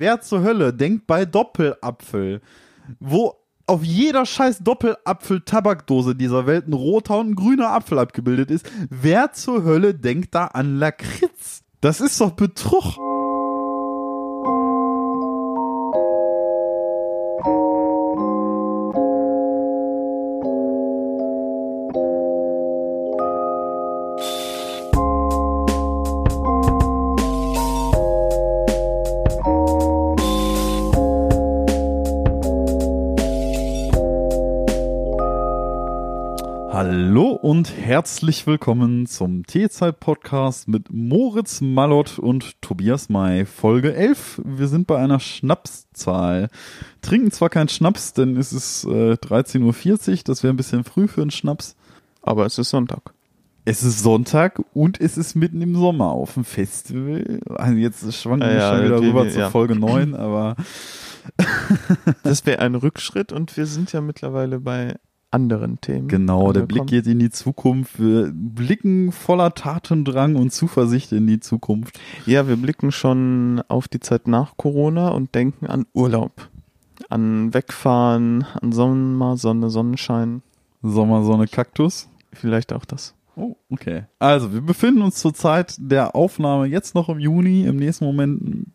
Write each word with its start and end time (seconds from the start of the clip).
Wer 0.00 0.22
zur 0.22 0.42
Hölle 0.42 0.72
denkt 0.72 1.06
bei 1.06 1.26
Doppelapfel, 1.26 2.40
wo 3.00 3.34
auf 3.66 3.84
jeder 3.84 4.24
scheiß 4.24 4.60
Doppelapfel-Tabakdose 4.60 6.14
dieser 6.14 6.46
Welt 6.46 6.66
ein 6.66 6.72
roter 6.72 7.18
und 7.18 7.32
ein 7.32 7.34
grüner 7.34 7.72
Apfel 7.72 7.98
abgebildet 7.98 8.50
ist, 8.50 8.64
wer 8.88 9.32
zur 9.32 9.62
Hölle 9.62 9.94
denkt 9.94 10.34
da 10.34 10.46
an 10.46 10.78
Lakritz? 10.78 11.64
Das 11.82 12.00
ist 12.00 12.18
doch 12.18 12.30
Betrug. 12.30 12.96
Und 37.60 37.76
herzlich 37.76 38.46
willkommen 38.46 39.04
zum 39.04 39.44
Teezeit-Podcast 39.46 40.66
mit 40.66 40.86
Moritz 40.90 41.60
Mallott 41.60 42.18
und 42.18 42.58
Tobias 42.62 43.10
May, 43.10 43.44
Folge 43.44 43.94
11. 43.94 44.40
Wir 44.46 44.66
sind 44.66 44.86
bei 44.86 44.96
einer 44.96 45.20
Schnapszahl. 45.20 46.48
Trinken 47.02 47.30
zwar 47.32 47.50
keinen 47.50 47.68
Schnaps, 47.68 48.14
denn 48.14 48.38
es 48.38 48.54
ist 48.54 48.84
äh, 48.84 49.12
13.40 49.12 50.10
Uhr, 50.10 50.18
das 50.24 50.42
wäre 50.42 50.54
ein 50.54 50.56
bisschen 50.56 50.84
früh 50.84 51.06
für 51.06 51.20
einen 51.20 51.30
Schnaps. 51.30 51.76
Aber 52.22 52.46
es 52.46 52.56
ist 52.56 52.70
Sonntag. 52.70 53.12
Es 53.66 53.82
ist 53.82 54.02
Sonntag 54.02 54.62
und 54.72 54.98
es 54.98 55.18
ist 55.18 55.34
mitten 55.34 55.60
im 55.60 55.74
Sommer 55.76 56.12
auf 56.12 56.32
dem 56.32 56.44
Festival. 56.46 57.40
Also 57.56 57.74
jetzt 57.74 58.14
schwanken 58.14 58.48
wir 58.48 58.54
Ja, 58.54 58.74
schon 58.74 58.86
wieder 58.86 59.00
die- 59.02 59.06
rüber 59.08 59.24
die- 59.24 59.32
zur 59.32 59.40
ja. 59.42 59.50
Folge 59.50 59.76
9, 59.76 60.14
aber 60.16 60.56
Das 62.22 62.46
wäre 62.46 62.60
ein 62.60 62.74
Rückschritt 62.74 63.32
und 63.32 63.54
wir 63.58 63.66
sind 63.66 63.92
ja 63.92 64.00
mittlerweile 64.00 64.60
bei 64.60 64.96
anderen 65.30 65.80
Themen. 65.80 66.08
Genau, 66.08 66.52
der 66.52 66.62
Blick 66.62 66.86
geht 66.86 67.06
in 67.06 67.18
die 67.18 67.30
Zukunft. 67.30 68.00
Wir 68.00 68.32
blicken 68.32 69.12
voller 69.12 69.54
Tatendrang 69.54 70.36
und 70.36 70.52
Zuversicht 70.52 71.12
in 71.12 71.26
die 71.26 71.40
Zukunft. 71.40 72.00
Ja, 72.26 72.48
wir 72.48 72.56
blicken 72.56 72.90
schon 72.92 73.62
auf 73.68 73.86
die 73.88 74.00
Zeit 74.00 74.26
nach 74.26 74.56
Corona 74.56 75.10
und 75.10 75.34
denken 75.34 75.66
an 75.66 75.86
Urlaub. 75.92 76.48
An 77.08 77.54
Wegfahren, 77.54 78.44
an 78.60 78.72
Sommer, 78.72 79.36
Sonne, 79.36 79.70
Sonnenschein. 79.70 80.42
Sommer, 80.82 81.22
Sonne, 81.22 81.46
Kaktus. 81.46 82.08
Vielleicht 82.32 82.72
auch 82.72 82.84
das. 82.84 83.14
Oh, 83.36 83.56
okay. 83.70 84.04
Also, 84.18 84.52
wir 84.52 84.60
befinden 84.60 85.02
uns 85.02 85.16
zur 85.16 85.34
Zeit 85.34 85.76
der 85.78 86.14
Aufnahme 86.14 86.66
jetzt 86.66 86.94
noch 86.94 87.08
im 87.08 87.18
Juni. 87.18 87.64
Im 87.64 87.76
nächsten 87.76 88.04
Moment, 88.04 88.66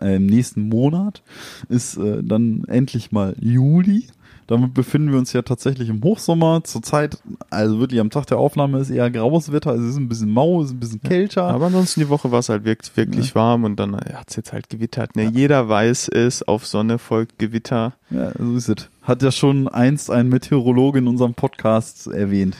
äh, 0.00 0.16
im 0.16 0.26
nächsten 0.26 0.68
Monat 0.68 1.22
ist 1.68 1.96
äh, 1.96 2.22
dann 2.22 2.64
endlich 2.66 3.12
mal 3.12 3.36
Juli. 3.38 4.06
Damit 4.46 4.74
befinden 4.74 5.10
wir 5.10 5.18
uns 5.18 5.32
ja 5.32 5.42
tatsächlich 5.42 5.88
im 5.88 6.02
Hochsommer. 6.04 6.62
Zurzeit, 6.62 7.18
also 7.50 7.80
wirklich 7.80 8.00
am 8.00 8.10
Tag 8.10 8.26
der 8.26 8.38
Aufnahme 8.38 8.78
ist 8.78 8.90
eher 8.90 9.10
graues 9.10 9.50
Wetter. 9.50 9.70
Also 9.70 9.84
es 9.84 9.90
ist 9.90 9.96
ein 9.96 10.08
bisschen 10.08 10.30
mau, 10.30 10.60
es 10.60 10.68
ist 10.68 10.74
ein 10.74 10.80
bisschen 10.80 11.02
kälter. 11.02 11.44
Aber 11.44 11.66
ansonsten 11.66 12.00
die 12.00 12.08
Woche 12.08 12.30
war 12.30 12.38
es 12.38 12.48
halt 12.48 12.64
wirklich, 12.64 12.96
wirklich 12.96 13.34
warm 13.34 13.64
und 13.64 13.76
dann 13.76 13.96
hat 13.96 14.30
es 14.30 14.36
jetzt 14.36 14.52
halt 14.52 14.68
gewittert. 14.68 15.16
Ne? 15.16 15.30
Jeder 15.34 15.68
weiß 15.68 16.08
es, 16.08 16.42
auf 16.44 16.66
Sonne 16.66 16.98
folgt 16.98 17.38
Gewitter. 17.38 17.94
Ja, 18.10 18.30
so 18.38 18.54
ist 18.56 18.68
es. 18.68 18.88
Hat 19.02 19.22
ja 19.22 19.32
schon 19.32 19.66
einst 19.68 20.10
ein 20.10 20.28
Meteorologe 20.28 20.98
in 21.00 21.08
unserem 21.08 21.34
Podcast 21.34 22.06
erwähnt. 22.06 22.56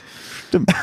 Stimmt. 0.49 0.71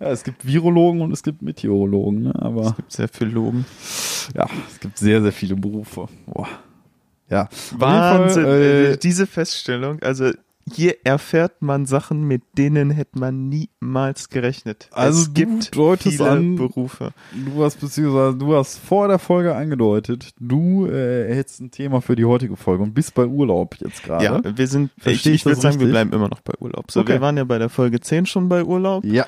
Ja, 0.00 0.08
es 0.08 0.24
gibt 0.24 0.44
Virologen 0.44 1.00
und 1.00 1.12
es 1.12 1.22
gibt 1.22 1.42
Meteorologen, 1.42 2.24
ne? 2.24 2.34
aber 2.36 2.62
Es 2.62 2.76
gibt 2.76 2.90
sehr 2.92 3.06
viel 3.08 3.28
Logen. 3.28 3.64
ja, 4.34 4.48
es 4.68 4.80
gibt 4.80 4.98
sehr, 4.98 5.22
sehr 5.22 5.30
viele 5.30 5.54
Berufe. 5.54 6.08
Boah. 6.26 6.48
Ja, 7.32 7.48
Wahnsinn, 7.76 8.42
Fall, 8.44 8.60
äh, 8.92 8.96
diese 8.98 9.26
Feststellung. 9.26 10.00
Also 10.02 10.30
hier 10.72 10.94
erfährt 11.02 11.60
man 11.60 11.86
Sachen, 11.86 12.22
mit 12.22 12.42
denen 12.56 12.90
hätte 12.90 13.18
man 13.18 13.48
niemals 13.48 14.28
gerechnet. 14.28 14.88
Also 14.92 15.22
es 15.22 15.34
gibt 15.34 15.70
viele 15.74 16.30
an- 16.30 16.54
Berufe. 16.54 17.10
du 17.32 17.64
hast 17.64 17.80
beziehungsweise 17.80 18.36
du 18.38 18.54
hast 18.54 18.78
vor 18.78 19.08
der 19.08 19.18
Folge 19.18 19.56
angedeutet, 19.56 20.30
du 20.38 20.86
äh, 20.86 21.34
hättest 21.34 21.60
ein 21.62 21.70
Thema 21.72 22.00
für 22.00 22.14
die 22.14 22.24
heutige 22.24 22.56
Folge 22.56 22.84
und 22.84 22.94
bist 22.94 23.12
bei 23.14 23.26
Urlaub 23.26 23.74
jetzt 23.80 24.04
gerade. 24.04 24.24
Ja, 24.24 24.40
wir 24.56 24.66
sind, 24.68 24.90
ich, 24.98 25.02
Versteh 25.02 25.30
ich 25.30 25.34
ich 25.36 25.44
würde 25.46 25.60
sagen, 25.60 25.74
wir 25.80 25.86
richtig? 25.86 25.90
bleiben 25.94 26.12
immer 26.12 26.28
noch 26.28 26.40
bei 26.42 26.54
Urlaub. 26.60 26.92
So, 26.92 27.00
Okay. 27.00 27.14
wir 27.14 27.20
waren 27.20 27.36
ja 27.36 27.44
bei 27.44 27.58
der 27.58 27.68
Folge 27.68 27.98
10 28.00 28.26
schon 28.26 28.48
bei 28.48 28.62
Urlaub 28.62 29.04
Ja, 29.04 29.26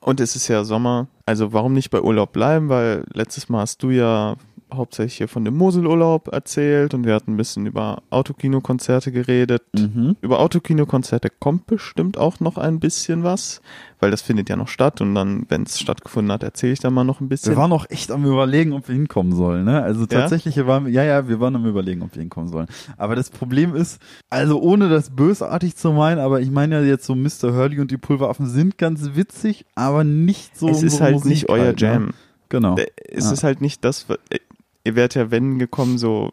und 0.00 0.20
es 0.20 0.36
ist 0.36 0.48
ja 0.48 0.64
Sommer. 0.64 1.06
Also 1.26 1.52
warum 1.52 1.74
nicht 1.74 1.90
bei 1.90 2.00
Urlaub 2.00 2.32
bleiben? 2.32 2.70
Weil 2.70 3.04
letztes 3.12 3.50
Mal 3.50 3.60
hast 3.60 3.82
du 3.82 3.90
ja 3.90 4.36
hauptsächlich 4.74 5.16
hier 5.18 5.28
von 5.28 5.44
dem 5.44 5.56
Moselurlaub 5.56 6.28
erzählt 6.28 6.94
und 6.94 7.04
wir 7.06 7.14
hatten 7.14 7.32
ein 7.32 7.36
bisschen 7.36 7.66
über 7.66 8.02
Autokinokonzerte 8.10 9.12
geredet. 9.12 9.62
mhm. 9.74 10.16
Über 10.20 10.40
Autokinokonzerte 10.40 11.28
kommt 11.30 11.66
bestimmt 11.66 12.18
auch 12.18 12.40
noch 12.40 12.58
ein 12.58 12.80
bisschen 12.80 13.22
was, 13.24 13.60
weil 14.00 14.10
das 14.10 14.22
findet 14.22 14.48
ja 14.48 14.56
noch 14.56 14.68
statt 14.68 15.00
und 15.00 15.14
dann, 15.14 15.46
wenn 15.48 15.62
es 15.62 15.78
stattgefunden 15.78 16.32
hat, 16.32 16.42
erzähle 16.42 16.72
ich 16.72 16.80
da 16.80 16.90
mal 16.90 17.04
noch 17.04 17.20
ein 17.20 17.28
bisschen. 17.28 17.52
Wir 17.52 17.56
waren 17.56 17.72
auch 17.72 17.86
echt 17.90 18.10
am 18.10 18.24
überlegen, 18.24 18.72
ob 18.72 18.88
wir 18.88 18.94
hinkommen 18.94 19.32
sollen, 19.34 19.64
ne? 19.64 19.82
Also 19.82 20.06
tatsächlich 20.06 20.56
waren 20.66 20.86
wir, 20.86 20.92
ja, 20.92 21.04
ja, 21.04 21.28
wir 21.28 21.40
waren 21.40 21.56
am 21.56 21.66
überlegen, 21.66 22.02
ob 22.02 22.14
wir 22.14 22.20
hinkommen 22.20 22.48
sollen. 22.48 22.66
Aber 22.96 23.14
das 23.14 23.30
Problem 23.30 23.74
ist, 23.74 24.00
also 24.30 24.60
ohne 24.60 24.88
das 24.88 25.10
bösartig 25.10 25.76
zu 25.76 25.92
meinen, 25.92 26.18
aber 26.18 26.40
ich 26.40 26.50
meine 26.50 26.80
ja 26.80 26.82
jetzt 26.82 27.04
so 27.06 27.14
Mr. 27.14 27.54
Hurley 27.54 27.80
und 27.80 27.90
die 27.90 27.98
Pulveraffen 27.98 28.46
sind 28.48 28.78
ganz 28.78 29.10
witzig, 29.14 29.64
aber 29.74 30.04
nicht 30.04 30.56
so 30.58 30.68
es 30.68 30.82
ist 30.82 31.00
halt 31.00 31.14
Musik 31.14 31.30
nicht 31.30 31.48
euer 31.48 31.66
halt, 31.66 31.80
ne? 31.80 31.86
Jam. 31.86 32.10
Genau. 32.48 32.76
Äh, 32.76 32.86
Es 33.08 33.26
Ja. 33.26 33.32
ist 33.32 33.44
halt 33.44 33.60
nicht 33.60 33.84
das, 33.84 34.06
äh, 34.30 34.38
ihr 34.84 34.94
wärt 34.96 35.14
ja 35.14 35.30
wenn 35.30 35.58
gekommen 35.58 35.98
so 35.98 36.32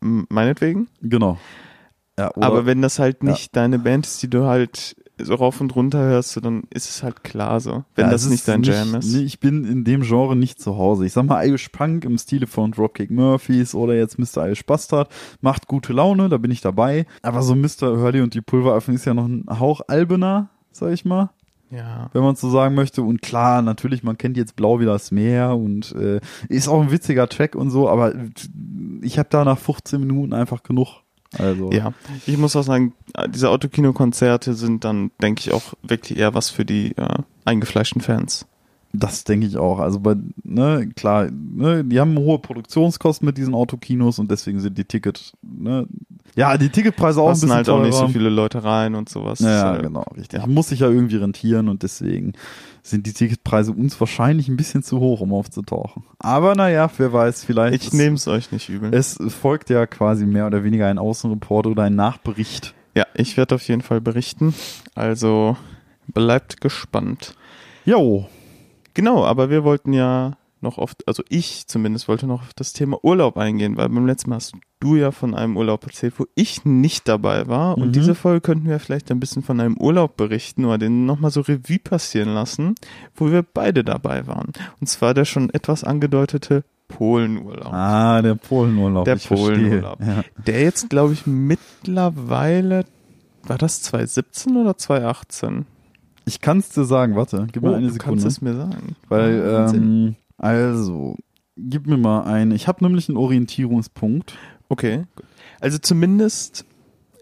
meinetwegen, 0.00 0.88
Genau. 1.00 1.38
Ja, 2.18 2.30
aber 2.36 2.66
wenn 2.66 2.82
das 2.82 2.98
halt 2.98 3.22
Ja. 3.22 3.30
nicht 3.30 3.56
deine 3.56 3.78
Band 3.78 4.06
ist, 4.06 4.22
die 4.22 4.28
du 4.28 4.44
halt 4.44 4.96
so 5.18 5.34
rauf 5.34 5.60
und 5.62 5.74
runter 5.74 5.98
hörst, 5.98 6.32
so, 6.32 6.40
dann 6.40 6.64
ist 6.70 6.88
es 6.90 7.02
halt 7.02 7.24
klar 7.24 7.58
so, 7.60 7.84
wenn 7.94 8.06
Ja, 8.06 8.10
das 8.10 8.28
nicht 8.28 8.46
dein 8.46 8.62
Jam 8.64 8.90
nicht, 8.92 8.98
ist. 9.04 9.14
Nee, 9.14 9.22
ich 9.22 9.40
bin 9.40 9.64
in 9.64 9.84
dem 9.84 10.02
Genre 10.02 10.36
nicht 10.36 10.60
zu 10.60 10.76
Hause. 10.76 11.06
Ich 11.06 11.12
sag 11.14 11.24
mal, 11.24 11.46
Irish 11.46 11.70
Punk 11.70 12.04
im 12.04 12.18
Stile 12.18 12.46
von 12.46 12.72
Dropkick 12.72 13.10
Murphys 13.10 13.74
oder 13.74 13.94
jetzt 13.94 14.18
Mr. 14.18 14.46
Irish 14.46 14.66
Bastard 14.66 15.10
macht 15.40 15.68
gute 15.68 15.92
Laune, 15.94 16.28
da 16.28 16.36
bin 16.36 16.50
ich 16.50 16.60
dabei. 16.60 17.06
Aber 17.22 17.42
so 17.42 17.54
Mr. 17.54 17.96
Hurley 17.98 18.20
und 18.20 18.34
die 18.34 18.40
Pulveraffen 18.42 18.94
ist 18.94 19.04
ja 19.06 19.14
noch 19.14 19.26
ein 19.26 19.46
Hauch 19.48 19.80
alberner, 19.88 20.50
sag 20.70 20.92
ich 20.92 21.04
mal, 21.06 21.30
Ja. 21.72 22.10
wenn 22.12 22.22
man 22.22 22.36
so 22.36 22.50
sagen 22.50 22.74
möchte. 22.74 23.02
Und 23.02 23.22
klar, 23.22 23.62
natürlich, 23.62 24.02
man 24.02 24.18
kennt 24.18 24.36
jetzt 24.36 24.56
Blau 24.56 24.78
wie 24.78 24.84
das 24.84 25.10
Meer 25.10 25.56
und 25.56 25.92
äh, 25.92 26.20
ist 26.48 26.68
auch 26.68 26.82
ein 26.82 26.90
witziger 26.90 27.28
Track 27.28 27.54
und 27.54 27.70
so, 27.70 27.88
aber 27.88 28.12
ich 29.00 29.18
habe 29.18 29.28
da 29.30 29.44
nach 29.44 29.58
15 29.58 29.98
Minuten 29.98 30.34
einfach 30.34 30.62
genug. 30.62 31.02
Also, 31.38 31.72
Ja, 31.72 31.94
ich 32.26 32.36
muss 32.36 32.54
auch 32.56 32.62
sagen, 32.62 32.92
diese 33.30 33.48
Autokino-Konzerte 33.48 34.52
sind 34.52 34.84
dann, 34.84 35.12
denke 35.22 35.40
ich, 35.40 35.52
auch 35.52 35.72
wirklich 35.82 36.18
eher 36.18 36.34
was 36.34 36.50
für 36.50 36.66
die 36.66 36.94
äh, 36.96 37.18
eingefleischten 37.46 38.02
Fans. 38.02 38.46
Das 38.94 39.24
denke 39.24 39.46
ich 39.46 39.56
auch. 39.56 39.78
Also 39.78 40.00
bei, 40.00 40.16
ne, 40.44 40.88
klar, 40.94 41.28
ne, 41.30 41.82
die 41.82 41.98
haben 41.98 42.16
hohe 42.18 42.38
Produktionskosten 42.38 43.24
mit 43.24 43.38
diesen 43.38 43.54
Autokinos 43.54 44.18
und 44.18 44.30
deswegen 44.30 44.60
sind 44.60 44.76
die 44.76 44.84
Ticket, 44.84 45.32
ne, 45.40 45.86
ja, 46.34 46.56
die 46.58 46.68
Ticketpreise 46.68 47.20
auch 47.20 47.26
ein 47.26 47.30
Passen 47.32 47.40
bisschen 47.42 47.56
halt 47.56 47.68
auch 47.70 47.82
nicht 47.82 47.92
so 47.94 48.00
teurer. 48.00 48.10
viele 48.12 48.28
Leute 48.28 48.64
rein 48.64 48.94
und 48.94 49.08
sowas. 49.08 49.40
Ja, 49.40 49.76
Äh, 49.76 49.82
genau, 49.82 50.04
richtig. 50.16 50.40
ja. 50.40 50.46
Muss 50.46 50.68
sich 50.68 50.80
ja 50.80 50.88
irgendwie 50.88 51.16
rentieren 51.16 51.68
und 51.68 51.82
deswegen 51.82 52.32
sind 52.82 53.06
die 53.06 53.12
Ticketpreise 53.12 53.72
uns 53.72 53.98
wahrscheinlich 54.00 54.48
ein 54.48 54.56
bisschen 54.56 54.82
zu 54.82 54.98
hoch, 55.00 55.20
um 55.20 55.32
aufzutauchen. 55.32 56.02
Aber 56.18 56.54
naja, 56.54 56.90
wer 56.98 57.12
weiß, 57.12 57.44
vielleicht. 57.44 57.84
Ich 57.84 57.92
nehme 57.92 58.16
es 58.16 58.28
euch 58.28 58.50
nicht 58.52 58.68
übel. 58.68 58.92
Es 58.94 59.18
folgt 59.28 59.70
ja 59.70 59.86
quasi 59.86 60.26
mehr 60.26 60.46
oder 60.46 60.64
weniger 60.64 60.86
ein 60.88 60.98
Außenreport 60.98 61.66
oder 61.66 61.84
ein 61.84 61.94
Nachbericht. 61.96 62.74
Ja, 62.94 63.06
ich 63.14 63.36
werde 63.38 63.54
auf 63.54 63.66
jeden 63.68 63.82
Fall 63.82 64.00
berichten. 64.00 64.54
Also 64.94 65.56
bleibt 66.08 66.60
gespannt. 66.60 67.34
Jo, 67.84 68.26
Genau, 68.94 69.24
aber 69.24 69.50
wir 69.50 69.64
wollten 69.64 69.92
ja 69.92 70.32
noch 70.60 70.78
oft, 70.78 71.06
also 71.08 71.24
ich 71.28 71.66
zumindest 71.66 72.06
wollte 72.06 72.26
noch 72.28 72.42
auf 72.42 72.54
das 72.54 72.72
Thema 72.72 72.98
Urlaub 73.02 73.36
eingehen, 73.36 73.76
weil 73.76 73.88
beim 73.88 74.06
letzten 74.06 74.30
Mal 74.30 74.36
hast 74.36 74.52
du 74.78 74.94
ja 74.94 75.10
von 75.10 75.34
einem 75.34 75.56
Urlaub 75.56 75.84
erzählt, 75.84 76.14
wo 76.18 76.26
ich 76.36 76.64
nicht 76.64 77.08
dabei 77.08 77.48
war. 77.48 77.76
Und 77.76 77.88
Mhm. 77.88 77.92
diese 77.92 78.14
Folge 78.14 78.40
könnten 78.42 78.68
wir 78.68 78.78
vielleicht 78.78 79.10
ein 79.10 79.18
bisschen 79.18 79.42
von 79.42 79.58
einem 79.60 79.76
Urlaub 79.76 80.16
berichten 80.16 80.64
oder 80.64 80.78
den 80.78 81.04
nochmal 81.04 81.32
so 81.32 81.40
Revue 81.40 81.80
passieren 81.80 82.32
lassen, 82.34 82.76
wo 83.16 83.30
wir 83.32 83.42
beide 83.42 83.82
dabei 83.82 84.26
waren. 84.28 84.52
Und 84.80 84.86
zwar 84.86 85.14
der 85.14 85.24
schon 85.24 85.50
etwas 85.50 85.82
angedeutete 85.82 86.62
Polenurlaub. 86.86 87.72
ah, 87.72 88.22
der 88.22 88.34
Polenurlaub. 88.36 89.04
Der. 89.04 89.16
Polenurlaub. 89.16 89.98
Ja. 90.00 90.22
Der 90.46 90.62
jetzt, 90.62 90.90
glaube 90.90 91.14
ich, 91.14 91.26
mittlerweile, 91.26 92.84
war 93.44 93.58
das 93.58 93.82
2017 93.82 94.56
oder 94.56 94.76
2018? 94.76 95.66
Ich 96.24 96.40
kann 96.40 96.58
es 96.58 96.68
dir 96.70 96.84
sagen, 96.84 97.16
warte, 97.16 97.46
gib 97.52 97.62
mir 97.62 97.70
Oh, 97.72 97.74
eine 97.74 97.86
du 97.88 97.92
Sekunde. 97.92 98.22
kannst 98.22 98.26
es 98.36 98.42
mir 98.42 98.54
sagen. 98.54 98.96
Weil, 99.08 99.68
ähm, 99.74 100.16
also, 100.38 101.16
gib 101.56 101.86
mir 101.86 101.96
mal 101.96 102.22
einen. 102.22 102.52
Ich 102.52 102.68
habe 102.68 102.84
nämlich 102.84 103.08
einen 103.08 103.18
Orientierungspunkt. 103.18 104.34
Okay. 104.68 105.04
Also 105.60 105.78
zumindest 105.78 106.64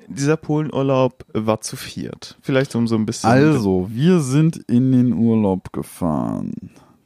dieser 0.09 0.37
Polenurlaub 0.37 1.25
war 1.33 1.61
zu 1.61 1.77
viert. 1.77 2.37
Vielleicht 2.43 2.75
um 2.75 2.87
so 2.89 2.97
ein 2.97 3.07
bisschen. 3.07 3.31
Also, 3.31 3.89
wir 3.91 4.21
sind 4.21 4.57
in 4.57 4.93
den 4.93 5.13
Urlaub 5.13 5.73
gefahren. 5.73 6.53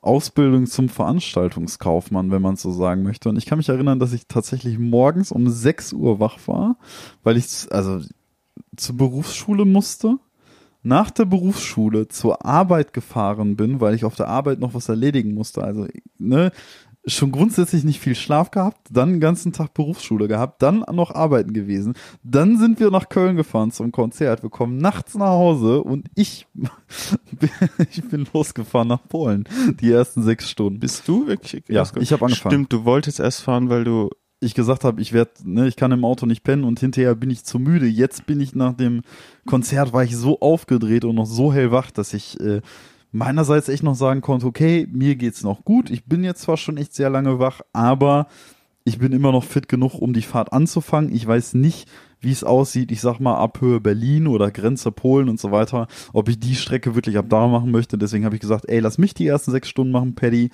Ausbildung 0.06 0.67
zum 0.67 0.88
Veranstaltungskaufmann, 0.88 2.31
wenn 2.31 2.43
man 2.43 2.56
so 2.56 2.70
sagen 2.70 3.03
möchte. 3.03 3.29
Und 3.29 3.37
ich 3.37 3.47
kann 3.47 3.58
mich 3.58 3.69
erinnern, 3.69 3.99
dass 3.99 4.12
ich 4.12 4.26
tatsächlich 4.26 4.79
morgens 4.79 5.32
um 5.32 5.49
6 5.49 5.93
Uhr 5.93 6.20
wach 6.20 6.38
war, 6.47 6.76
weil 7.23 7.37
ich 7.37 7.47
also 7.70 8.00
zur 8.76 8.97
Berufsschule 8.97 9.64
musste. 9.64 10.19
Nach 10.82 11.11
der 11.11 11.25
Berufsschule 11.25 12.06
zur 12.06 12.47
Arbeit 12.47 12.93
gefahren 12.93 13.56
bin, 13.56 13.81
weil 13.81 13.97
ich 13.97 14.05
auf 14.05 14.14
der 14.14 14.29
Arbeit 14.29 14.61
noch 14.61 14.73
was 14.73 14.88
erledigen 14.88 15.35
musste. 15.35 15.64
Also, 15.64 15.88
ne, 16.19 16.52
schon 17.06 17.31
grundsätzlich 17.31 17.85
nicht 17.85 18.00
viel 18.00 18.14
Schlaf 18.14 18.50
gehabt, 18.50 18.88
dann 18.91 19.12
den 19.12 19.20
ganzen 19.20 19.53
Tag 19.53 19.75
Berufsschule 19.75 20.26
gehabt, 20.29 20.62
dann 20.62 20.85
noch 20.93 21.14
arbeiten 21.14 21.53
gewesen. 21.53 21.94
Dann 22.23 22.58
sind 22.58 22.81
wir 22.81 22.91
nach 22.91 23.08
Köln 23.08 23.37
gefahren 23.37 23.70
zum 23.70 23.93
Konzert. 23.93 24.43
Wir 24.43 24.50
kommen 24.50 24.79
nachts 24.79 25.14
nach 25.14 25.29
Hause 25.29 25.82
und 25.82 26.08
ich, 26.14 26.47
ich 27.91 28.03
bin 28.08 28.26
losgefahren 28.32 28.88
nach 28.88 29.06
Polen. 29.08 29.44
Die 29.81 29.91
ersten 29.91 30.23
sechs 30.23 30.50
Stunden. 30.50 30.81
Bist 30.81 31.06
du 31.06 31.26
wirklich? 31.26 31.64
Ja, 31.69 31.85
ich 32.00 32.12
hab 32.12 32.23
angefangen. 32.23 32.53
Stimmt, 32.53 32.73
du 32.73 32.85
wolltest 32.85 33.20
erst 33.20 33.43
fahren, 33.43 33.69
weil 33.69 33.85
du 33.85 34.11
ich 34.38 34.55
gesagt 34.55 34.85
habe, 34.85 35.00
ich 35.00 35.12
werde, 35.12 35.31
ne, 35.44 35.67
ich 35.67 35.76
kann 35.76 35.93
im 35.93 36.05
Auto 36.05 36.26
nicht 36.26 36.43
pennen 36.43 36.64
und 36.64 36.79
hinterher 36.79 37.14
bin 37.14 37.31
ich 37.31 37.44
zu 37.44 37.59
müde. 37.59 37.87
Jetzt 37.87 38.26
bin 38.26 38.41
ich 38.41 38.55
nach 38.55 38.75
dem 38.75 39.02
Konzert 39.47 39.93
war 39.93 40.05
ich 40.05 40.14
so 40.14 40.41
aufgedreht 40.41 41.05
und 41.05 41.14
noch 41.14 41.26
so 41.26 41.52
hellwach, 41.52 41.91
dass 41.91 42.12
ich 42.12 42.38
äh, 42.41 42.61
meinerseits 43.17 43.69
echt 43.69 43.83
noch 43.83 43.95
sagen 43.95 44.21
konnte, 44.21 44.47
okay, 44.47 44.87
mir 44.91 45.17
geht's 45.17 45.43
noch 45.43 45.65
gut. 45.65 45.91
Ich 45.91 46.05
bin 46.05 46.23
jetzt 46.23 46.43
zwar 46.43 46.57
schon 46.57 46.77
echt 46.77 46.95
sehr 46.95 47.11
lange 47.11 47.39
wach, 47.39 47.63
aber 47.73 48.29
ich 48.85 48.99
bin 48.99 49.13
immer 49.13 49.33
noch 49.33 49.43
fit 49.43 49.69
genug, 49.69 49.95
um 49.95 50.13
die 50.13 50.23
Fahrt 50.23 50.53
anzufangen. 50.53 51.13
Ich 51.13 51.27
weiß 51.27 51.55
nicht, 51.55 51.89
wie 52.21 52.31
es 52.31 52.45
aussieht. 52.45 52.93
Ich 52.93 53.01
sag 53.01 53.19
mal 53.19 53.37
ab 53.37 53.61
Höhe 53.61 53.81
Berlin 53.81 54.27
oder 54.27 54.51
Grenze 54.51 54.93
Polen 54.93 55.29
und 55.29 55.41
so 55.41 55.51
weiter, 55.51 55.89
ob 56.13 56.29
ich 56.29 56.39
die 56.39 56.55
Strecke 56.55 56.95
wirklich 56.95 57.19
ab 57.19 57.27
da 57.29 57.49
machen 57.49 57.71
möchte. 57.71 57.99
Deswegen 57.99 58.25
habe 58.25 58.37
ich 58.37 58.41
gesagt, 58.41 58.69
ey, 58.69 58.81
lass 58.81 58.99
mich 58.99 59.15
die 59.15 59.27
ersten 59.27 59.51
sechs 59.51 59.69
Stunden 59.69 59.93
machen, 59.93 60.15
Paddy. 60.15 60.51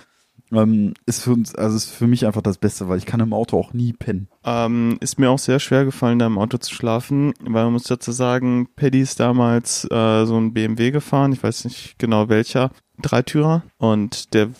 Ähm, 0.52 0.94
ist 1.06 1.22
für 1.22 1.32
uns, 1.32 1.54
also 1.54 1.76
ist 1.76 1.90
für 1.90 2.06
mich 2.06 2.26
einfach 2.26 2.43
das 2.43 2.58
Beste, 2.58 2.88
weil 2.88 2.99
ich 2.99 3.06
kann 3.06 3.20
im 3.20 3.32
Auto 3.32 3.58
auch 3.58 3.72
nie 3.72 3.93
pennen. 3.93 4.28
Ähm, 4.44 4.99
ist 5.00 5.19
mir 5.19 5.31
auch 5.31 5.38
sehr 5.38 5.58
schwer 5.58 5.84
gefallen, 5.84 6.19
da 6.19 6.26
im 6.26 6.38
Auto 6.38 6.58
zu 6.58 6.75
schlafen, 6.75 7.32
weil 7.40 7.64
man 7.64 7.72
muss 7.72 7.84
dazu 7.84 8.12
sagen, 8.12 8.69
Paddy 8.76 9.00
ist 9.00 9.20
damals 9.20 9.84
äh, 9.90 10.25
so 10.26 10.37
ein 10.37 10.52
BMW 10.52 10.90
gefahren, 10.90 11.32
ich 11.32 11.43
weiß 11.43 11.64
nicht 11.64 11.99
genau 11.99 12.28
welcher, 12.28 12.70
Dreitürer 13.00 13.62
und 13.78 14.34
der 14.34 14.50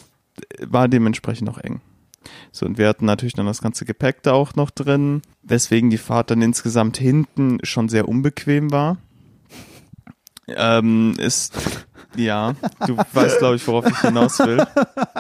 war 0.61 0.89
dementsprechend 0.89 1.49
auch 1.49 1.59
eng. 1.59 1.81
So, 2.53 2.67
und 2.67 2.79
wir 2.79 2.89
hatten 2.89 3.05
natürlich 3.05 3.35
dann 3.35 3.47
das 3.47 3.63
ganze 3.63 3.85
Gepäck 3.85 4.23
da 4.23 4.33
auch 4.33 4.55
noch 4.55 4.71
drin, 4.71 5.23
weswegen 5.43 5.91
die 5.91 5.99
Fahrt 5.99 6.31
dann 6.31 6.43
insgesamt 6.43 6.97
hinten 6.97 7.59
schon 7.63 7.89
sehr 7.89 8.09
unbequem 8.09 8.71
war. 8.71 8.99
Ähm, 10.49 11.15
ist, 11.19 11.55
ja, 12.17 12.55
du 12.87 12.97
weißt, 13.13 13.39
glaube 13.39 13.57
ich, 13.57 13.67
worauf 13.67 13.87
ich 13.89 13.99
hinaus 14.01 14.39
will. 14.41 14.63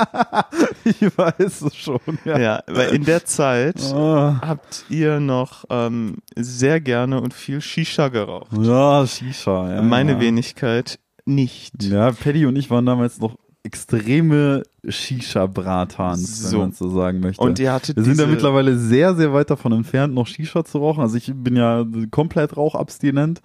ich 0.85 1.01
weiß 1.17 1.63
es 1.63 1.77
schon, 1.77 2.01
ja. 2.25 2.39
Ja, 2.39 2.63
weil 2.67 2.89
in 2.95 3.05
der 3.05 3.25
Zeit 3.25 3.81
Ah. 3.95 4.41
habt 4.45 4.85
ihr 4.89 5.21
noch 5.21 5.65
ähm, 5.71 6.17
sehr 6.37 6.81
gerne 6.81 7.21
und 7.21 7.35
viel 7.35 7.61
Shisha 7.61 8.09
geraucht. 8.09 8.49
Ja, 8.61 9.07
Shisha, 9.07 9.75
ja. 9.77 9.83
Meine 9.83 10.13
ja. 10.13 10.21
Wenigkeit 10.21 10.99
nicht. 11.25 11.83
Ja, 11.83 12.11
Paddy 12.11 12.47
und 12.47 12.57
ich 12.57 12.69
waren 12.71 12.85
damals 12.85 13.19
noch 13.21 13.37
extreme 13.65 14.65
Shisha-Bratans, 14.89 16.51
So. 16.51 16.53
wenn 16.53 16.59
man 16.59 16.73
so 16.73 16.91
sagen 16.91 17.21
möchte. 17.21 17.41
Und 17.43 17.59
ihr 17.61 17.73
hattet 17.73 17.97
wir 17.97 18.03
sind 18.03 18.19
ja 18.19 18.27
mittlerweile 18.27 18.77
sehr, 18.77 19.15
sehr 19.15 19.33
weit 19.33 19.51
davon 19.51 19.73
entfernt, 19.73 20.15
noch 20.15 20.27
Shisha 20.27 20.65
zu 20.65 20.79
rauchen. 20.79 21.01
Also 21.01 21.17
ich 21.17 21.33
bin 21.33 21.55
ja 21.57 21.85
komplett 22.11 22.57
rauchabstinent 22.57 23.41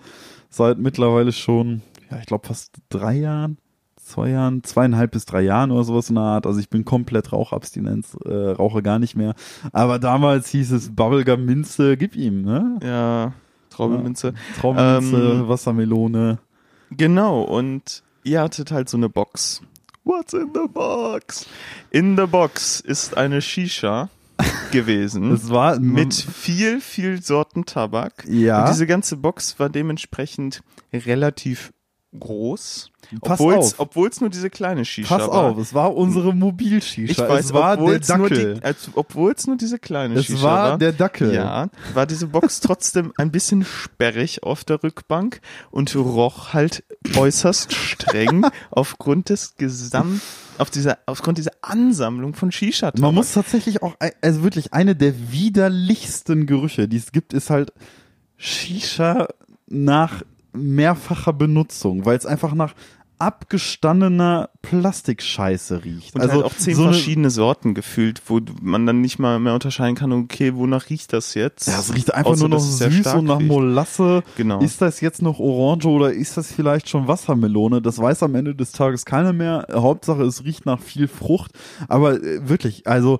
seit 0.49 0.77
mittlerweile 0.77 1.31
schon, 1.31 1.81
ja, 2.09 2.19
ich 2.19 2.25
glaube 2.25 2.47
fast 2.47 2.75
drei 2.89 3.15
Jahren, 3.15 3.57
zwei 3.97 4.29
Jahren, 4.29 4.63
zweieinhalb 4.63 5.11
bis 5.11 5.25
drei 5.25 5.41
Jahren 5.41 5.71
oder 5.71 5.83
sowas 5.83 6.09
in 6.09 6.15
der 6.15 6.23
Art. 6.23 6.45
Also 6.47 6.59
ich 6.59 6.69
bin 6.69 6.85
komplett 6.85 7.31
rauchabstinent, 7.33 8.05
äh, 8.25 8.51
rauche 8.51 8.81
gar 8.81 8.99
nicht 8.99 9.15
mehr. 9.15 9.35
Aber 9.73 9.99
damals 9.99 10.49
hieß 10.49 10.71
es 10.71 10.95
Bubblegum 10.95 11.45
Minze, 11.45 11.97
gib 11.97 12.15
ihm, 12.15 12.41
ne? 12.43 12.79
ja, 12.83 13.33
Traubeminze. 13.69 14.33
Traubenminze, 14.59 15.15
Ähm, 15.15 15.47
Wassermelone. 15.47 16.39
Genau, 16.89 17.41
und 17.41 18.01
ihr 18.23 18.41
hattet 18.41 18.71
halt 18.71 18.89
so 18.89 18.97
eine 18.97 19.09
Box. 19.09 19.61
What's 20.03 20.33
in 20.33 20.51
the 20.53 20.67
box? 20.73 21.45
In 21.91 22.15
the 22.15 22.25
box 22.25 22.79
ist 22.79 23.17
eine 23.17 23.41
Shisha 23.41 24.09
gewesen. 24.71 25.31
Es 25.31 25.49
war 25.49 25.79
mit 25.79 26.13
viel, 26.13 26.81
viel 26.81 27.21
Sorten 27.21 27.65
Tabak. 27.65 28.25
Ja. 28.27 28.61
Und 28.61 28.69
diese 28.69 28.87
ganze 28.87 29.17
Box 29.17 29.59
war 29.59 29.69
dementsprechend 29.69 30.61
relativ 30.93 31.71
groß. 32.17 32.91
Pass 33.21 33.39
obwohl's, 33.39 33.73
auf. 33.73 33.79
obwohl's 33.79 34.21
nur 34.21 34.29
diese 34.29 34.49
kleine 34.49 34.83
Shisha 34.83 35.17
Pass 35.17 35.27
war. 35.27 35.51
auf, 35.51 35.57
es 35.57 35.73
war 35.73 35.95
unsere 35.95 36.33
Mobilshisha. 36.33 37.11
Ich 37.11 37.17
weiß, 37.17 37.45
es 37.45 37.53
war 37.53 37.77
der 37.77 37.99
Dackel. 37.99 38.59
als, 38.63 38.89
obwohl's 38.95 39.47
nur 39.47 39.55
diese 39.55 39.79
kleine 39.79 40.15
es 40.15 40.25
Shisha 40.25 40.43
war 40.43 40.69
war. 40.71 40.77
der 40.77 40.91
Dackel. 40.93 41.33
ja, 41.33 41.69
war 41.93 42.05
diese 42.05 42.27
Box 42.27 42.59
trotzdem 42.61 43.13
ein 43.17 43.31
bisschen 43.31 43.63
sperrig 43.63 44.43
auf 44.43 44.63
der 44.63 44.83
Rückbank 44.83 45.41
und 45.71 45.95
roch 45.95 46.53
halt 46.53 46.83
äußerst 47.15 47.73
streng 47.73 48.45
aufgrund 48.71 49.29
des 49.29 49.55
Gesamt, 49.55 50.21
auf 50.57 50.69
dieser, 50.69 50.99
aufgrund 51.05 51.37
dieser 51.37 51.51
Ansammlung 51.61 52.33
von 52.33 52.51
shisha 52.51 52.91
Man 52.99 53.15
muss 53.15 53.33
tatsächlich 53.33 53.83
auch, 53.83 53.95
also 54.21 54.43
wirklich 54.43 54.73
eine 54.73 54.95
der 54.95 55.31
widerlichsten 55.31 56.45
Gerüche, 56.45 56.87
die 56.87 56.97
es 56.97 57.11
gibt, 57.11 57.33
ist 57.33 57.49
halt 57.49 57.73
Shisha 58.37 59.27
nach 59.67 60.23
mehrfacher 60.53 61.33
Benutzung, 61.33 62.05
weil 62.05 62.17
es 62.17 62.25
einfach 62.25 62.53
nach 62.53 62.73
abgestandener 63.19 64.49
Plastikscheiße 64.61 65.83
riecht. 65.83 66.15
Und 66.15 66.21
also 66.21 66.33
halt 66.33 66.45
auch 66.45 66.53
zehn 66.53 66.75
so 66.75 66.83
verschiedene 66.83 67.29
Sorten 67.29 67.73
gefühlt, 67.73 68.21
wo 68.27 68.39
man 68.61 68.85
dann 68.85 69.01
nicht 69.01 69.19
mal 69.19 69.39
mehr 69.39 69.53
unterscheiden 69.53 69.95
kann, 69.95 70.11
okay, 70.11 70.55
wonach 70.55 70.89
riecht 70.89 71.13
das 71.13 71.33
jetzt? 71.33 71.67
Ja, 71.67 71.79
es 71.79 71.93
riecht 71.93 72.13
einfach 72.13 72.31
Außer, 72.31 72.47
nur 72.47 72.57
noch 72.57 72.59
süß 72.59 73.07
und 73.15 73.25
nach 73.25 73.39
riecht. 73.39 73.47
Molasse. 73.47 74.23
Genau. 74.35 74.59
Ist 74.59 74.81
das 74.81 75.01
jetzt 75.01 75.21
noch 75.21 75.39
Orange 75.39 75.87
oder 75.87 76.13
ist 76.13 76.37
das 76.37 76.51
vielleicht 76.51 76.89
schon 76.89 77.07
Wassermelone? 77.07 77.81
Das 77.81 77.99
weiß 77.99 78.23
am 78.23 78.35
Ende 78.35 78.55
des 78.55 78.71
Tages 78.71 79.05
keiner 79.05 79.33
mehr. 79.33 79.67
Hauptsache, 79.71 80.23
es 80.23 80.43
riecht 80.43 80.65
nach 80.65 80.79
viel 80.79 81.07
Frucht. 81.07 81.51
Aber 81.87 82.21
äh, 82.21 82.47
wirklich, 82.47 82.87
also 82.87 83.19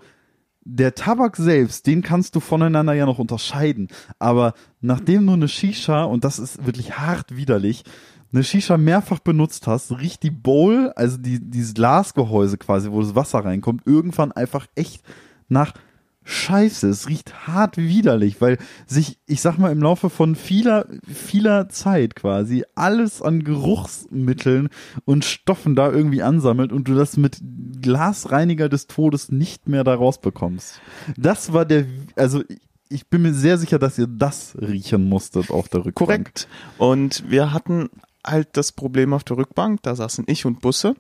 der 0.70 0.96
Tabak 0.96 1.38
selbst, 1.38 1.88
den 1.88 2.02
kannst 2.02 2.36
du 2.36 2.42
voneinander 2.42 2.94
ja 2.94 3.06
noch 3.06 3.20
unterscheiden. 3.20 3.88
Aber 4.20 4.54
nachdem 4.82 5.26
du 5.26 5.34
eine 5.34 5.48
Shisha, 5.48 6.04
und 6.04 6.26
das 6.26 6.40
ist 6.40 6.66
wirklich 6.66 6.98
hart 6.98 7.36
widerlich, 7.36 7.84
eine 8.32 8.44
Shisha 8.44 8.78
mehrfach 8.78 9.20
benutzt 9.20 9.68
hast, 9.68 9.92
riecht 10.00 10.24
die 10.24 10.32
Bowl, 10.32 10.92
also 10.96 11.18
die, 11.18 11.40
dieses 11.40 11.74
Glasgehäuse 11.74 12.58
quasi, 12.58 12.92
wo 12.92 13.02
das 13.02 13.16
Wasser 13.16 13.40
reinkommt, 13.40 13.84
irgendwann 13.86 14.32
einfach 14.32 14.68
echt 14.76 15.02
nach 15.48 15.74
scheiße, 16.28 16.90
es 16.90 17.08
riecht 17.08 17.48
hart 17.48 17.78
widerlich, 17.78 18.42
weil 18.42 18.58
sich, 18.86 19.18
ich 19.28 19.40
sag 19.40 19.58
mal, 19.58 19.72
im 19.72 19.82
Laufe 19.82 20.10
von 20.10 20.36
vieler, 20.36 20.86
vieler 21.08 21.70
Zeit 21.70 22.16
quasi 22.16 22.66
alles 22.76 23.22
an 23.22 23.46
Geruchsmitteln 23.46 24.68
und 25.06 25.24
Stoffen 25.24 25.76
da 25.76 25.90
irgendwie 25.90 26.22
ansammelt 26.22 26.74
und 26.74 26.90
du 26.90 26.96
das 26.96 27.16
mit 27.16 27.42
Glasreiniger 27.82 28.68
des 28.68 28.88
Todes 28.88 29.32
nicht 29.32 29.70
mehr 29.70 29.86
da 29.86 29.96
rausbekommst. 29.96 30.82
Das 31.16 31.54
war 31.54 31.64
der, 31.64 31.86
also 32.18 32.44
ich 32.90 33.08
bin 33.08 33.22
mir 33.22 33.34
sehr 33.34 33.58
sicher, 33.58 33.80
dass 33.80 33.98
ihr 33.98 34.08
das 34.08 34.58
riechen 34.60 35.08
musstet 35.08 35.50
auf 35.50 35.70
der 35.70 35.86
Rückbank. 35.86 35.96
Korrekt. 35.96 36.48
Und 36.78 37.24
wir 37.30 37.54
hatten 37.54 37.90
halt 38.28 38.50
das 38.54 38.72
Problem 38.72 39.14
auf 39.14 39.24
der 39.24 39.38
Rückbank, 39.38 39.82
da 39.84 39.96
saßen 39.96 40.26
ich 40.28 40.46
und 40.46 40.62
Busse. 40.62 40.96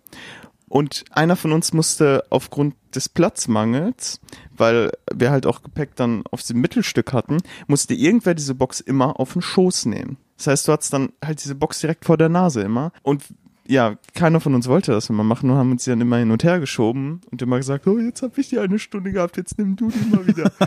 Und 0.69 1.05
einer 1.11 1.35
von 1.37 1.53
uns 1.53 1.71
musste 1.71 2.25
aufgrund 2.29 2.75
des 2.93 3.07
Platzmangels, 3.07 4.19
weil 4.55 4.91
wir 5.13 5.31
halt 5.31 5.45
auch 5.45 5.61
Gepäck 5.61 5.95
dann 5.95 6.23
auf 6.29 6.43
dem 6.43 6.59
Mittelstück 6.59 7.13
hatten, 7.13 7.37
musste 7.67 7.93
irgendwer 7.93 8.33
diese 8.33 8.53
Box 8.53 8.81
immer 8.81 9.19
auf 9.19 9.33
den 9.33 9.41
Schoß 9.41 9.85
nehmen. 9.85 10.17
Das 10.35 10.47
heißt, 10.47 10.67
du 10.67 10.73
hattest 10.73 10.93
dann 10.93 11.13
halt 11.23 11.43
diese 11.43 11.55
Box 11.55 11.79
direkt 11.79 12.05
vor 12.05 12.17
der 12.17 12.29
Nase 12.29 12.61
immer. 12.61 12.91
Und 13.01 13.23
ja, 13.67 13.95
keiner 14.15 14.39
von 14.39 14.55
uns 14.55 14.67
wollte 14.67 14.91
das 14.91 15.09
immer 15.09 15.23
machen 15.23 15.49
und 15.49 15.57
haben 15.57 15.71
uns 15.71 15.85
dann 15.85 16.01
immer 16.01 16.17
hin 16.17 16.31
und 16.31 16.43
her 16.43 16.59
geschoben 16.59 17.21
und 17.31 17.41
immer 17.41 17.57
gesagt, 17.57 17.85
oh, 17.87 17.97
jetzt 17.97 18.21
habe 18.21 18.33
ich 18.37 18.49
die 18.49 18.59
eine 18.59 18.79
Stunde 18.79 19.11
gehabt, 19.11 19.37
jetzt 19.37 19.57
nimm 19.57 19.75
du 19.75 19.89
die 19.89 20.15
mal 20.15 20.25
wieder. 20.27 20.51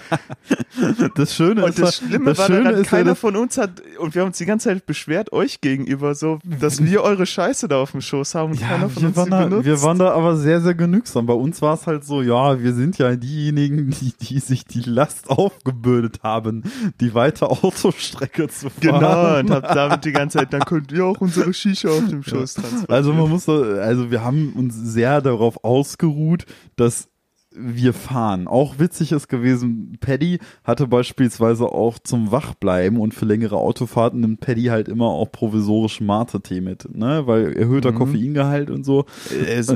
Das 1.15 1.35
Schöne 1.35 1.65
und 1.65 1.71
ist, 1.71 1.79
das 1.79 1.97
Schlimme 1.97 2.27
das 2.27 2.39
war 2.39 2.47
Schöne 2.47 2.65
dann, 2.65 2.75
ist 2.75 2.91
ja, 2.91 2.99
keiner 2.99 3.15
von 3.15 3.37
uns 3.37 3.59
hat, 3.59 3.83
und 3.99 4.15
wir 4.15 4.23
haben 4.23 4.29
uns 4.29 4.39
die 4.39 4.47
ganze 4.47 4.69
Zeit 4.69 4.87
beschwert, 4.87 5.33
euch 5.33 5.61
gegenüber, 5.61 6.15
so, 6.15 6.39
dass 6.45 6.83
wir 6.83 7.03
eure 7.03 7.27
Scheiße 7.27 7.69
da 7.69 7.81
auf 7.83 7.91
dem 7.91 8.01
Schoß 8.01 8.35
haben 8.35 8.53
und 8.53 8.61
Ja, 8.61 8.69
keiner 8.69 8.89
von 8.89 9.03
wir 9.03 9.09
uns 9.09 9.17
waren, 9.17 9.31
da, 9.31 9.45
benutzt. 9.45 9.65
wir 9.67 9.83
waren 9.83 9.99
da 9.99 10.13
aber 10.13 10.37
sehr, 10.37 10.61
sehr 10.61 10.75
genügsam. 10.75 11.27
Bei 11.27 11.35
uns 11.35 11.61
war 11.61 11.75
es 11.75 11.87
halt 11.87 12.05
so, 12.05 12.23
ja, 12.23 12.63
wir 12.63 12.73
sind 12.73 12.99
ja 12.99 13.17
diejenigen, 13.17 13.91
die, 14.01 14.13
die 14.21 14.39
sich 14.39 14.65
die 14.65 14.83
Last 14.83 15.29
aufgebürdet 15.29 16.23
haben, 16.23 16.63
die 17.01 17.15
weite 17.15 17.51
Autostrecke 17.51 18.49
zu 18.49 18.71
fahren. 18.71 18.81
Genau, 18.81 19.39
und 19.41 19.51
hab 19.51 19.75
damit 19.75 20.05
die 20.05 20.13
ganze 20.13 20.39
Zeit, 20.39 20.53
dann 20.53 20.63
könnt 20.63 20.93
ihr 20.93 21.05
auch 21.05 21.21
unsere 21.21 21.53
Shisha 21.53 21.89
auf 21.89 22.07
dem 22.09 22.23
Schoß 22.23 22.55
transportieren. 22.55 22.90
Also 22.91 23.13
man 23.13 23.31
muss, 23.31 23.49
also 23.49 24.11
wir 24.11 24.25
haben 24.25 24.53
uns 24.55 24.75
sehr 24.75 25.21
darauf 25.21 25.65
ausgeruht, 25.65 26.47
dass 26.77 27.09
wir 27.53 27.93
fahren. 27.93 28.47
Auch 28.47 28.79
witzig 28.79 29.11
ist 29.13 29.29
gewesen, 29.29 29.97
Paddy 30.01 30.39
hatte 30.63 30.87
beispielsweise 30.87 31.67
auch 31.67 31.99
zum 31.99 32.31
Wachbleiben 32.31 32.99
und 33.01 33.13
für 33.13 33.25
längere 33.25 33.57
Autofahrten 33.57 34.21
nimmt 34.21 34.41
Paddy 34.41 34.65
halt 34.67 34.89
immer 34.89 35.07
auch 35.07 35.33
provisorisch 35.33 36.01
Mate-Tee 36.01 36.61
mit, 36.61 36.95
ne, 36.95 37.27
weil 37.27 37.53
erhöhter 37.55 37.91
Mhm. 37.91 37.97
Koffeingehalt 37.97 38.71
und 38.71 38.85
so. 38.85 39.05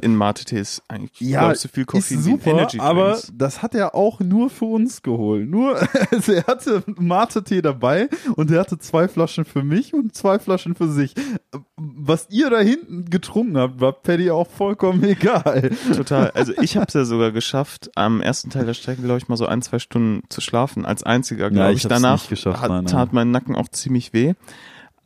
In 0.03 0.15
Mate-Tee 0.17 0.61
ist 0.61 0.83
eigentlich, 0.89 1.21
Ja, 1.21 1.53
so 1.55 1.69
viel 1.69 1.85
Koffein 1.85 2.19
ist 2.19 2.25
super, 2.25 2.69
aber 2.79 3.19
das 3.33 3.63
hat 3.63 3.75
er 3.75 3.95
auch 3.97 4.21
nur 4.21 4.51
für 4.51 4.67
uns 4.67 5.03
geholt. 5.03 5.49
Nur, 5.49 5.77
also 6.13 6.33
er 6.33 6.47
hatte 6.47 6.85
Mate-Tee 6.87 7.61
dabei 7.61 8.09
und 8.37 8.51
er 8.53 8.61
hatte 8.61 8.79
zwei 8.79 9.09
Flaschen 9.09 9.45
für 9.45 9.65
mich 9.65 9.95
und 9.95 10.15
zwei 10.15 10.39
Flaschen 10.39 10.75
für 10.77 10.89
sich. 10.89 11.15
Was 11.77 12.29
ihr 12.31 12.51
da 12.51 12.61
hinten 12.61 13.07
getrunken 13.07 13.59
habt, 13.59 13.81
war 13.81 13.93
Paddy 13.93 14.31
auch 14.31 14.49
vollkommen 14.49 15.03
egal. 15.05 15.71
Total. 15.97 16.31
Also 16.31 16.53
ich 16.63 16.77
habe 16.77 16.87
es 16.87 16.95
ja 16.95 17.05
sogar 17.05 17.33
geschafft, 17.33 17.64
am 17.95 18.21
ersten 18.21 18.51
Teil 18.51 18.67
der 18.67 18.75
Strecke, 18.75 19.03
glaube 19.03 19.19
ich, 19.19 19.29
mal 19.29 19.37
so 19.37 19.47
ein, 19.47 19.63
zwei 19.63 19.79
Stunden 19.79 20.25
zu 20.29 20.41
schlafen. 20.41 20.85
Als 20.85 21.03
einziger, 21.03 21.51
glaube 21.51 21.73
ich 21.73 21.79
ich. 21.79 21.85
hab's 21.85 22.03
Danach 22.03 22.29
geschafft, 22.29 22.61
hat, 22.61 22.71
nein, 22.71 22.87
tat 22.87 23.13
mein 23.13 23.31
Nacken 23.31 23.57
auch 23.57 23.69
ziemlich 23.69 24.13
weh. 24.13 24.35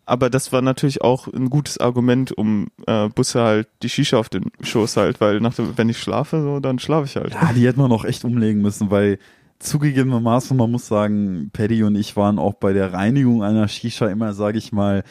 Aber 0.07 0.31
das 0.31 0.53
war 0.53 0.63
natürlich 0.63 1.03
auch 1.03 1.29
ein 1.29 1.51
gutes 1.51 1.77
Argument, 1.79 2.33
um 2.33 2.69
äh, 2.87 3.11
Busse 3.11 3.43
halt 3.43 3.69
die 3.83 3.91
Shisha 3.91 4.17
auf 4.17 4.31
den 4.31 4.51
Schoß 4.63 4.97
halt, 4.97 5.21
weil 5.21 5.41
nach 5.41 5.53
dem, 5.53 5.77
wenn 5.77 5.91
ich 5.91 5.99
schlafe, 5.99 6.41
so, 6.41 6.61
dann 6.61 6.79
schlafe 6.79 7.05
ich 7.05 7.17
halt. 7.17 7.35
Ja, 7.35 7.53
die 7.53 7.67
hätten 7.67 7.79
wir 7.79 7.89
noch 7.89 8.07
echt 8.07 8.25
umlegen 8.25 8.63
müssen, 8.63 8.91
weil 8.91 9.19
zugegebenermaßen, 9.59 10.57
man 10.57 10.71
muss 10.71 10.87
sagen, 10.87 11.51
Paddy 11.53 11.83
und 11.83 11.95
ich 11.95 12.17
waren 12.17 12.39
auch 12.39 12.55
bei 12.55 12.73
der 12.73 12.95
Reinigung 12.95 13.43
einer 13.43 13.69
Shisha 13.69 14.07
immer, 14.07 14.33
sage 14.33 14.57
ich 14.57 14.73
mal, 14.73 15.05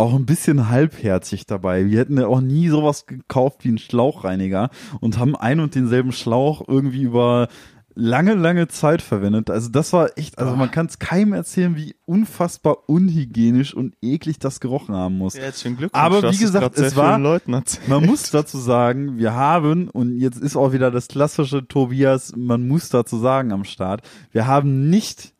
auch 0.00 0.14
ein 0.14 0.26
bisschen 0.26 0.68
halbherzig 0.68 1.46
dabei. 1.46 1.88
Wir 1.88 1.98
hätten 1.98 2.18
ja 2.18 2.26
auch 2.26 2.40
nie 2.40 2.68
sowas 2.68 3.06
gekauft 3.06 3.64
wie 3.64 3.68
einen 3.68 3.78
Schlauchreiniger 3.78 4.70
und 5.00 5.18
haben 5.18 5.36
ein 5.36 5.60
und 5.60 5.74
denselben 5.74 6.12
Schlauch 6.12 6.66
irgendwie 6.66 7.02
über 7.02 7.48
lange, 7.94 8.34
lange 8.34 8.68
Zeit 8.68 9.02
verwendet. 9.02 9.50
Also 9.50 9.68
das 9.68 9.92
war 9.92 10.16
echt, 10.16 10.38
also 10.38 10.56
man 10.56 10.70
kann 10.70 10.86
es 10.86 10.98
keinem 10.98 11.32
erzählen, 11.32 11.76
wie 11.76 11.94
unfassbar 12.06 12.88
unhygienisch 12.88 13.74
und 13.74 13.94
eklig 14.00 14.38
das 14.38 14.60
gerochen 14.60 14.94
haben 14.94 15.18
muss. 15.18 15.34
Ja, 15.34 15.42
herzlichen 15.42 15.76
Glückwunsch. 15.76 16.02
Aber 16.02 16.32
wie 16.32 16.38
gesagt, 16.38 16.78
es 16.78 16.96
war-. 16.96 17.18
Man 17.18 18.06
muss 18.06 18.30
dazu 18.30 18.58
sagen, 18.58 19.18
wir 19.18 19.34
haben, 19.34 19.88
und 19.88 20.18
jetzt 20.18 20.40
ist 20.40 20.56
auch 20.56 20.72
wieder 20.72 20.90
das 20.90 21.08
klassische 21.08 21.66
Tobias, 21.66 22.34
man 22.36 22.66
muss 22.66 22.88
dazu 22.88 23.18
sagen 23.18 23.52
am 23.52 23.64
Start, 23.64 24.02
wir 24.32 24.46
haben 24.46 24.88
nicht 24.88 25.34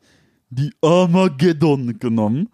die 0.49 0.73
Armageddon 0.81 1.97
genommen, 1.99 2.49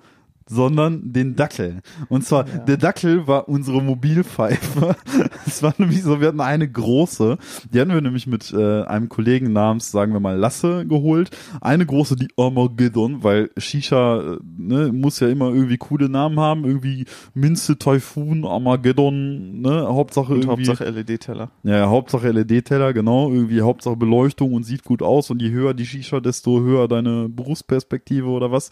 sondern 0.47 1.13
den 1.13 1.35
Dackel. 1.35 1.81
Und 2.09 2.25
zwar, 2.25 2.43
der 2.43 2.77
Dackel 2.77 3.27
war 3.27 3.49
unsere 3.49 3.81
Mobilpfeife. 3.81 4.95
Es 5.45 5.63
war 5.63 5.73
nämlich 5.77 6.03
so, 6.03 6.19
wir 6.19 6.27
hatten 6.27 6.41
eine 6.41 6.69
große, 6.69 7.37
die 7.71 7.79
hatten 7.79 7.93
wir 7.93 8.01
nämlich 8.01 8.27
mit 8.27 8.53
äh, 8.53 8.83
einem 8.83 9.07
Kollegen 9.09 9.53
namens, 9.53 9.91
sagen 9.91 10.13
wir 10.13 10.19
mal, 10.19 10.35
Lasse 10.37 10.85
geholt. 10.85 11.31
Eine 11.61 11.85
große, 11.85 12.15
die 12.15 12.27
Armageddon, 12.37 13.23
weil 13.23 13.49
Shisha 13.57 14.19
äh, 14.19 14.37
ne, 14.57 14.91
muss 14.91 15.19
ja 15.19 15.29
immer 15.29 15.47
irgendwie 15.47 15.77
coole 15.77 16.09
Namen 16.09 16.39
haben, 16.39 16.65
irgendwie 16.65 17.05
Minze, 17.33 17.77
Typhoon, 17.77 18.45
Armageddon, 18.45 19.61
ne, 19.61 19.87
Hauptsache 19.87 20.33
Und 20.33 20.43
irgendwie. 20.43 20.67
Hauptsache 20.67 20.89
LED-Teller. 20.89 21.49
Ja, 21.63 21.77
ja, 21.77 21.89
Hauptsache 21.89 22.31
LED-Teller, 22.31 22.93
genau. 22.93 23.31
Irgendwie 23.31 23.61
Hauptsache 23.61 23.95
Beleuchtung 23.95 24.53
und 24.53 24.63
sieht 24.63 24.83
gut 24.83 25.01
aus. 25.01 25.29
Und 25.29 25.41
je 25.41 25.51
höher 25.51 25.73
die 25.73 25.85
Shisha, 25.85 26.19
desto 26.19 26.59
höher 26.59 26.87
deine 26.87 27.29
Berufsperspektive 27.29 28.27
oder 28.27 28.51
was. 28.51 28.69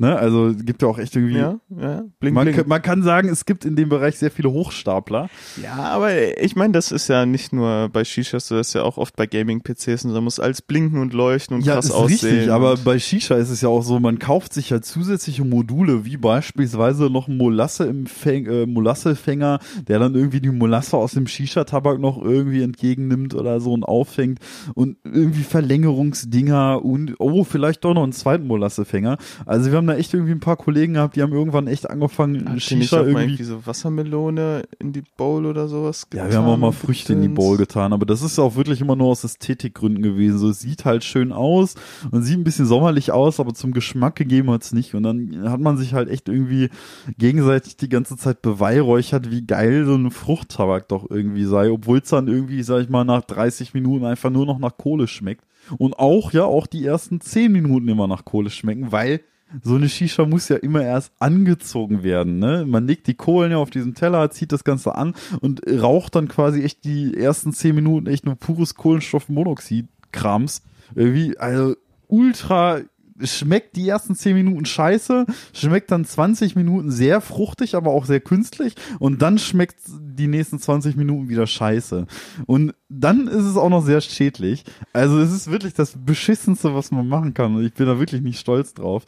Ne? 0.00 0.16
Also 0.16 0.52
gibt 0.54 0.80
ja 0.82 0.88
auch 0.88 0.98
echt 0.98 1.16
irgendwie. 1.16 1.36
Ja, 1.38 1.58
ja. 1.76 2.04
Bling, 2.20 2.32
Man, 2.34 2.44
bling. 2.46 2.56
kann- 2.56 2.68
man 2.68 2.80
kann 2.82 3.02
sagen, 3.02 3.28
es 3.28 3.44
gibt 3.44 3.64
in 3.64 3.74
dem 3.74 3.88
Bereich 3.88 4.16
sehr 4.16 4.30
viele 4.30 4.50
Hochstapler. 4.52 5.28
Ja, 5.62 5.74
aber 5.74 6.40
ich 6.40 6.54
meine, 6.54 6.72
das 6.72 6.92
ist 6.92 7.08
ja 7.08 7.26
nicht 7.26 7.52
nur 7.52 7.88
bei 7.92 8.04
Shishas, 8.04 8.46
so, 8.46 8.56
das 8.56 8.68
ist 8.68 8.74
ja 8.74 8.82
auch 8.82 8.96
oft 8.96 9.16
bei 9.16 9.26
Gaming-PCs 9.26 10.04
und 10.04 10.14
da 10.14 10.20
muss 10.20 10.38
alles 10.38 10.62
blinken 10.62 11.00
und 11.00 11.12
leuchten 11.14 11.56
und 11.56 11.64
Ja, 11.64 11.74
krass 11.74 11.86
ist 11.86 11.90
aussehen. 11.92 12.30
richtig, 12.36 12.52
aber 12.52 12.76
bei 12.76 12.98
Shisha 13.00 13.34
ist 13.34 13.50
es 13.50 13.60
ja 13.60 13.68
auch 13.68 13.82
so, 13.82 13.98
man 13.98 14.18
kauft 14.20 14.52
sich 14.54 14.70
ja 14.70 14.80
zusätzliche 14.80 15.44
Module, 15.44 16.04
wie 16.04 16.16
beispielsweise 16.16 17.10
noch 17.10 17.26
ein 17.26 17.36
Molasse 17.36 17.84
im 17.86 18.06
Fäng, 18.06 18.46
äh, 18.46 18.66
Molassefänger, 18.66 19.58
der 19.88 19.98
dann 19.98 20.14
irgendwie 20.14 20.40
die 20.40 20.50
Molasse 20.50 20.96
aus 20.96 21.12
dem 21.14 21.26
Shisha-Tabak 21.26 21.98
noch 21.98 22.22
irgendwie 22.22 22.62
entgegennimmt 22.62 23.34
oder 23.34 23.60
so 23.60 23.72
und 23.72 23.82
auffängt 23.84 24.38
und 24.74 24.96
irgendwie 25.04 25.42
Verlängerungsdinger 25.42 26.84
und 26.84 27.14
oh, 27.18 27.44
vielleicht 27.44 27.84
doch 27.84 27.94
noch 27.94 28.02
einen 28.04 28.12
zweiten 28.12 28.46
Molassefänger. 28.46 29.18
Also 29.46 29.70
wir 29.70 29.78
haben 29.78 29.87
da 29.88 29.96
echt 29.96 30.14
irgendwie 30.14 30.32
ein 30.32 30.40
paar 30.40 30.56
Kollegen 30.56 30.94
gehabt, 30.94 31.16
die 31.16 31.22
haben 31.22 31.32
irgendwann 31.32 31.66
echt 31.66 31.88
angefangen, 31.90 32.48
Hat 32.48 32.62
Shisha 32.62 33.00
irgendwie 33.00 33.38
irgendwie 33.38 33.44
so 33.44 33.66
Wassermelone 33.66 34.62
in 34.78 34.92
die 34.92 35.02
Bowl 35.16 35.46
oder 35.46 35.68
sowas 35.68 36.06
Ja, 36.14 36.28
wir 36.28 36.38
haben 36.38 36.46
auch 36.46 36.56
mal 36.56 36.70
getan? 36.70 36.86
Früchte 36.86 37.12
in 37.12 37.22
die 37.22 37.28
Bowl 37.28 37.56
getan, 37.56 37.92
aber 37.92 38.06
das 38.06 38.22
ist 38.22 38.38
auch 38.38 38.56
wirklich 38.56 38.80
immer 38.80 38.96
nur 38.96 39.08
aus 39.08 39.24
Ästhetikgründen 39.24 40.02
gewesen. 40.02 40.38
So, 40.38 40.50
es 40.50 40.60
sieht 40.60 40.84
halt 40.84 41.04
schön 41.04 41.32
aus 41.32 41.74
und 42.10 42.22
sieht 42.22 42.38
ein 42.38 42.44
bisschen 42.44 42.66
sommerlich 42.66 43.12
aus, 43.12 43.40
aber 43.40 43.54
zum 43.54 43.72
Geschmack 43.72 44.16
gegeben 44.16 44.50
hat's 44.50 44.72
nicht. 44.72 44.94
Und 44.94 45.02
dann 45.02 45.48
hat 45.48 45.60
man 45.60 45.76
sich 45.76 45.94
halt 45.94 46.08
echt 46.08 46.28
irgendwie 46.28 46.70
gegenseitig 47.18 47.76
die 47.76 47.88
ganze 47.88 48.16
Zeit 48.16 48.42
beweihräuchert, 48.42 49.30
wie 49.30 49.46
geil 49.46 49.84
so 49.84 49.94
ein 49.94 50.10
Fruchttabak 50.10 50.88
doch 50.88 51.10
irgendwie 51.10 51.44
sei, 51.44 51.70
obwohl 51.70 51.98
es 51.98 52.08
dann 52.08 52.28
irgendwie, 52.28 52.62
sag 52.62 52.82
ich 52.82 52.88
mal, 52.88 53.04
nach 53.04 53.22
30 53.22 53.74
Minuten 53.74 54.04
einfach 54.04 54.30
nur 54.30 54.46
noch 54.46 54.58
nach 54.58 54.76
Kohle 54.76 55.06
schmeckt. 55.06 55.44
Und 55.76 55.98
auch, 55.98 56.32
ja, 56.32 56.44
auch 56.44 56.66
die 56.66 56.84
ersten 56.84 57.20
10 57.20 57.52
Minuten 57.52 57.88
immer 57.88 58.06
nach 58.06 58.24
Kohle 58.24 58.50
schmecken, 58.50 58.90
weil 58.92 59.20
so 59.62 59.74
eine 59.74 59.88
Shisha 59.88 60.26
muss 60.26 60.48
ja 60.48 60.56
immer 60.56 60.82
erst 60.82 61.12
angezogen 61.18 62.02
werden, 62.02 62.38
ne? 62.38 62.64
Man 62.66 62.86
legt 62.86 63.06
die 63.06 63.14
Kohlen 63.14 63.52
ja 63.52 63.58
auf 63.58 63.70
diesen 63.70 63.94
Teller, 63.94 64.30
zieht 64.30 64.52
das 64.52 64.64
Ganze 64.64 64.94
an 64.94 65.14
und 65.40 65.62
raucht 65.66 66.14
dann 66.14 66.28
quasi 66.28 66.62
echt 66.62 66.84
die 66.84 67.16
ersten 67.16 67.52
zehn 67.52 67.74
Minuten 67.74 68.06
echt 68.06 68.26
nur 68.26 68.36
pures 68.36 68.74
Kohlenstoffmonoxid-Krams. 68.74 70.62
Irgendwie, 70.94 71.38
also 71.38 71.76
ultra 72.08 72.80
schmeckt 73.20 73.76
die 73.76 73.88
ersten 73.88 74.14
zehn 74.14 74.34
Minuten 74.34 74.64
scheiße, 74.64 75.26
schmeckt 75.52 75.90
dann 75.90 76.04
20 76.04 76.56
Minuten 76.56 76.90
sehr 76.90 77.20
fruchtig, 77.20 77.74
aber 77.74 77.90
auch 77.90 78.04
sehr 78.04 78.20
künstlich 78.20 78.74
und 78.98 79.22
dann 79.22 79.38
schmeckt 79.38 79.80
die 79.88 80.28
nächsten 80.28 80.58
20 80.58 80.96
Minuten 80.96 81.28
wieder 81.28 81.46
scheiße. 81.46 82.06
Und 82.46 82.74
dann 82.88 83.26
ist 83.26 83.44
es 83.44 83.56
auch 83.56 83.70
noch 83.70 83.84
sehr 83.84 84.00
schädlich. 84.00 84.64
Also 84.92 85.18
es 85.18 85.32
ist 85.32 85.50
wirklich 85.50 85.74
das 85.74 85.94
beschissenste, 85.96 86.74
was 86.74 86.90
man 86.90 87.08
machen 87.08 87.34
kann 87.34 87.56
und 87.56 87.64
ich 87.64 87.74
bin 87.74 87.86
da 87.86 87.98
wirklich 87.98 88.22
nicht 88.22 88.38
stolz 88.38 88.74
drauf. 88.74 89.04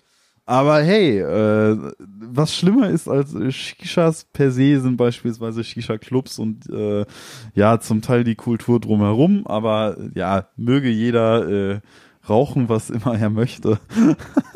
Aber 0.46 0.82
hey, 0.82 1.20
äh, 1.20 1.92
was 1.98 2.54
schlimmer 2.54 2.90
ist 2.90 3.08
als 3.08 3.34
äh, 3.34 3.52
Shishas 3.52 4.24
per 4.32 4.50
se 4.50 4.80
sind 4.80 4.96
beispielsweise 4.96 5.62
Shisha-Clubs 5.62 6.38
und 6.38 6.68
äh, 6.70 7.04
ja, 7.54 7.80
zum 7.80 8.02
Teil 8.02 8.24
die 8.24 8.34
Kultur 8.34 8.80
drumherum, 8.80 9.46
aber 9.46 9.96
ja, 10.14 10.48
möge 10.56 10.88
jeder 10.88 11.48
äh, 11.48 11.80
rauchen, 12.28 12.68
was 12.68 12.90
immer 12.90 13.18
er 13.18 13.30
möchte. 13.30 13.78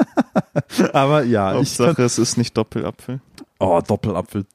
aber 0.93 1.25
ja, 1.25 1.61
ich 1.61 1.76
kann, 1.76 1.87
Hauptsache, 1.87 2.03
es 2.03 2.19
ist 2.19 2.37
nicht 2.38 2.57
Doppelapfel. 2.57 3.21
Oh, 3.59 3.81
Doppelapfel. 3.87 4.47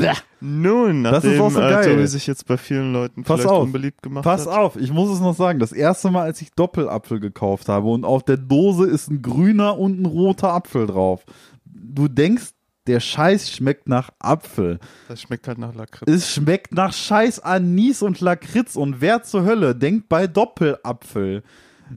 Bäh. 0.00 0.12
Nun, 0.40 1.04
Das 1.04 1.12
nachdem 1.12 1.32
ist 1.32 1.40
auch 1.40 1.50
so 1.50 1.60
geil. 1.60 1.84
Tobi 1.94 2.06
sich 2.06 2.26
jetzt 2.26 2.46
bei 2.46 2.56
vielen 2.56 2.92
Leuten 2.92 3.22
Pass 3.24 3.40
vielleicht 3.40 3.52
auf. 3.54 3.62
unbeliebt 3.64 4.02
gemacht 4.02 4.24
Pass 4.24 4.46
hat. 4.46 4.56
auf, 4.56 4.76
ich 4.76 4.92
muss 4.92 5.10
es 5.10 5.20
noch 5.20 5.34
sagen. 5.36 5.58
Das 5.58 5.72
erste 5.72 6.10
Mal, 6.10 6.22
als 6.22 6.40
ich 6.42 6.50
Doppelapfel 6.52 7.20
gekauft 7.20 7.68
habe 7.68 7.88
und 7.88 8.04
auf 8.04 8.22
der 8.22 8.36
Dose 8.38 8.86
ist 8.86 9.10
ein 9.10 9.22
grüner 9.22 9.78
und 9.78 10.00
ein 10.00 10.06
roter 10.06 10.52
Apfel 10.52 10.86
drauf. 10.86 11.24
Du 11.64 12.08
denkst, 12.08 12.50
der 12.86 13.00
Scheiß 13.00 13.50
schmeckt 13.52 13.88
nach 13.88 14.10
Apfel. 14.18 14.80
Das 15.08 15.20
schmeckt 15.20 15.46
halt 15.46 15.58
nach 15.58 15.74
Lakritz. 15.74 16.10
Es 16.10 16.32
schmeckt 16.32 16.72
nach 16.72 16.92
Scheiß 16.92 17.40
Anis 17.40 18.02
und 18.02 18.20
Lakritz. 18.20 18.74
Und 18.74 19.00
wer 19.00 19.22
zur 19.22 19.44
Hölle 19.44 19.76
denkt 19.76 20.08
bei 20.08 20.26
Doppelapfel, 20.26 21.42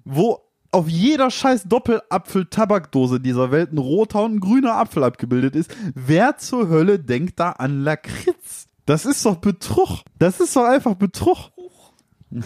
wo 0.03 0.39
auf 0.73 0.89
jeder 0.89 1.29
scheiß 1.29 1.65
Doppelapfel-Tabakdose 1.65 3.19
dieser 3.19 3.51
Welt 3.51 3.71
ein 3.71 3.77
roter 3.77 4.23
und 4.23 4.35
ein 4.35 4.39
grüner 4.39 4.75
Apfel 4.77 5.03
abgebildet 5.03 5.55
ist, 5.55 5.75
wer 5.93 6.37
zur 6.37 6.69
Hölle 6.69 6.99
denkt 6.99 7.39
da 7.39 7.51
an 7.51 7.81
Lakritz? 7.81 8.67
Das 8.85 9.05
ist 9.05 9.25
doch 9.25 9.37
Betrug. 9.37 10.01
Das 10.19 10.39
ist 10.39 10.55
doch 10.55 10.65
einfach 10.65 10.95
Betrug. 10.95 11.51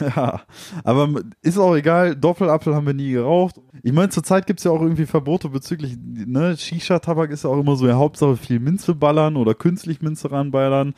Ja, 0.02 0.42
aber 0.84 1.22
ist 1.42 1.58
auch 1.58 1.74
egal, 1.74 2.16
Doppelapfel 2.16 2.76
haben 2.76 2.86
wir 2.86 2.94
nie 2.94 3.12
geraucht. 3.12 3.56
Ich 3.84 3.94
meine, 3.94 4.10
zurzeit 4.10 4.46
gibt's 4.46 4.66
ja 4.66 4.72
auch 4.72 4.82
irgendwie 4.82 5.06
Verbote 5.06 5.48
bezüglich, 5.48 5.96
ne, 5.98 6.58
Shisha-Tabak 6.58 7.32
ist 7.32 7.46
ja 7.46 7.50
auch 7.50 7.60
immer 7.60 7.78
so, 7.78 7.88
ja, 7.88 7.96
Hauptsache 7.96 8.36
viel 8.36 8.60
Minze 8.60 8.96
ballern 8.96 9.38
oder 9.38 9.56
künstlich 9.56 10.02
Minze 10.02 10.30
ranballern. 10.30 10.94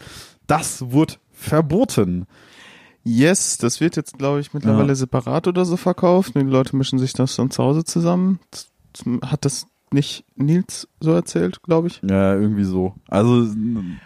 Das 0.47 0.91
wird 0.91 1.19
verboten. 1.31 2.25
Yes, 3.03 3.57
das 3.57 3.79
wird 3.81 3.95
jetzt, 3.95 4.17
glaube 4.17 4.39
ich, 4.41 4.53
mittlerweile 4.53 4.89
Ja. 4.89 4.95
separat 4.95 5.47
oder 5.47 5.65
so 5.65 5.77
verkauft. 5.77 6.33
Die 6.35 6.39
Leute 6.41 6.75
mischen 6.75 6.99
sich 6.99 7.13
das 7.13 7.35
dann 7.35 7.49
zu 7.51 7.63
Hause 7.63 7.83
zusammen. 7.83 8.39
Hat 9.23 9.45
das 9.45 9.65
nicht 9.91 10.25
Nils 10.35 10.87
so 10.99 11.11
erzählt, 11.13 11.63
glaube 11.63 11.87
ich? 11.87 12.01
Ja, 12.07 12.35
irgendwie 12.35 12.63
so. 12.65 12.93
Also, 13.07 13.47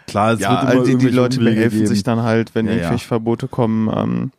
klar, 0.06 0.32
es 0.32 0.40
ja, 0.40 0.50
wird 0.52 0.62
immer 0.62 0.70
also 0.80 0.84
die, 0.84 0.96
die 0.96 1.08
Leute 1.10 1.38
Umwege 1.40 1.56
behelfen 1.56 1.78
geben. 1.80 1.88
sich 1.88 2.02
dann 2.02 2.22
halt, 2.22 2.54
wenn 2.54 2.66
Ja, 2.66 2.72
ja. 2.72 2.78
irgendwelche 2.78 3.06
Verbote 3.06 3.48
kommen. 3.48 3.90
Ähm, 3.94 4.30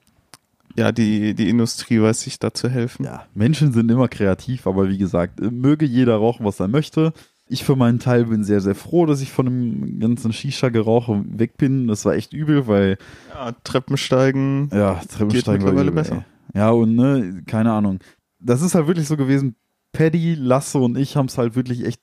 ja, 0.78 0.92
die, 0.92 1.36
die 1.36 1.50
Industrie 1.50 2.02
weiß 2.02 2.22
sich 2.22 2.40
da 2.40 2.54
zu 2.54 2.68
helfen. 2.70 3.06
Ja, 3.06 3.26
Menschen 3.34 3.72
sind 3.74 3.90
immer 3.92 4.08
kreativ, 4.08 4.66
aber 4.68 4.90
wie 4.90 4.98
gesagt, 4.98 5.40
äh, 5.40 5.52
möge 5.52 5.86
jeder 5.86 6.16
rauchen, 6.16 6.46
was 6.46 6.60
er 6.60 6.68
möchte. 6.68 7.14
Ich 7.48 7.64
für 7.64 7.76
meinen 7.76 8.00
Teil 8.00 8.26
bin 8.26 8.44
sehr, 8.44 8.60
sehr 8.62 8.74
froh, 8.76 9.06
dass 9.06 9.22
ich 9.22 9.32
von 9.32 9.46
dem 9.46 10.00
ganzen 10.00 10.34
Shisha-Gerauch 10.34 11.10
weg 11.26 11.58
bin. 11.58 11.88
Das 11.88 12.04
war 12.06 12.14
echt 12.16 12.34
übel, 12.34 12.68
weil 12.68 12.98
Ja, 13.34 13.52
Treppensteigen. 13.64 14.70
Ja, 14.74 14.96
Treppensteigen 14.96 15.64
war 15.64 15.74
mittlerweile 15.74 15.92
übel, 15.92 16.04
besser. 16.04 16.26
ey. 16.54 16.60
Ja, 16.60 16.70
und 16.72 16.96
ne, 16.96 17.44
keine 17.46 17.72
Ahnung. 17.72 18.00
Das 18.40 18.62
ist 18.62 18.74
halt 18.76 18.88
wirklich 18.88 19.08
so 19.08 19.16
gewesen, 19.18 19.56
Paddy, 19.92 20.36
Lasse 20.36 20.80
und 20.80 20.98
ich 20.98 21.16
haben 21.16 21.28
es 21.28 21.38
halt 21.38 21.56
wirklich 21.56 21.86
echt, 21.86 22.02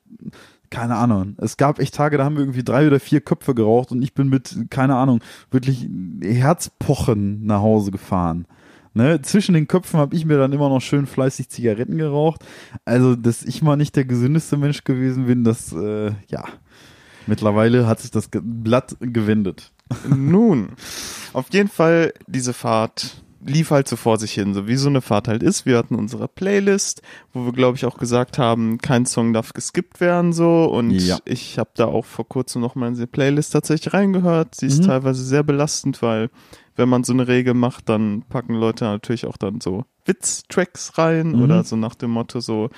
keine 0.70 0.94
Ahnung. 0.96 1.34
Es 1.38 1.56
gab 1.56 1.78
echt 1.78 1.94
Tage, 1.94 2.18
da 2.18 2.24
haben 2.24 2.36
wir 2.36 2.42
irgendwie 2.42 2.64
drei 2.64 2.86
oder 2.86 3.00
vier 3.00 3.20
Köpfe 3.20 3.54
geraucht 3.54 3.92
und 3.92 4.00
ich 4.02 4.14
bin 4.14 4.28
mit, 4.28 4.66
keine 4.70 4.96
Ahnung, 4.96 5.20
wirklich 5.50 5.88
Herzpochen 6.22 7.44
nach 7.44 7.60
Hause 7.60 7.90
gefahren. 7.90 8.46
Ne, 8.94 9.22
zwischen 9.22 9.54
den 9.54 9.68
Köpfen 9.68 9.98
habe 9.98 10.14
ich 10.14 10.26
mir 10.26 10.36
dann 10.36 10.52
immer 10.52 10.68
noch 10.68 10.80
schön 10.80 11.06
fleißig 11.06 11.48
Zigaretten 11.48 11.96
geraucht. 11.96 12.44
Also, 12.84 13.16
dass 13.16 13.42
ich 13.42 13.62
mal 13.62 13.76
nicht 13.76 13.96
der 13.96 14.04
gesündeste 14.04 14.56
Mensch 14.58 14.84
gewesen 14.84 15.26
bin, 15.26 15.44
das, 15.44 15.72
äh, 15.72 16.12
ja. 16.28 16.44
Mittlerweile 17.26 17.86
hat 17.86 18.00
sich 18.00 18.10
das 18.10 18.28
Blatt 18.32 18.96
gewendet. 19.00 19.72
Nun, 20.08 20.70
auf 21.32 21.46
jeden 21.52 21.68
Fall, 21.68 22.12
diese 22.26 22.52
Fahrt 22.52 23.22
lief 23.44 23.70
halt 23.72 23.88
so 23.88 23.96
vor 23.96 24.18
sich 24.18 24.32
hin, 24.34 24.54
so 24.54 24.68
wie 24.68 24.76
so 24.76 24.88
eine 24.88 25.00
Fahrt 25.00 25.26
halt 25.26 25.42
ist. 25.42 25.66
Wir 25.66 25.76
hatten 25.76 25.94
unsere 25.96 26.28
Playlist, 26.28 27.02
wo 27.32 27.44
wir, 27.44 27.52
glaube 27.52 27.76
ich, 27.76 27.84
auch 27.86 27.98
gesagt 27.98 28.38
haben, 28.38 28.78
kein 28.78 29.04
Song 29.04 29.32
darf 29.32 29.52
geskippt 29.52 30.00
werden, 30.00 30.32
so. 30.32 30.64
Und 30.66 30.90
Ja. 30.92 31.18
ich 31.24 31.58
habe 31.58 31.70
da 31.74 31.86
auch 31.86 32.04
vor 32.04 32.28
kurzem 32.28 32.60
noch 32.62 32.74
mal 32.76 32.88
in 32.88 32.94
diese 32.94 33.08
Playlist 33.08 33.52
tatsächlich 33.52 33.92
reingehört. 33.94 34.54
Sie 34.54 34.66
ist 34.66 34.82
Mhm. 34.82 34.86
teilweise 34.86 35.24
sehr 35.24 35.42
belastend, 35.42 36.02
weil 36.02 36.30
wenn 36.76 36.88
man 36.88 37.04
so 37.04 37.12
eine 37.12 37.28
Regel 37.28 37.54
macht, 37.54 37.88
dann 37.88 38.22
packen 38.28 38.54
Leute 38.54 38.84
natürlich 38.84 39.26
auch 39.26 39.36
dann 39.36 39.60
so 39.60 39.84
Witz-Tracks 40.06 40.98
rein 40.98 41.32
Mhm. 41.32 41.42
oder 41.42 41.64
so 41.64 41.76
nach 41.76 41.94
dem 41.94 42.10
Motto 42.10 42.40
so, 42.40 42.70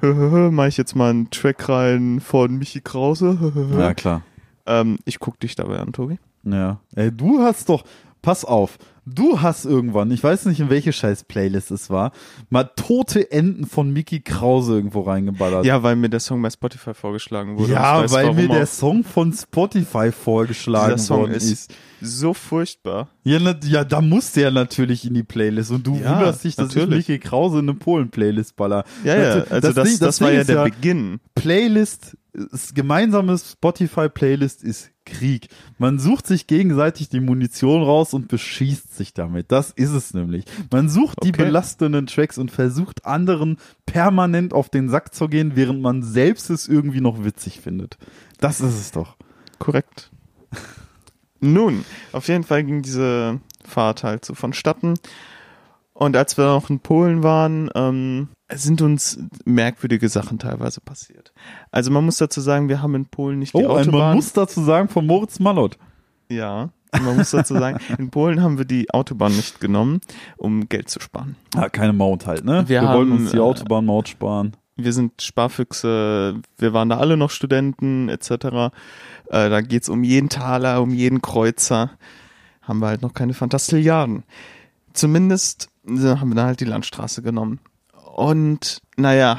hö, 0.00 0.14
hö, 0.14 0.30
hö, 0.30 0.50
mach 0.50 0.66
ich 0.66 0.76
jetzt 0.76 0.94
mal 0.94 1.10
einen 1.10 1.30
Track 1.30 1.68
rein 1.68 2.20
von 2.20 2.56
Michi 2.56 2.80
Krause. 2.80 3.52
Ja, 3.78 3.94
klar. 3.94 4.22
Ähm, 4.66 4.98
ich 5.04 5.18
guck 5.18 5.40
dich 5.40 5.54
dabei 5.56 5.78
an, 5.80 5.92
Tobi. 5.92 6.18
Ja. 6.44 6.80
Ey, 6.94 7.10
du 7.10 7.40
hast 7.40 7.68
doch, 7.68 7.84
pass 8.22 8.44
auf, 8.44 8.78
du 9.14 9.40
hast 9.42 9.64
irgendwann, 9.64 10.10
ich 10.10 10.22
weiß 10.22 10.46
nicht 10.46 10.60
in 10.60 10.70
welche 10.70 10.92
scheiß 10.92 11.24
Playlist 11.24 11.70
es 11.70 11.90
war, 11.90 12.12
mal 12.48 12.64
tote 12.64 13.30
Enten 13.30 13.66
von 13.66 13.92
Mickey 13.92 14.20
Krause 14.20 14.74
irgendwo 14.74 15.00
reingeballert. 15.02 15.64
Ja, 15.64 15.82
weil 15.82 15.96
mir 15.96 16.08
der 16.08 16.20
Song 16.20 16.40
bei 16.42 16.50
Spotify 16.50 16.94
vorgeschlagen 16.94 17.58
wurde. 17.58 17.72
Ja, 17.72 18.02
weiß, 18.02 18.12
weil 18.12 18.32
mir 18.34 18.48
der. 18.48 18.66
Song 18.66 19.04
von 19.04 19.32
Spotify 19.32 20.12
vorgeschlagen 20.12 20.94
Dieser 20.94 21.06
Song 21.06 21.20
worden 21.20 21.32
ist- 21.34 21.50
ist. 21.50 21.74
so 22.00 22.32
furchtbar. 22.34 23.08
Ja, 23.24 23.38
na, 23.40 23.54
ja, 23.64 23.84
da 23.84 24.00
muss 24.00 24.32
der 24.32 24.50
natürlich 24.50 25.04
in 25.06 25.14
die 25.14 25.22
Playlist 25.22 25.70
und 25.70 25.86
du 25.86 25.96
Ja, 25.96 26.16
wunderst 26.16 26.44
dich, 26.44 26.56
dass 26.56 26.68
natürlich. 26.74 27.00
ich 27.00 27.08
Mickey 27.08 27.18
Krause 27.18 27.58
in 27.58 27.68
eine 27.68 27.78
Polen-Playlist 27.78 28.56
baller. 28.56 28.84
Ja, 29.04 29.16
ja, 29.16 29.32
also 29.44 29.60
das 29.60 29.74
das, 29.74 29.88
Ding- 29.88 29.98
das, 29.98 29.98
das 29.98 30.20
war 30.22 30.32
ja 30.32 30.44
der 30.44 30.54
ja- 30.56 30.64
Beginn. 30.64 31.20
Playlist, 31.34 32.16
das 32.32 32.72
gemeinsame 32.74 33.36
Spotify-Playlist 33.36 34.62
ist 34.62 34.89
Krieg. 35.10 35.48
Man 35.78 35.98
sucht 35.98 36.26
sich 36.26 36.46
gegenseitig 36.46 37.08
die 37.08 37.20
Munition 37.20 37.82
raus 37.82 38.14
und 38.14 38.28
beschießt 38.28 38.96
sich 38.96 39.12
damit. 39.12 39.52
Das 39.52 39.70
ist 39.70 39.90
es 39.90 40.14
nämlich. 40.14 40.44
Man 40.70 40.88
sucht 40.88 41.18
die 41.22 41.28
Okay. 41.30 41.44
belastenden 41.44 42.06
Tracks 42.06 42.38
und 42.38 42.50
versucht 42.50 43.04
anderen 43.04 43.58
permanent 43.86 44.54
auf 44.54 44.68
den 44.70 44.88
Sack 44.88 45.14
zu 45.14 45.28
gehen, 45.28 45.52
während 45.56 45.82
man 45.82 46.02
selbst 46.02 46.48
es 46.50 46.68
irgendwie 46.68 47.00
noch 47.00 47.24
witzig 47.24 47.60
findet. 47.60 47.98
Das 48.38 48.60
ist 48.60 48.74
es 48.78 48.92
doch. 48.92 49.16
Korrekt. 49.58 50.10
Nun, 51.40 51.84
auf 52.12 52.28
jeden 52.28 52.44
Fall 52.44 52.64
ging 52.64 52.82
diese 52.82 53.40
Fahrt 53.64 54.02
halt 54.04 54.24
so 54.24 54.34
vonstatten. 54.34 54.94
Und 56.00 56.16
als 56.16 56.38
wir 56.38 56.46
noch 56.46 56.70
in 56.70 56.80
Polen 56.80 57.22
waren, 57.22 57.68
ähm, 57.74 58.28
sind 58.50 58.80
uns 58.80 59.18
merkwürdige 59.44 60.08
Sachen 60.08 60.38
teilweise 60.38 60.80
passiert. 60.80 61.32
Also 61.70 61.90
man 61.90 62.04
muss 62.06 62.16
dazu 62.16 62.40
sagen, 62.40 62.70
wir 62.70 62.80
haben 62.80 62.94
in 62.94 63.04
Polen 63.04 63.38
nicht 63.38 63.52
die 63.52 63.58
Oh, 63.64 63.68
Autobahn. 63.68 64.00
man 64.00 64.16
muss 64.16 64.32
dazu 64.32 64.62
sagen 64.62 64.88
von 64.88 65.06
Moritz 65.06 65.38
Malott. 65.40 65.76
ja, 66.30 66.70
man 67.04 67.18
muss 67.18 67.30
dazu 67.30 67.52
sagen, 67.54 67.78
in 67.98 68.08
Polen 68.10 68.42
haben 68.42 68.56
wir 68.58 68.64
die 68.64 68.90
Autobahn 68.92 69.36
nicht 69.36 69.60
genommen, 69.60 70.00
um 70.38 70.68
Geld 70.70 70.88
zu 70.88 71.00
sparen. 71.00 71.36
Ja, 71.54 71.68
keine 71.68 71.92
Maut 71.92 72.26
halt, 72.26 72.44
ne? 72.44 72.64
Wir 72.66 72.80
wollten 72.82 73.12
haben, 73.12 73.12
uns 73.12 73.30
die 73.32 73.36
äh, 73.36 73.40
Autobahnmaut 73.40 74.08
sparen. 74.08 74.56
wir 74.76 74.92
sind 74.94 75.20
Sparfüchse, 75.20 76.40
wir 76.56 76.72
waren 76.72 76.88
da 76.88 76.96
alle 76.98 77.16
noch 77.18 77.30
Studenten 77.30 78.08
etc. 78.08 78.30
Äh, 78.30 78.70
da 79.28 79.60
geht's 79.60 79.88
um 79.90 80.02
jeden 80.02 80.30
Taler, 80.30 80.80
um 80.82 80.90
jeden 80.94 81.20
Kreuzer. 81.22 81.90
Haben 82.62 82.80
wir 82.80 82.86
halt 82.88 83.02
noch 83.02 83.12
keine 83.14 83.34
Fantastilliarden. 83.34 84.24
Zumindest 84.92 85.68
haben 85.86 86.28
wir 86.28 86.36
dann 86.36 86.46
halt 86.46 86.60
die 86.60 86.66
Landstraße 86.66 87.22
genommen. 87.22 87.60
Und 88.14 88.82
naja, 88.96 89.38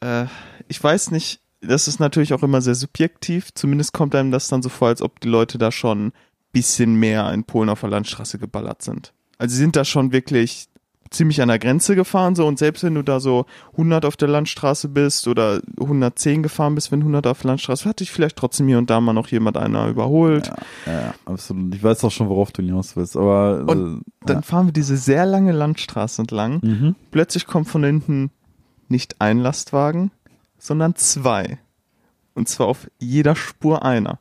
äh, 0.00 0.26
ich 0.68 0.82
weiß 0.82 1.10
nicht, 1.10 1.40
das 1.60 1.88
ist 1.88 2.00
natürlich 2.00 2.32
auch 2.32 2.42
immer 2.42 2.60
sehr 2.60 2.74
subjektiv. 2.74 3.52
Zumindest 3.54 3.92
kommt 3.92 4.14
einem 4.14 4.30
das 4.30 4.48
dann 4.48 4.62
so 4.62 4.68
vor, 4.68 4.88
als 4.88 5.02
ob 5.02 5.20
die 5.20 5.28
Leute 5.28 5.58
da 5.58 5.70
schon 5.72 6.12
bisschen 6.52 6.94
mehr 6.94 7.32
in 7.32 7.44
Polen 7.44 7.68
auf 7.68 7.80
der 7.80 7.90
Landstraße 7.90 8.38
geballert 8.38 8.82
sind. 8.82 9.12
Also 9.38 9.54
sie 9.54 9.60
sind 9.60 9.76
da 9.76 9.84
schon 9.84 10.12
wirklich 10.12 10.68
ziemlich 11.10 11.42
an 11.42 11.48
der 11.48 11.58
Grenze 11.58 11.96
gefahren 11.96 12.34
so 12.36 12.46
und 12.46 12.58
selbst 12.58 12.84
wenn 12.84 12.94
du 12.94 13.02
da 13.02 13.18
so 13.18 13.46
100 13.72 14.04
auf 14.04 14.16
der 14.16 14.28
Landstraße 14.28 14.88
bist 14.88 15.26
oder 15.26 15.60
110 15.80 16.42
gefahren 16.42 16.76
bist, 16.76 16.92
wenn 16.92 17.00
100 17.00 17.26
auf 17.26 17.42
der 17.42 17.48
Landstraße, 17.48 17.88
hat 17.88 18.00
dich 18.00 18.12
vielleicht 18.12 18.36
trotzdem 18.36 18.68
hier 18.68 18.78
und 18.78 18.90
da 18.90 19.00
mal 19.00 19.12
noch 19.12 19.28
jemand 19.28 19.56
einer 19.56 19.88
überholt. 19.88 20.52
Ja, 20.86 20.92
ja, 20.92 21.14
absolut. 21.24 21.74
Ich 21.74 21.82
weiß 21.82 22.04
auch 22.04 22.12
schon, 22.12 22.28
worauf 22.28 22.52
du 22.52 22.62
hinaus 22.62 22.96
willst, 22.96 23.16
aber 23.16 23.64
Und 23.66 23.98
äh, 23.98 24.26
Dann 24.26 24.42
fahren 24.42 24.66
wir 24.66 24.72
diese 24.72 24.96
sehr 24.96 25.26
lange 25.26 25.52
Landstraße 25.52 26.22
entlang. 26.22 26.60
mhm. 26.62 26.94
Plötzlich 27.10 27.46
kommt 27.46 27.68
von 27.68 27.82
hinten 27.82 28.30
nicht 28.88 29.20
ein 29.20 29.38
Lastwagen, 29.38 30.12
sondern 30.58 30.94
zwei. 30.94 31.58
Und 32.34 32.48
zwar 32.48 32.68
auf 32.68 32.88
jeder 32.98 33.34
Spur 33.34 33.84
einer. 33.84 34.20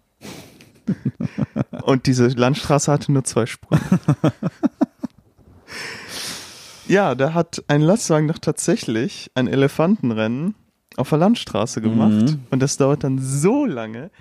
Und 1.83 2.07
diese 2.07 2.27
Landstraße 2.27 2.91
hatte 2.91 3.11
nur 3.11 3.23
zwei 3.23 3.45
Spuren. 3.45 3.79
ja, 6.89 7.15
da 7.15 7.33
hat 7.33 7.63
ein 7.67 7.81
Lastwagen 7.81 8.27
doch 8.27 8.39
tatsächlich 8.39 9.31
ein 9.35 9.47
Elefantenrennen 9.47 10.55
auf 10.97 11.09
der 11.09 11.19
Landstraße 11.19 11.81
gemacht. 11.81 12.11
Mhm. 12.11 12.39
Und 12.49 12.61
das 12.61 12.77
dauert 12.77 13.03
dann 13.03 13.19
so 13.19 13.65
lange. 13.65 14.11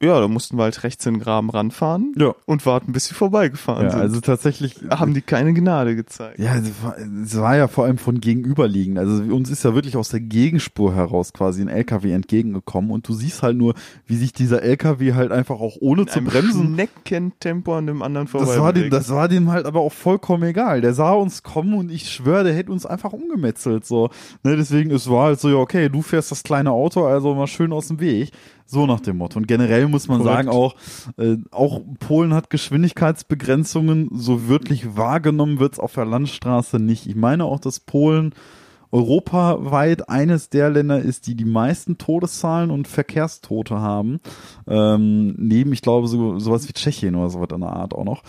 Ja, 0.00 0.20
da 0.20 0.28
mussten 0.28 0.56
wir 0.56 0.62
halt 0.62 0.82
rechts 0.84 1.04
in 1.06 1.14
den 1.14 1.20
Graben 1.20 1.50
ranfahren 1.50 2.14
Ja. 2.16 2.32
und 2.46 2.64
warten, 2.66 2.92
bis 2.92 3.06
sie 3.06 3.14
vorbeigefahren 3.14 3.84
ja, 3.86 3.90
sind. 3.90 4.00
also 4.00 4.20
tatsächlich 4.20 4.76
haben 4.90 5.12
die 5.12 5.22
keine 5.22 5.52
Gnade 5.52 5.96
gezeigt. 5.96 6.38
Ja, 6.38 6.54
es 6.54 6.70
war, 6.82 6.94
war 7.42 7.56
ja 7.56 7.66
vor 7.66 7.84
allem 7.84 7.98
von 7.98 8.20
gegenüberliegend. 8.20 8.98
Also 8.98 9.22
uns 9.34 9.50
ist 9.50 9.64
ja 9.64 9.74
wirklich 9.74 9.96
aus 9.96 10.10
der 10.10 10.20
Gegenspur 10.20 10.94
heraus 10.94 11.32
quasi 11.32 11.62
ein 11.62 11.68
LKW 11.68 12.12
entgegengekommen 12.12 12.92
und 12.92 13.08
du 13.08 13.12
siehst 13.12 13.42
halt 13.42 13.56
nur, 13.56 13.74
wie 14.06 14.14
sich 14.16 14.32
dieser 14.32 14.62
LKW 14.62 15.14
halt 15.14 15.32
einfach 15.32 15.58
auch 15.58 15.76
ohne 15.80 16.06
zu 16.06 16.18
einem 16.18 16.28
bremsen. 16.28 16.74
Schneckentempo 16.74 17.74
an 17.76 17.86
dem 17.86 18.02
anderen 18.02 18.28
vorbei. 18.28 18.46
Das 18.46 18.58
war, 18.60 18.72
dem, 18.72 18.90
das 18.90 19.10
war 19.10 19.28
dem 19.28 19.50
halt 19.50 19.66
aber 19.66 19.80
auch 19.80 19.92
vollkommen 19.92 20.44
egal. 20.44 20.80
Der 20.80 20.94
sah 20.94 21.12
uns 21.12 21.42
kommen 21.42 21.74
und 21.74 21.90
ich 21.90 22.08
schwöre, 22.10 22.44
der 22.44 22.54
hätte 22.54 22.70
uns 22.70 22.86
einfach 22.86 23.12
umgemetzelt. 23.12 23.84
So. 23.84 24.10
Ne, 24.44 24.56
deswegen, 24.56 24.90
es 24.92 25.10
war 25.10 25.24
halt 25.26 25.40
so, 25.40 25.48
ja, 25.48 25.56
okay, 25.56 25.88
du 25.88 26.02
fährst 26.02 26.30
das 26.30 26.42
kleine 26.44 26.70
Auto, 26.70 27.04
also 27.04 27.34
mal 27.34 27.46
schön 27.48 27.72
aus 27.72 27.88
dem 27.88 27.98
Weg. 27.98 28.30
So 28.70 28.84
nach 28.86 29.00
dem 29.00 29.16
Motto. 29.16 29.38
Und 29.38 29.48
generell 29.48 29.87
muss 29.88 30.08
man 30.08 30.18
Korrekt. 30.18 30.36
sagen 30.36 30.48
auch, 30.48 30.74
äh, 31.16 31.36
auch 31.50 31.80
Polen 31.98 32.34
hat 32.34 32.50
Geschwindigkeitsbegrenzungen, 32.50 34.10
so 34.12 34.48
wirklich 34.48 34.96
wahrgenommen 34.96 35.58
wird's 35.58 35.78
auf 35.78 35.94
der 35.94 36.04
Landstraße 36.04 36.78
nicht. 36.78 37.06
Ich 37.06 37.16
meine 37.16 37.44
auch, 37.44 37.60
dass 37.60 37.80
Polen 37.80 38.34
europaweit 38.90 40.08
eines 40.08 40.48
der 40.48 40.70
Länder 40.70 41.00
ist, 41.00 41.26
die 41.26 41.34
die 41.34 41.44
meisten 41.44 41.98
Todeszahlen 41.98 42.70
und 42.70 42.88
Verkehrstote 42.88 43.78
haben. 43.78 44.20
Ähm, 44.66 45.34
neben, 45.36 45.72
ich 45.72 45.82
glaube, 45.82 46.08
so, 46.08 46.38
sowas 46.38 46.68
wie 46.68 46.72
Tschechien 46.72 47.14
oder 47.14 47.30
sowas 47.30 47.48
in 47.52 47.60
der 47.60 47.72
Art 47.72 47.94
auch 47.94 48.04
noch. 48.04 48.22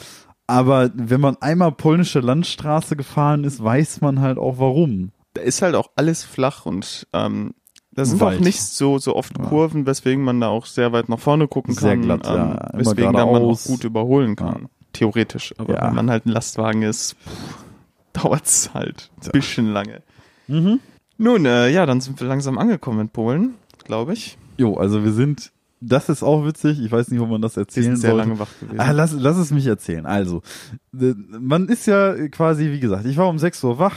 Aber 0.48 0.90
wenn 0.96 1.22
man 1.22 1.38
einmal 1.42 1.72
polnische 1.72 2.20
Landstraße 2.20 2.96
gefahren 2.96 3.44
ist, 3.44 3.64
weiß 3.64 4.02
man 4.02 4.20
halt 4.20 4.38
auch 4.38 4.58
warum. 4.58 5.12
Da 5.34 5.42
ist 5.42 5.62
halt 5.62 5.76
auch 5.76 5.92
alles 5.96 6.24
flach 6.24 6.66
und 6.66 7.08
ähm, 7.14 7.54
da 8.00 8.06
sind 8.06 8.20
Weit. 8.22 8.38
auch 8.40 8.44
nicht 8.44 8.62
so, 8.62 8.98
so 8.98 9.16
oft 9.16 9.38
Ja. 9.38 9.46
Kurven, 9.46 9.86
weswegen 9.86 10.24
man 10.24 10.40
da 10.42 10.48
auch 10.48 10.66
sehr 10.66 10.92
weit 10.94 11.10
nach 11.10 11.20
vorne 11.20 11.48
gucken 11.48 11.74
Sehr 11.74 11.92
kann. 11.92 12.02
glatt, 12.02 12.26
ja. 12.26 12.36
ähm, 12.36 12.42
Immer 12.74 12.80
weswegen 12.80 13.14
da 13.14 13.26
man 13.26 13.42
auch 13.44 13.64
gut 13.66 13.84
überholen 13.84 14.36
kann. 14.36 14.70
Theoretisch. 14.94 15.54
Aber 15.58 15.74
Ja. 15.76 15.88
wenn 15.88 15.96
man 15.96 16.10
halt 16.10 16.26
ein 16.26 16.30
Lastwagen 16.30 16.82
ist, 16.82 17.16
dauert 18.14 18.46
es 18.46 18.74
halt 18.74 19.12
ein 19.24 19.32
bisschen 19.32 19.68
lange. 19.72 20.02
Mhm. 20.48 20.80
Nun, 21.18 21.46
äh, 21.46 21.70
ja, 21.70 21.86
dann 21.86 22.02
sind 22.02 22.20
wir 22.20 22.28
langsam 22.28 22.58
angekommen 22.58 23.02
in 23.02 23.10
Polen, 23.10 23.56
glaube 23.84 24.14
ich. 24.14 24.38
Jo, 24.58 24.76
also 24.76 25.04
wir 25.04 25.12
sind, 25.12 25.52
das 25.82 26.10
ist 26.10 26.24
auch 26.24 26.46
witzig, 26.46 26.80
ich 26.82 26.92
weiß 26.92 27.10
nicht, 27.10 27.20
ob 27.20 27.30
man 27.30 27.42
das 27.42 27.58
erzählen 27.58 27.86
sind 27.88 27.98
sehr 27.98 28.12
sollte. 28.12 28.28
lange 28.30 28.40
wach 28.40 28.48
gewesen. 28.60 28.80
Ah, 28.80 28.92
lass, 28.92 29.14
lass 29.14 29.38
es 29.38 29.52
mich 29.52 29.66
erzählen. 29.68 30.06
Also, 30.06 30.42
man 30.92 31.68
ist 31.68 31.86
ja 31.86 32.28
quasi, 32.30 32.72
wie 32.72 32.80
gesagt, 32.80 33.06
ich 33.06 33.18
war 33.18 33.28
um 33.30 33.38
6 33.38 33.64
Uhr 33.64 33.78
wach, 33.80 33.96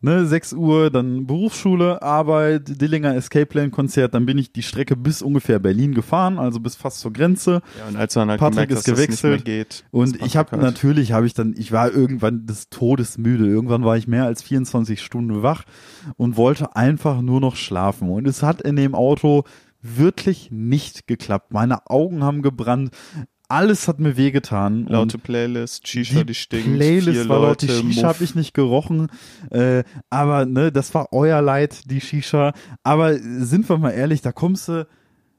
ne, 0.00 0.26
6 0.26 0.52
Uhr, 0.54 0.90
dann 0.90 1.26
Berufsschule, 1.26 2.02
Arbeit, 2.02 2.80
Dillinger 2.80 3.14
Escape 3.14 3.46
Plan 3.46 3.70
Konzert, 3.70 4.14
dann 4.14 4.26
bin 4.26 4.38
ich 4.38 4.52
die 4.52 4.62
Strecke 4.62 4.96
bis 4.96 5.22
ungefähr 5.22 5.58
Berlin 5.58 5.94
gefahren, 5.94 6.38
also 6.38 6.60
bis 6.60 6.76
fast 6.76 7.00
zur 7.00 7.12
Grenze. 7.12 7.62
ja, 7.78 7.88
und 7.88 7.96
als 7.96 8.14
man 8.16 8.30
halt 8.30 8.40
Patrick 8.40 8.68
gemerkt, 8.68 8.72
ist 8.72 8.84
gewechselt 8.84 9.44
geht. 9.44 9.84
Und 9.90 10.22
ich 10.24 10.36
habe 10.36 10.56
natürlich, 10.56 11.12
habe 11.12 11.26
ich 11.26 11.34
dann, 11.34 11.54
ich 11.56 11.72
war 11.72 11.92
irgendwann 11.92 12.46
des 12.46 12.68
Todes 12.70 13.18
müde. 13.18 13.46
Irgendwann 13.46 13.84
war 13.84 13.96
ich 13.96 14.06
mehr 14.06 14.24
als 14.24 14.42
24 14.42 15.02
Stunden 15.02 15.42
wach 15.42 15.64
und 16.16 16.36
wollte 16.36 16.76
einfach 16.76 17.20
nur 17.20 17.40
noch 17.40 17.56
schlafen. 17.56 18.08
Und 18.10 18.26
es 18.26 18.42
hat 18.42 18.62
in 18.62 18.76
dem 18.76 18.94
Auto 18.94 19.44
wirklich 19.82 20.50
nicht 20.50 21.06
geklappt. 21.06 21.52
Meine 21.52 21.86
Augen 21.88 22.22
haben 22.22 22.42
gebrannt. 22.42 22.90
Alles 23.50 23.88
hat 23.88 23.98
mir 23.98 24.16
wehgetan. 24.16 24.86
Laute 24.86 25.18
Playlist, 25.18 25.88
Shisha, 25.88 26.22
die, 26.22 26.34
stinkt, 26.34 26.76
Playlist 26.76 27.18
vier 27.18 27.28
war 27.28 27.40
laut, 27.40 27.62
die 27.62 27.66
Leute, 27.66 27.80
Shisha 27.80 28.06
habe 28.06 28.22
ich 28.22 28.36
nicht 28.36 28.54
gerochen. 28.54 29.08
Äh, 29.50 29.82
aber 30.08 30.46
ne, 30.46 30.70
das 30.70 30.94
war 30.94 31.12
euer 31.12 31.42
Leid, 31.42 31.90
die 31.90 32.00
Shisha. 32.00 32.52
Aber 32.84 33.18
sind 33.18 33.68
wir 33.68 33.76
mal 33.78 33.90
ehrlich, 33.90 34.22
da 34.22 34.30
kommst 34.30 34.68
du, 34.68 34.86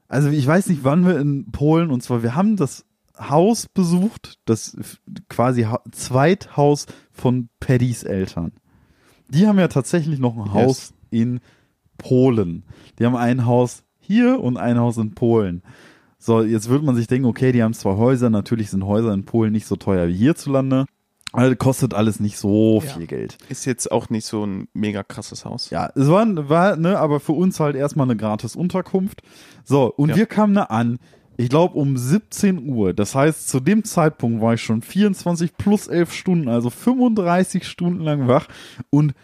also 0.08 0.28
ich 0.28 0.46
weiß 0.46 0.66
nicht, 0.66 0.84
wann 0.84 1.06
wir 1.06 1.18
in 1.18 1.52
Polen, 1.52 1.90
und 1.90 2.02
zwar, 2.02 2.22
wir 2.22 2.34
haben 2.34 2.56
das 2.56 2.84
Haus 3.18 3.66
besucht, 3.66 4.38
das 4.44 4.76
quasi 5.30 5.62
ha 5.62 5.80
Zweithaus 5.90 6.84
von 7.12 7.48
Paddys 7.60 8.02
Eltern. 8.02 8.52
Die 9.28 9.46
haben 9.46 9.58
ja 9.58 9.68
tatsächlich 9.68 10.18
noch 10.18 10.36
ein 10.36 10.44
Yes. 10.44 10.52
Haus 10.52 10.94
in 11.08 11.40
Polen. 11.96 12.64
Die 12.98 13.06
haben 13.06 13.16
ein 13.16 13.46
Haus 13.46 13.84
hier 13.98 14.38
und 14.38 14.58
ein 14.58 14.78
Haus 14.78 14.98
in 14.98 15.14
Polen. 15.14 15.62
So, 16.24 16.42
jetzt 16.42 16.68
würde 16.68 16.84
man 16.84 16.94
sich 16.94 17.08
denken, 17.08 17.26
okay, 17.26 17.50
die 17.50 17.62
haben 17.64 17.74
zwei 17.74 17.96
Häuser. 17.96 18.30
Natürlich 18.30 18.70
sind 18.70 18.86
Häuser 18.86 19.12
in 19.12 19.24
Polen 19.24 19.50
nicht 19.52 19.66
so 19.66 19.74
teuer 19.74 20.06
wie 20.06 20.14
hierzulande. 20.14 20.86
Also 21.32 21.56
kostet 21.56 21.94
alles 21.94 22.20
nicht 22.20 22.36
so 22.38 22.80
Ja. 22.84 22.92
viel 22.92 23.06
Geld. 23.08 23.38
Ist 23.48 23.64
jetzt 23.64 23.90
auch 23.90 24.08
nicht 24.08 24.26
so 24.26 24.44
ein 24.46 24.68
mega 24.72 25.02
krasses 25.02 25.44
Haus. 25.44 25.70
Ja, 25.70 25.90
es 25.96 26.08
war, 26.08 26.26
war, 26.48 26.76
ne, 26.76 26.98
aber 26.98 27.18
für 27.20 27.32
uns 27.32 27.58
halt 27.58 27.74
erstmal 27.74 28.06
eine 28.06 28.16
gratis 28.16 28.54
Unterkunft. 28.54 29.22
So, 29.64 29.92
und 29.92 30.10
Ja. 30.10 30.16
wir 30.16 30.26
kamen 30.26 30.54
da 30.54 30.64
an, 30.64 30.98
ich 31.38 31.48
glaube 31.48 31.74
um 31.76 31.96
17 31.96 32.68
Uhr. 32.68 32.92
Das 32.92 33.14
heißt, 33.16 33.48
zu 33.48 33.58
dem 33.58 33.82
Zeitpunkt 33.82 34.40
war 34.42 34.54
ich 34.54 34.62
schon 34.62 34.80
24 34.82 35.56
plus 35.56 35.88
11 35.88 36.12
Stunden, 36.12 36.48
also 36.48 36.70
35 36.70 37.66
Stunden 37.66 38.00
lang 38.02 38.28
wach 38.28 38.46
und 38.90 39.14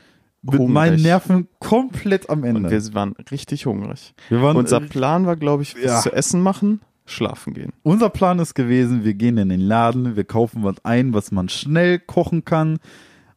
mit 0.42 0.54
Hungrig. 0.54 0.74
meinen 0.74 1.02
Nerven 1.02 1.48
komplett 1.58 2.30
am 2.30 2.40
Und 2.40 2.44
Ende. 2.64 2.70
wir 2.70 2.94
waren 2.94 3.12
richtig 3.30 3.66
hungrig. 3.66 4.14
Wir 4.30 4.40
waren, 4.40 4.56
Unser 4.56 4.80
Plan 4.80 5.26
war, 5.26 5.36
glaube 5.36 5.62
ich, 5.62 5.74
was 5.76 5.82
ja. 5.84 6.00
zu 6.00 6.12
essen 6.12 6.40
machen, 6.40 6.80
schlafen 7.10 7.54
gehen. 7.54 7.72
Unser 7.82 8.10
Plan 8.10 8.38
ist 8.38 8.54
gewesen, 8.54 9.04
wir 9.04 9.14
gehen 9.14 9.38
in 9.38 9.48
den 9.48 9.60
Laden, 9.60 10.16
wir 10.16 10.24
kaufen 10.24 10.62
was 10.62 10.84
ein, 10.84 11.14
was 11.14 11.30
man 11.30 11.48
schnell 11.48 11.98
kochen 11.98 12.44
kann 12.44 12.78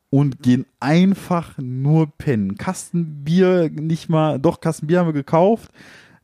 und 0.09 0.41
gehen 0.43 0.65
einfach 0.79 1.57
nur 1.57 2.07
pennen. 2.17 2.57
Kasten 2.57 3.23
Bier 3.23 3.69
nicht 3.69 4.09
mal, 4.09 4.39
doch 4.39 4.59
Kasten 4.59 4.87
Bier 4.87 4.99
haben 4.99 5.07
wir 5.07 5.13
gekauft. 5.13 5.71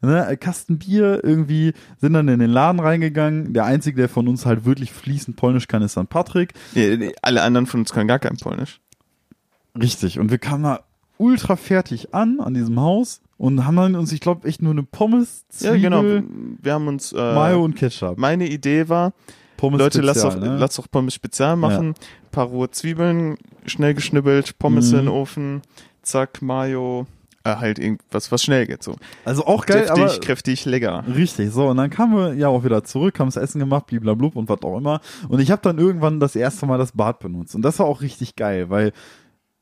Ne, 0.02 0.38
Kasten 0.40 0.78
Bier 0.78 1.24
irgendwie 1.24 1.74
sind 2.00 2.14
dann 2.14 2.28
in 2.28 2.40
den 2.40 2.52
Laden 2.52 2.80
reingegangen. 2.80 3.54
Der 3.54 3.66
einzige, 3.66 3.98
der 3.98 4.10
von 4.10 4.28
uns 4.28 4.46
halt 4.46 4.64
wirklich 4.64 4.92
fließend 4.92 5.38
Polnisch 5.38 5.68
kann, 5.68 5.82
ist 5.82 5.98
dann 5.98 6.06
Patrick. 6.06 6.54
Nee, 6.76 6.98
nee, 6.98 7.14
alle 7.24 7.42
anderen 7.42 7.66
von 7.66 7.80
uns 7.80 7.94
können 7.94 8.08
gar 8.08 8.20
kein 8.20 8.38
Polnisch. 8.38 8.80
Richtig. 9.76 10.20
Und 10.20 10.30
wir 10.30 10.38
kamen 10.38 10.64
da 10.64 10.82
ultra 11.20 11.56
fertig 11.56 12.14
an, 12.14 12.40
an 12.40 12.54
diesem 12.54 12.80
Haus 12.80 13.22
und 13.38 13.66
haben 13.66 13.76
dann 13.76 13.96
uns, 13.96 14.12
ich 14.12 14.20
glaube, 14.20 14.48
echt 14.48 14.62
nur 14.62 14.72
eine 14.72 14.84
Pommes, 14.84 15.48
Zwiebel, 15.50 15.76
Ja, 15.82 15.90
genau. 16.02 16.24
Wir 16.62 16.74
haben 16.74 16.88
uns. 16.88 17.12
Äh, 17.14 17.18
Mayo 17.36 17.64
und 17.64 17.76
Ketchup. 17.76 18.18
meine 18.18 18.48
Idee 18.48 18.90
war, 18.90 19.14
Pommes 19.58 19.80
Leute, 19.80 20.02
lass 20.02 20.22
doch, 20.22 20.32
Spezial, 20.32 20.54
ne? 20.54 20.58
lass 20.60 20.76
doch 20.76 20.90
Pommes 20.90 21.14
Spezial 21.14 21.56
machen. 21.56 21.94
Paar 22.32 22.46
rohe 22.46 22.70
Zwiebeln, 22.70 23.38
schnell 23.66 23.94
geschnibbelt, 23.94 24.58
Pommes 24.60 24.92
Mhm. 24.92 25.00
in 25.00 25.06
den 25.06 25.14
Ofen, 25.14 25.62
zack, 26.04 26.42
Mayo, 26.44 27.08
äh, 27.44 27.56
halt 27.56 27.80
irgendwas, 27.80 28.32
was 28.32 28.44
schnell 28.44 28.68
geht 28.68 28.84
so. 28.84 28.96
Also 29.26 29.46
auch 29.46 29.66
geil, 29.66 29.86
Deftig, 29.88 30.04
aber 30.04 30.20
kräftig, 30.20 30.66
lecker. 30.66 31.04
Richtig, 31.08 31.52
so, 31.52 31.68
und 31.70 31.78
dann 31.78 31.90
kamen 31.90 32.16
wir 32.16 32.34
ja 32.36 32.50
auch 32.50 32.64
wieder 32.64 32.84
zurück, 32.84 33.20
haben 33.20 33.30
das 33.30 33.38
Essen 33.38 33.60
gemacht, 33.60 33.88
bliblablub 33.88 34.36
und 34.36 34.48
was 34.50 34.62
auch 34.62 34.78
immer. 34.78 35.02
Und 35.30 35.40
ich 35.40 35.50
habe 35.50 35.62
dann 35.64 35.80
irgendwann 35.80 36.20
das 36.20 36.36
erste 36.36 36.66
Mal 36.68 36.78
das 36.78 36.92
Bad 36.92 37.20
benutzt. 37.20 37.56
Und 37.56 37.62
das 37.64 37.80
war 37.80 37.88
auch 37.88 38.02
richtig 38.02 38.36
geil, 38.36 38.70
weil 38.70 38.92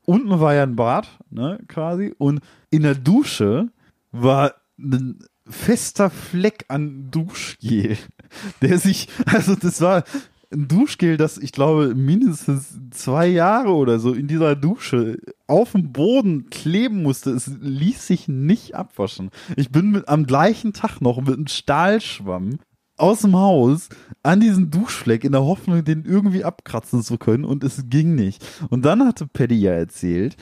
unten 0.06 0.40
war 0.40 0.54
ja 0.54 0.62
ein 0.62 0.76
Bad, 0.76 1.08
ne, 1.30 1.58
quasi, 1.68 2.14
und 2.16 2.40
in 2.70 2.82
der 2.82 2.94
Dusche 2.94 3.68
war 4.12 4.54
ein 4.78 5.18
fester 5.48 6.10
Fleck 6.10 6.64
an 6.68 7.10
Duschgel, 7.10 7.96
der 8.62 8.78
sich, 8.78 9.08
also 9.26 9.54
das 9.54 9.80
war 9.80 10.04
ein 10.52 10.68
Duschgel, 10.68 11.16
das 11.16 11.38
ich 11.38 11.52
glaube 11.52 11.94
mindestens 11.94 12.78
zwei 12.90 13.26
Jahre 13.26 13.70
oder 13.70 13.98
so 13.98 14.12
in 14.12 14.28
dieser 14.28 14.54
Dusche 14.54 15.18
auf 15.46 15.72
dem 15.72 15.92
Boden 15.92 16.50
kleben 16.50 17.02
musste. 17.02 17.30
Es 17.30 17.50
ließ 17.60 18.06
sich 18.06 18.28
nicht 18.28 18.74
abwaschen. 18.74 19.30
Ich 19.56 19.70
bin 19.70 19.90
mit, 19.90 20.08
am 20.08 20.26
gleichen 20.26 20.72
Tag 20.72 21.00
noch 21.00 21.20
mit 21.20 21.34
einem 21.34 21.48
Stahlschwamm 21.48 22.58
aus 22.96 23.20
dem 23.20 23.36
Haus 23.36 23.88
an 24.22 24.40
diesen 24.40 24.70
Duschfleck 24.70 25.24
in 25.24 25.32
der 25.32 25.44
Hoffnung, 25.44 25.84
den 25.84 26.04
irgendwie 26.04 26.44
abkratzen 26.44 27.02
zu 27.02 27.18
können 27.18 27.44
und 27.44 27.64
es 27.64 27.84
ging 27.88 28.14
nicht. 28.14 28.44
Und 28.70 28.84
dann 28.84 29.06
hatte 29.06 29.26
Paddy 29.26 29.60
ja 29.60 29.72
erzählt, 29.72 30.36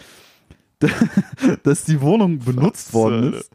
dass 1.62 1.84
die 1.84 2.00
Wohnung 2.00 2.38
benutzt 2.38 2.88
Was 2.88 2.94
worden 2.94 3.34
ist. 3.34 3.50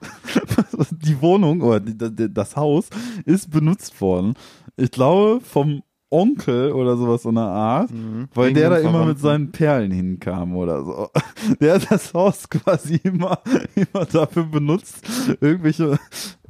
Die 1.03 1.21
Wohnung 1.21 1.61
oder 1.61 1.79
das 1.79 2.55
Haus 2.55 2.87
ist 3.25 3.51
benutzt 3.51 3.99
worden. 4.01 4.33
Ich 4.77 4.91
glaube 4.91 5.41
vom 5.43 5.83
Onkel 6.11 6.71
oder 6.71 6.97
sowas 6.97 7.23
so 7.23 7.29
eine 7.29 7.41
Art, 7.41 7.91
Mhm. 7.91 8.27
weil 8.33 8.53
der 8.53 8.69
da 8.71 8.77
immer 8.77 9.05
mit 9.05 9.19
seinen 9.19 9.51
Perlen 9.51 9.91
hinkam 9.91 10.55
oder 10.55 10.83
so. 10.83 11.09
Der 11.59 11.75
hat 11.75 11.91
das 11.91 12.13
Haus 12.13 12.49
quasi 12.49 12.99
immer, 13.03 13.39
immer 13.75 14.05
dafür 14.05 14.43
benutzt, 14.43 15.07
irgendwelche, 15.39 15.99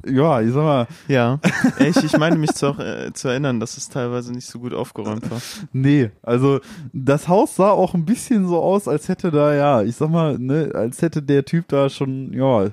ja, 0.06 0.40
ich 0.40 0.52
sag 0.52 0.62
mal, 0.64 0.86
Ja, 1.08 1.38
echt, 1.78 2.02
ich 2.02 2.16
meine 2.18 2.36
mich 2.36 2.52
zu, 2.54 2.68
äh, 2.78 3.12
zu 3.12 3.28
erinnern, 3.28 3.60
dass 3.60 3.76
es 3.76 3.88
teilweise 3.88 4.32
nicht 4.32 4.46
so 4.46 4.58
gut 4.60 4.72
aufgeräumt 4.72 5.30
war. 5.30 5.40
Nee, 5.72 6.10
also 6.22 6.60
das 6.92 7.28
Haus 7.28 7.56
sah 7.56 7.70
auch 7.70 7.92
ein 7.94 8.04
bisschen 8.06 8.48
so 8.48 8.60
aus, 8.60 8.88
als 8.88 9.08
hätte 9.08 9.30
da, 9.30 9.54
ja, 9.54 9.82
ich 9.82 9.96
sag 9.96 10.10
mal, 10.10 10.38
ne, 10.38 10.70
als 10.74 11.02
hätte 11.02 11.22
der 11.22 11.44
Typ 11.44 11.68
da 11.68 11.88
schon, 11.90 12.32
ja, 12.32 12.60
ein 12.62 12.72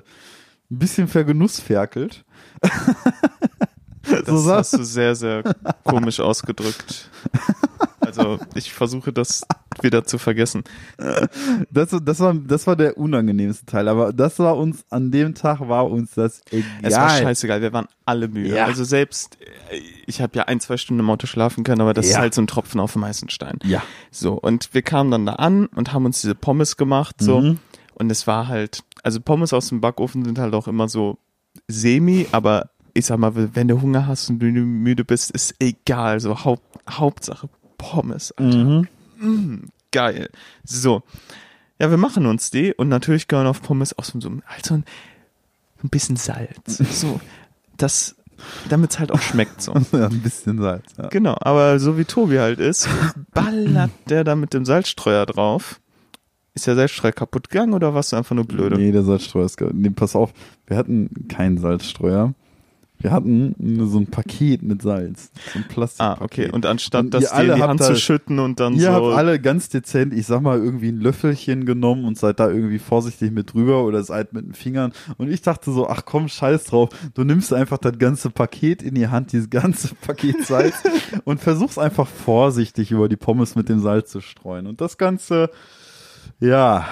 bisschen 0.70 1.06
vergenussferkelt. 1.08 2.24
Das 4.26 4.42
So 4.44 4.52
hast 4.52 4.72
du 4.74 4.82
sehr, 4.84 5.14
sehr 5.14 5.42
komisch 5.84 6.20
ausgedrückt. 6.20 7.10
Also 8.00 8.38
ich 8.54 8.72
versuche 8.72 9.12
das 9.12 9.42
wieder 9.82 10.04
zu 10.04 10.16
vergessen. 10.16 10.64
Das, 11.70 11.94
das, 12.02 12.20
war, 12.20 12.32
das 12.34 12.66
war 12.66 12.74
der 12.74 12.96
unangenehmste 12.96 13.66
Teil, 13.66 13.86
aber 13.86 14.12
das 14.14 14.38
war 14.38 14.56
uns, 14.56 14.84
an 14.88 15.10
dem 15.10 15.34
Tag 15.34 15.60
war 15.68 15.90
uns 15.90 16.12
das 16.14 16.40
egal. 16.50 16.64
Es 16.82 16.96
war 16.96 17.10
scheißegal, 17.10 17.60
wir 17.60 17.72
waren 17.74 17.86
alle 18.06 18.28
müde. 18.28 18.56
Ja. 18.56 18.64
Also 18.64 18.84
selbst, 18.84 19.36
äh, 19.70 19.78
ich 20.06 20.22
habe 20.22 20.36
ja 20.38 20.44
ein, 20.44 20.58
zwei 20.60 20.78
Stunden 20.78 21.00
im 21.00 21.10
Auto 21.10 21.26
schlafen 21.26 21.64
können, 21.64 21.82
aber 21.82 21.92
das 21.92 22.06
ist 22.06 22.12
Ja. 22.12 22.20
halt 22.20 22.32
so 22.34 22.40
ein 22.40 22.46
Tropfen 22.46 22.80
auf 22.80 22.94
dem 22.94 23.04
heißen 23.04 23.28
Stein. 23.28 23.58
Ja. 23.64 23.82
So, 24.10 24.34
und 24.34 24.72
wir 24.72 24.82
kamen 24.82 25.10
dann 25.10 25.26
da 25.26 25.34
an 25.34 25.66
und 25.66 25.92
haben 25.92 26.06
uns 26.06 26.22
diese 26.22 26.34
Pommes 26.34 26.76
gemacht, 26.78 27.16
so. 27.20 27.40
Mhm. 27.42 27.58
Und 27.94 28.10
es 28.10 28.26
war 28.26 28.48
halt, 28.48 28.84
also 29.02 29.20
Pommes 29.20 29.52
aus 29.52 29.68
dem 29.68 29.80
Backofen 29.80 30.24
sind 30.24 30.38
halt 30.38 30.54
auch 30.54 30.66
immer 30.68 30.88
so 30.88 31.18
semi, 31.66 32.26
aber 32.32 32.70
ich 32.98 33.06
sag 33.06 33.18
mal, 33.18 33.32
wenn 33.54 33.68
du 33.68 33.80
Hunger 33.80 34.06
hast 34.06 34.28
und 34.30 34.38
du 34.40 34.46
müde 34.46 35.04
bist, 35.04 35.30
ist 35.30 35.54
egal, 35.60 36.20
so 36.20 36.44
Haupt, 36.44 36.78
Hauptsache 36.90 37.48
Pommes, 37.78 38.32
Alter. 38.32 38.56
Mhm. 38.58 38.88
Mm, 39.20 39.68
geil. 39.92 40.28
So. 40.64 41.02
Ja, 41.78 41.90
wir 41.90 41.96
machen 41.96 42.26
uns 42.26 42.50
die 42.50 42.74
und 42.74 42.88
natürlich 42.88 43.28
gehören 43.28 43.46
auf 43.46 43.62
Pommes 43.62 43.96
auch 43.98 44.04
so, 44.04 44.20
so, 44.20 44.30
halt 44.46 44.66
so 44.66 44.74
ein, 44.74 44.84
ein 45.82 45.88
bisschen 45.88 46.16
Salz. 46.16 46.78
So. 46.92 47.20
Das 47.76 48.16
damit 48.68 48.92
es 48.92 48.98
halt 49.00 49.10
auch 49.10 49.20
schmeckt 49.20 49.60
so. 49.62 49.74
ja, 49.92 50.06
ein 50.08 50.20
bisschen 50.22 50.58
Salz. 50.60 50.92
Ja. 50.96 51.08
Genau, 51.08 51.36
aber 51.40 51.78
so 51.80 51.98
wie 51.98 52.04
Tobi 52.04 52.38
halt 52.38 52.60
ist, 52.60 52.88
ballert 53.34 53.90
der 54.08 54.22
da 54.24 54.36
mit 54.36 54.54
dem 54.54 54.64
Salzstreuer 54.64 55.26
drauf. 55.26 55.80
Ist 56.54 56.66
der 56.66 56.74
Salzstreuer 56.76 57.12
kaputt 57.12 57.50
gegangen 57.50 57.72
oder 57.74 57.94
warst 57.94 58.12
du 58.12 58.16
einfach 58.16 58.34
nur 58.36 58.44
blöde? 58.44 58.76
Nee, 58.76 58.90
der 58.92 59.02
Salzstreuer 59.04 59.44
ist. 59.44 59.56
ge- 59.56 59.70
Nee, 59.72 59.90
pass 59.90 60.14
auf, 60.16 60.32
wir 60.66 60.76
hatten 60.76 61.26
keinen 61.28 61.58
Salzstreuer. 61.58 62.32
Wir 63.00 63.12
hatten 63.12 63.54
so 63.88 63.98
ein 63.98 64.08
Paket 64.08 64.62
mit 64.62 64.82
Salz. 64.82 65.30
So 65.52 65.58
ein 65.60 65.64
Ah, 65.64 65.72
Plastikpaket. 65.72 66.22
okay. 66.22 66.50
Und 66.50 66.66
anstatt 66.66 67.04
Und 67.04 67.14
das 67.14 67.24
ihr 67.24 67.28
dir 67.28 67.34
in 67.34 67.38
alle 67.50 67.54
die 67.54 67.62
Hand 67.62 67.82
zu 67.82 67.94
schütten 67.96 68.38
und 68.40 68.58
dann 68.60 68.74
Ihr 68.74 68.80
so. 68.82 68.90
habt 68.92 69.16
alle 69.16 69.40
ganz 69.40 69.68
dezent, 69.68 70.12
ich 70.12 70.26
sag 70.26 70.42
mal, 70.42 70.58
irgendwie 70.58 70.88
ein 70.88 71.00
Löffelchen 71.00 71.64
genommen 71.64 72.04
und 72.04 72.18
seid 72.18 72.40
da 72.40 72.50
irgendwie 72.50 72.78
vorsichtig 72.80 73.30
mit 73.30 73.52
drüber 73.52 73.84
oder 73.84 74.02
seid 74.02 74.32
mit 74.32 74.44
den 74.46 74.54
Fingern. 74.54 74.92
Und 75.16 75.30
ich 75.30 75.42
dachte 75.42 75.70
so, 75.72 75.88
ach 75.88 76.02
komm, 76.04 76.28
scheiß 76.28 76.64
drauf. 76.64 76.88
Du 77.14 77.22
nimmst 77.24 77.52
einfach 77.52 77.78
das 77.78 77.98
ganze 77.98 78.30
Paket 78.30 78.82
in 78.82 78.94
die 78.96 79.08
Hand, 79.08 79.32
dieses 79.32 79.48
ganze 79.48 79.94
Paket 80.06 80.44
Salz 80.44 80.82
und 81.24 81.40
versuchst 81.40 81.78
einfach 81.78 82.08
vorsichtig 82.08 82.90
über 82.90 83.08
die 83.08 83.16
Pommes 83.16 83.54
mit 83.54 83.68
dem 83.68 83.80
Salz 83.80 84.10
zu 84.10 84.20
streuen. 84.20 84.66
Und 84.66 84.80
das 84.80 84.98
Ganze, 84.98 85.50
ja, 86.40 86.84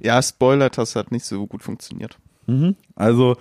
ja, 0.00 0.20
Spoiler, 0.20 0.68
das 0.70 0.96
hat 0.96 1.12
nicht 1.12 1.24
so 1.24 1.46
gut 1.46 1.62
funktioniert. 1.62 2.18
mhm. 2.46 2.74
also 2.96 3.36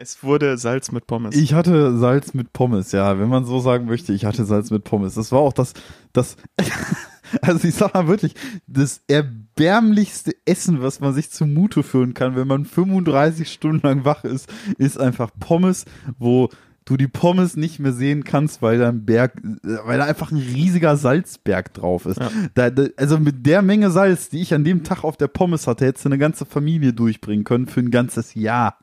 Es 0.00 0.22
wurde 0.22 0.56
Salz 0.58 0.92
mit 0.92 1.08
Pommes. 1.08 1.34
Ich 1.34 1.54
hatte 1.54 1.98
Salz 1.98 2.32
mit 2.32 2.52
Pommes, 2.52 2.92
ja, 2.92 3.18
wenn 3.18 3.28
man 3.28 3.44
so 3.44 3.58
sagen 3.58 3.86
möchte, 3.86 4.12
ich 4.12 4.24
hatte 4.24 4.44
Salz 4.44 4.70
mit 4.70 4.84
Pommes. 4.84 5.14
Das 5.14 5.32
war 5.32 5.40
auch 5.40 5.52
das, 5.52 5.72
das, 6.12 6.36
also 7.42 7.66
ich 7.66 7.74
sag 7.74 7.94
mal 7.94 8.06
wirklich, 8.06 8.34
das 8.68 9.02
erbärmlichste 9.08 10.36
Essen, 10.44 10.82
was 10.82 11.00
man 11.00 11.14
sich 11.14 11.32
zumute 11.32 11.82
führen 11.82 12.14
kann, 12.14 12.36
wenn 12.36 12.46
man 12.46 12.64
35 12.64 13.50
Stunden 13.50 13.84
lang 13.84 14.04
wach 14.04 14.22
ist, 14.22 14.48
ist 14.78 15.00
einfach 15.00 15.30
Pommes, 15.40 15.84
wo 16.16 16.48
du 16.88 16.96
die 16.96 17.06
Pommes 17.08 17.56
nicht 17.56 17.78
mehr 17.78 17.92
sehen 17.92 18.24
kannst, 18.24 18.62
weil 18.62 18.78
da 18.78 18.88
ein 18.88 19.04
Berg, 19.04 19.32
weil 19.84 19.98
da 19.98 20.04
einfach 20.04 20.30
ein 20.30 20.38
riesiger 20.38 20.96
Salzberg 20.96 21.74
drauf 21.74 22.06
ist. 22.06 22.18
Ja. 22.18 22.30
Da, 22.54 22.70
da, 22.70 22.86
also 22.96 23.18
mit 23.18 23.44
der 23.46 23.62
Menge 23.62 23.90
Salz, 23.90 24.28
die 24.30 24.40
ich 24.40 24.54
an 24.54 24.64
dem 24.64 24.84
Tag 24.84 25.04
auf 25.04 25.16
der 25.16 25.28
Pommes 25.28 25.66
hatte, 25.66 25.84
hättest 25.86 26.04
du 26.06 26.08
eine 26.08 26.18
ganze 26.18 26.46
Familie 26.46 26.92
durchbringen 26.92 27.44
können 27.44 27.66
für 27.66 27.80
ein 27.80 27.90
ganzes 27.90 28.34
Jahr. 28.34 28.78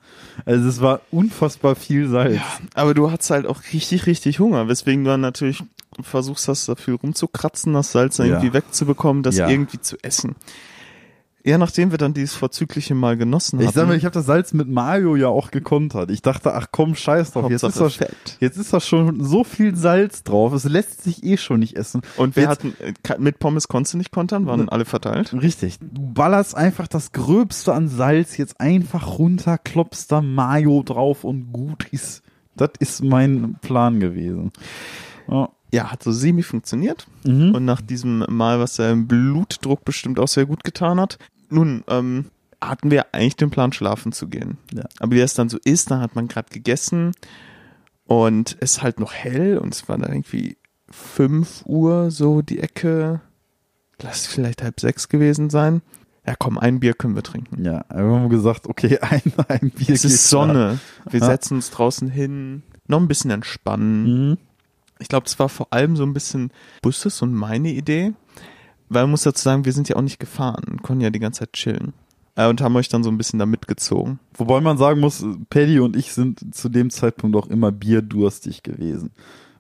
Also 0.46 0.70
es 0.70 0.82
war 0.82 1.02
unfassbar 1.12 1.76
viel 1.76 2.08
Salz. 2.08 2.40
Aber 2.76 2.94
du 2.94 3.12
hattest 3.12 3.32
halt 3.32 3.46
auch 3.48 3.62
richtig, 3.74 4.06
richtig 4.06 4.40
Hunger, 4.40 4.68
weswegen 4.68 5.04
du 5.04 5.10
dann 5.10 5.22
natürlich 5.22 5.64
versuchst, 6.02 6.48
das 6.48 6.66
dafür 6.66 6.98
rumzukratzen, 7.00 7.74
das 7.74 7.92
Salz 7.92 8.18
Ja. 8.18 8.26
irgendwie 8.26 8.54
wegzubekommen, 8.54 9.24
das 9.24 9.38
Ja. 9.38 9.50
irgendwie 9.50 9.80
zu 9.80 9.98
essen. 10.04 10.36
Ja, 11.46 11.60
nachdem 11.60 11.92
wir 11.92 12.00
dann 12.00 12.16
dieses 12.16 12.34
vorzügliche 12.34 12.96
Mal 12.96 13.18
genossen 13.18 13.60
Ich 13.60 13.68
hatten. 13.68 13.76
sag 13.76 13.88
mal, 13.88 13.96
ich 13.96 14.04
habe 14.04 14.14
das 14.14 14.26
Salz 14.26 14.52
mit 14.54 14.68
Mario 14.68 15.16
ja 15.16 15.28
auch 15.28 15.52
gekontert. 15.52 16.10
Ich 16.10 16.24
dachte, 16.24 16.56
ach 16.56 16.68
komm, 16.72 16.96
scheiß 16.96 17.32
drauf. 17.34 17.52
Jetzt 17.52 17.62
ist, 17.62 17.80
Hauptsache 17.80 18.00
da, 18.00 18.06
Fett. 18.08 18.38
jetzt 18.40 18.58
ist 18.58 18.74
da 18.74 18.80
schon 18.80 19.24
so 19.24 19.44
viel 19.44 19.76
Salz 19.76 20.24
drauf. 20.24 20.54
Es 20.54 20.64
lässt 20.64 21.04
sich 21.04 21.24
eh 21.24 21.38
schon 21.38 21.60
nicht 21.60 21.78
essen. 21.78 22.02
Und 22.18 22.36
wir 22.36 22.44
jetzt, 22.44 22.50
hatten, 22.50 22.74
äh, 22.80 22.94
mit 23.20 23.38
Pommes 23.38 23.68
konntest 23.68 23.94
du 23.94 24.00
nicht 24.00 24.12
kontern, 24.12 24.48
waren 24.48 24.70
alle 24.70 24.86
verteilt. 24.86 25.34
Richtig. 25.40 25.78
Du 25.80 26.14
ballerst 26.14 26.56
einfach 26.58 26.88
das 26.88 27.12
Gröbste 27.12 27.74
an 27.74 27.90
Salz 27.90 28.38
jetzt 28.38 28.60
einfach 28.60 29.20
runter, 29.20 29.60
klopfst 29.60 30.08
da 30.10 30.22
Mayo 30.22 30.82
drauf 30.84 31.24
und 31.24 31.54
gut 31.54 31.88
ist. 31.92 32.24
Das 32.56 32.72
ist 32.80 33.04
mein 33.04 33.58
Plan 33.62 34.00
gewesen. 34.00 34.52
Ja. 35.30 35.50
Ja, 35.76 35.92
hat 35.92 36.04
so 36.04 36.12
semi 36.12 36.42
funktioniert. 36.44 37.06
Mhm. 37.26 37.54
Und 37.54 37.66
nach 37.66 37.82
diesem 37.82 38.26
Mal, 38.30 38.60
was 38.60 38.76
deinem 38.78 39.08
Blutdruck 39.08 39.84
bestimmt 39.84 40.20
auch 40.20 40.28
sehr 40.28 40.46
gut 40.46 40.64
getan 40.64 41.00
hat. 41.00 41.18
Nun, 41.50 41.84
ähm, 41.88 42.26
hatten 42.62 42.90
wir 42.92 43.14
eigentlich 43.14 43.36
den 43.36 43.50
Plan, 43.52 43.74
schlafen 43.74 44.12
zu 44.14 44.28
gehen. 44.28 44.58
Ja. 44.74 44.84
Aber 45.00 45.12
wie 45.12 45.20
es 45.20 45.34
dann 45.34 45.50
so 45.50 45.58
ist, 45.64 45.92
da 45.92 46.00
hat 46.00 46.16
man 46.16 46.28
gerade 46.28 46.50
gegessen 46.52 47.12
und 48.06 48.56
es 48.60 48.76
ist 48.76 48.84
halt 48.84 49.00
noch 49.00 49.14
hell 49.14 49.58
und 49.58 49.74
es 49.74 49.88
war 49.90 49.98
dann 49.98 50.12
irgendwie 50.12 50.58
5 50.90 51.64
Uhr 51.66 52.10
so 52.12 52.42
die 52.42 52.60
Ecke. 52.60 53.22
Lass 54.02 54.22
es 54.22 54.28
vielleicht 54.28 54.62
halb 54.64 54.80
sechs 54.80 55.10
gewesen 55.10 55.50
sein. 55.50 55.82
Ja, 56.28 56.36
komm, 56.38 56.58
ein 56.58 56.80
Bier 56.80 56.94
können 56.94 57.16
wir 57.16 57.24
trinken. 57.24 57.64
Ja, 57.64 57.86
wir 57.90 57.98
haben 58.16 58.30
gesagt, 58.30 58.68
okay, 58.68 58.98
ein, 59.02 59.22
ein 59.48 59.72
Bier 59.72 59.90
Es 59.96 60.06
ist 60.06 60.30
Sonne. 60.30 60.80
Wir 61.10 61.20
Ja. 61.20 61.26
setzen 61.28 61.56
uns 61.56 61.70
draußen 61.72 62.10
hin, 62.10 62.64
noch 62.88 63.00
ein 63.00 63.08
bisschen 63.08 63.32
entspannen. 63.32 64.06
klar. 64.06 64.16
Mhm. 64.18 64.38
Ich 65.00 65.08
glaube, 65.08 65.26
es 65.28 65.38
war 65.40 65.50
vor 65.50 65.68
allem 65.72 65.96
so 65.96 66.04
ein 66.04 66.14
bisschen 66.14 66.52
Busses 66.82 67.22
und 67.22 67.34
meine 67.34 67.72
Idee, 67.72 68.14
weil 68.90 69.04
man 69.04 69.12
muss 69.12 69.24
dazu 69.24 69.44
sagen, 69.44 69.66
wir 69.66 69.74
sind 69.74 69.90
ja 69.90 69.96
auch 69.96 70.02
nicht 70.02 70.20
gefahren 70.20 70.82
konnten 70.82 71.02
ja 71.02 71.10
die 71.10 71.20
ganze 71.20 71.40
Zeit 71.40 71.54
chillen. 71.54 71.94
Äh, 72.36 72.48
und 72.48 72.62
haben 72.62 72.76
euch 72.76 72.90
dann 72.90 73.04
so 73.04 73.10
ein 73.10 73.18
bisschen 73.18 73.40
da 73.40 73.46
mitgezogen. 73.46 74.20
Wobei 74.36 74.62
man 74.62 74.78
sagen 74.78 75.00
muss, 75.00 75.26
Paddy 75.50 75.80
und 75.80 75.96
ich 75.96 76.14
sind 76.14 76.54
zu 76.54 76.70
dem 76.70 76.90
Zeitpunkt 76.90 77.36
auch 77.36 77.48
immer 77.48 77.72
bierdurstig 77.72 78.64
gewesen. 78.64 79.12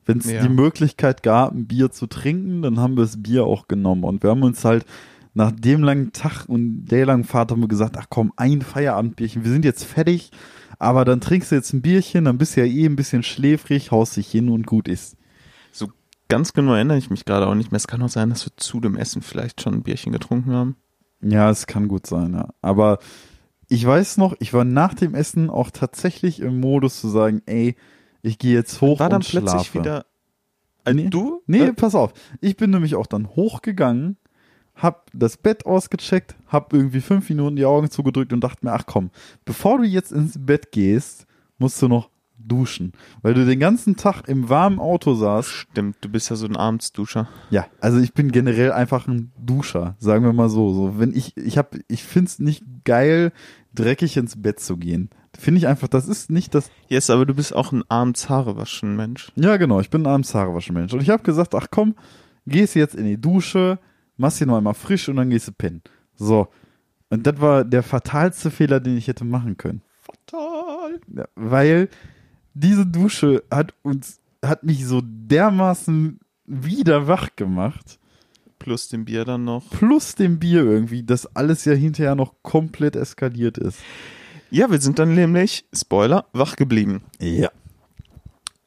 Wenn 0.05 0.19
es 0.19 0.29
Ja. 0.29 0.41
die 0.41 0.49
Möglichkeit 0.49 1.23
gab, 1.23 1.53
ein 1.53 1.65
Bier 1.65 1.89
zu 1.91 2.05
trinken, 2.07 2.61
dann 2.61 2.79
haben 2.79 2.95
wir 2.95 3.03
das 3.03 3.21
Bier 3.21 3.45
auch 3.45 3.67
genommen. 3.67 4.03
Und 4.03 4.21
wir 4.23 4.29
haben 4.29 4.43
uns 4.43 4.63
halt 4.63 4.85
nach 5.33 5.51
dem 5.51 5.83
langen 5.83 6.13
Tag 6.13 6.45
und 6.47 6.85
der 6.85 7.05
langen 7.05 7.23
Fahrt 7.23 7.51
haben 7.51 7.61
wir 7.61 7.67
gesagt, 7.67 7.97
ach 7.97 8.05
komm, 8.09 8.31
ein 8.37 8.61
Feierabendbierchen, 8.61 9.43
wir 9.43 9.51
sind 9.51 9.65
jetzt 9.65 9.83
fertig, 9.83 10.31
aber 10.79 11.03
dann 11.05 11.21
trinkst 11.21 11.51
du 11.51 11.55
jetzt 11.55 11.73
ein 11.73 11.81
Bierchen, 11.81 12.25
dann 12.25 12.37
bist 12.37 12.55
du 12.55 12.61
ja 12.61 12.67
eh 12.67 12.85
ein 12.85 12.95
bisschen 12.95 13.23
schläfrig, 13.23 13.91
haust 13.91 14.15
dich 14.15 14.29
hin 14.29 14.49
und 14.49 14.65
gut 14.67 14.87
ist. 14.87 15.17
Ganz 16.27 16.53
genau 16.53 16.73
erinnere 16.73 16.97
ich 16.97 17.09
mich 17.09 17.25
gerade 17.25 17.47
auch 17.47 17.55
nicht 17.55 17.71
mehr. 17.71 17.77
Es 17.77 17.87
kann 17.87 18.01
auch 18.01 18.09
sein, 18.09 18.29
dass 18.29 18.45
wir 18.45 18.53
zu 18.57 18.79
dem 18.79 18.95
Essen 18.95 19.21
vielleicht 19.21 19.61
schon 19.61 19.73
ein 19.75 19.83
Bierchen 19.83 20.11
getrunken 20.11 20.51
haben. 20.53 20.75
Ja, 21.21 21.49
es 21.49 21.67
kann 21.67 21.87
gut 21.87 22.07
sein, 22.07 22.33
ja. 22.33 22.49
Aber 22.61 22.99
ich 23.67 23.85
weiß 23.85 24.17
noch, 24.17 24.35
ich 24.39 24.53
war 24.53 24.63
nach 24.65 24.93
dem 24.93 25.13
Essen 25.15 25.49
auch 25.49 25.71
tatsächlich 25.71 26.39
im 26.39 26.59
Modus 26.59 26.99
zu 27.01 27.07
sagen, 27.09 27.41
ey, 27.45 27.75
ich 28.21 28.37
gehe 28.39 28.53
jetzt 28.53 28.81
hoch 28.81 28.99
War 28.99 29.09
dann 29.09 29.21
und 29.21 29.27
plötzlich 29.29 29.67
schlafe. 29.67 29.79
wieder. 29.79 30.05
Äh, 30.85 30.93
Nee. 30.93 31.09
Du? 31.09 31.41
Nee, 31.47 31.61
Äh, 31.65 31.73
pass 31.73 31.95
auf. 31.95 32.13
Ich 32.41 32.57
bin 32.57 32.69
nämlich 32.71 32.95
auch 32.95 33.07
dann 33.07 33.27
hochgegangen, 33.29 34.17
hab 34.75 35.09
das 35.13 35.37
Bett 35.37 35.65
ausgecheckt, 35.65 36.35
hab 36.47 36.73
irgendwie 36.73 37.01
fünf 37.01 37.29
Minuten 37.29 37.55
die 37.55 37.65
Augen 37.65 37.89
zugedrückt 37.89 38.33
und 38.33 38.41
dachte 38.41 38.65
mir, 38.65 38.73
ach 38.73 38.85
komm, 38.85 39.09
bevor 39.45 39.77
du 39.79 39.83
jetzt 39.85 40.11
ins 40.11 40.37
Bett 40.43 40.71
gehst, 40.71 41.25
musst 41.57 41.81
du 41.81 41.87
noch 41.87 42.09
duschen. 42.47 42.93
Weil 43.21 43.33
du 43.33 43.45
den 43.45 43.59
ganzen 43.59 43.95
Tag 43.95 44.27
im 44.27 44.49
warmen 44.49 44.79
Auto 44.79 45.13
saßt. 45.13 45.49
Stimmt, 45.49 45.97
du 46.01 46.09
bist 46.09 46.29
ja 46.29 46.35
so 46.35 46.45
ein 46.45 46.55
Abendsduscher. 46.55 47.27
Ja, 47.49 47.67
also 47.81 47.99
ich 47.99 48.13
bin 48.13 48.31
generell 48.31 48.71
einfach 48.71 49.07
ein 49.07 49.31
Duscher, 49.37 49.95
sagen 49.99 50.23
wir 50.23 50.33
mal 50.33 50.49
so. 50.49 50.73
So, 50.73 50.99
wenn 50.99 51.15
ich, 51.15 51.35
ich 51.37 51.57
hab, 51.57 51.75
ich 51.87 52.03
find's 52.03 52.39
nicht 52.39 52.63
geil, 52.83 53.31
dreckig 53.73 54.17
ins 54.17 54.41
Bett 54.41 54.59
zu 54.59 54.77
gehen. 54.77 55.09
Finde 55.37 55.59
ich 55.59 55.67
einfach, 55.67 55.87
das 55.87 56.07
ist 56.07 56.31
nicht 56.31 56.55
das 56.55 56.69
Yes, 56.87 57.09
aber 57.09 57.25
du 57.25 57.33
bist 57.33 57.53
auch 57.53 57.71
ein 57.71 57.83
abends 57.89 58.29
Haare 58.29 58.55
waschen 58.57 58.95
Mensch. 58.95 59.31
Ja, 59.35 59.57
genau. 59.57 59.79
Ich 59.81 59.89
bin 59.89 60.03
ein 60.03 60.07
abends 60.07 60.33
Haarewaschenmensch. 60.33 60.93
Und 60.93 61.01
ich 61.01 61.09
habe 61.09 61.23
gesagt, 61.23 61.53
ach 61.55 61.67
komm, 61.71 61.95
gehst 62.45 62.75
jetzt 62.75 62.95
in 62.95 63.05
die 63.05 63.19
Dusche, 63.19 63.79
machst 64.17 64.37
hier 64.37 64.47
noch 64.47 64.57
einmal 64.57 64.73
frisch 64.73 65.09
und 65.09 65.17
dann 65.17 65.29
gehst 65.29 65.47
du 65.47 65.51
pennen. 65.51 65.81
So. 66.15 66.47
Und 67.09 67.27
das 67.27 67.39
war 67.39 67.63
der 67.63 67.83
fatalste 67.83 68.49
Fehler, 68.49 68.79
den 68.79 68.97
ich 68.97 69.07
hätte 69.07 69.25
machen 69.25 69.57
können. 69.57 69.81
Total. 70.27 70.99
Ja, 71.13 71.25
weil 71.35 71.89
diese 72.55 72.85
Dusche 72.85 73.43
hat 73.51 73.73
uns, 73.83 74.19
hat 74.43 74.63
mich 74.63 74.85
so 74.85 75.01
dermaßen 75.03 76.19
wieder 76.45 77.07
wach 77.07 77.29
gemacht. 77.35 77.99
Plus 78.57 78.87
dem 78.87 79.05
Bier 79.05 79.25
dann 79.25 79.43
noch. 79.43 79.69
Plus 79.69 80.15
dem 80.15 80.39
Bier 80.39 80.63
irgendwie, 80.63 81.03
dass 81.03 81.35
alles 81.35 81.65
ja 81.65 81.73
hinterher 81.73 82.15
noch 82.15 82.33
komplett 82.41 82.95
eskaliert 82.95 83.57
ist. 83.57 83.79
Ja, 84.49 84.71
wir 84.71 84.79
sind 84.79 84.97
dann 84.97 85.13
nämlich, 85.13 85.65
Spoiler, 85.73 86.25
wach 86.33 86.55
geblieben. 86.55 87.03
Ja. 87.19 87.49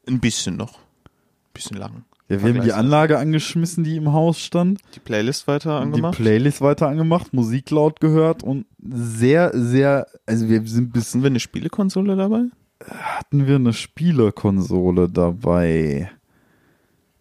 Ein 0.06 0.20
bisschen 0.20 0.56
noch. 0.56 0.74
Ein 0.74 1.52
bisschen 1.54 1.76
lang. 1.78 2.04
Ja, 2.28 2.42
wir 2.42 2.54
haben 2.54 2.62
die. 2.62 2.72
Anlage 2.72 3.18
angeschmissen, 3.18 3.84
die 3.84 3.96
im 3.96 4.12
Haus 4.12 4.38
stand. 4.38 4.80
Die 4.94 5.00
Playlist 5.00 5.48
weiter 5.48 5.80
angemacht. 5.80 6.18
Die 6.18 6.22
Playlist 6.22 6.60
weiter 6.60 6.88
angemacht, 6.88 7.32
Musik 7.32 7.70
laut 7.70 8.00
gehört 8.00 8.42
und 8.42 8.66
sehr, 8.86 9.50
sehr, 9.54 10.06
also 10.26 10.48
wir 10.48 10.64
sind 10.66 10.92
bis, 10.92 11.12
Sind 11.12 11.22
wir 11.22 11.28
eine 11.30 11.40
Spielekonsole 11.40 12.16
dabei? 12.16 12.44
Hatten 12.86 13.46
wir 13.46 13.56
eine 13.56 13.72
Spielekonsole 13.72 15.08
dabei? 15.08 16.10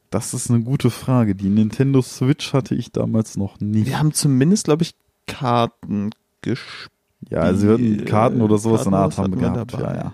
Das 0.10 0.34
ist 0.34 0.50
eine 0.50 0.62
gute 0.62 0.90
Frage. 0.90 1.36
Die 1.36 1.50
Nintendo 1.50 2.02
Switch 2.02 2.54
hatte 2.54 2.76
ich 2.76 2.92
damals 2.92 3.38
noch 3.38 3.60
nicht. 3.60 3.88
Wir 3.88 4.00
haben 4.00 4.14
zumindest, 4.14 4.66
glaube 4.66 4.84
ich, 4.84 4.96
Karten 5.26 6.12
gespielt. 6.42 6.92
Ja, 7.30 7.40
also 7.40 7.68
wir 7.68 7.74
hatten 7.74 8.06
Karten 8.06 8.42
oder 8.42 8.58
sowas 8.58 8.86
in 8.86 8.92
der 8.92 9.02
Art 9.02 9.16
Karten, 9.16 9.34
haben 9.34 9.42
wir 9.42 9.50
gehabt. 9.52 9.74
wir 9.74 9.80
Ja, 9.80 9.86
dabei? 9.88 10.00
ja. 10.00 10.14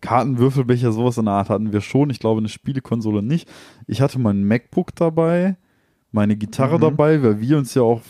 Karten, 0.00 0.38
Würfelbecher, 0.38 0.92
sowas 0.92 1.18
in 1.18 1.24
der 1.24 1.34
Art 1.34 1.48
hatten 1.50 1.72
wir 1.72 1.80
schon. 1.80 2.10
Ich 2.10 2.20
glaube, 2.20 2.38
eine 2.38 2.48
Spielekonsole 2.48 3.22
nicht. 3.22 3.48
Ich 3.86 4.00
hatte 4.00 4.18
mein 4.18 4.44
MacBook 4.44 4.94
dabei, 4.94 5.56
meine 6.14 6.36
Gitarre 6.36 6.76
Mhm. 6.76 6.80
dabei, 6.82 7.22
weil 7.22 7.40
wir 7.40 7.58
uns 7.58 7.74
ja 7.74 7.82
auch 7.82 8.00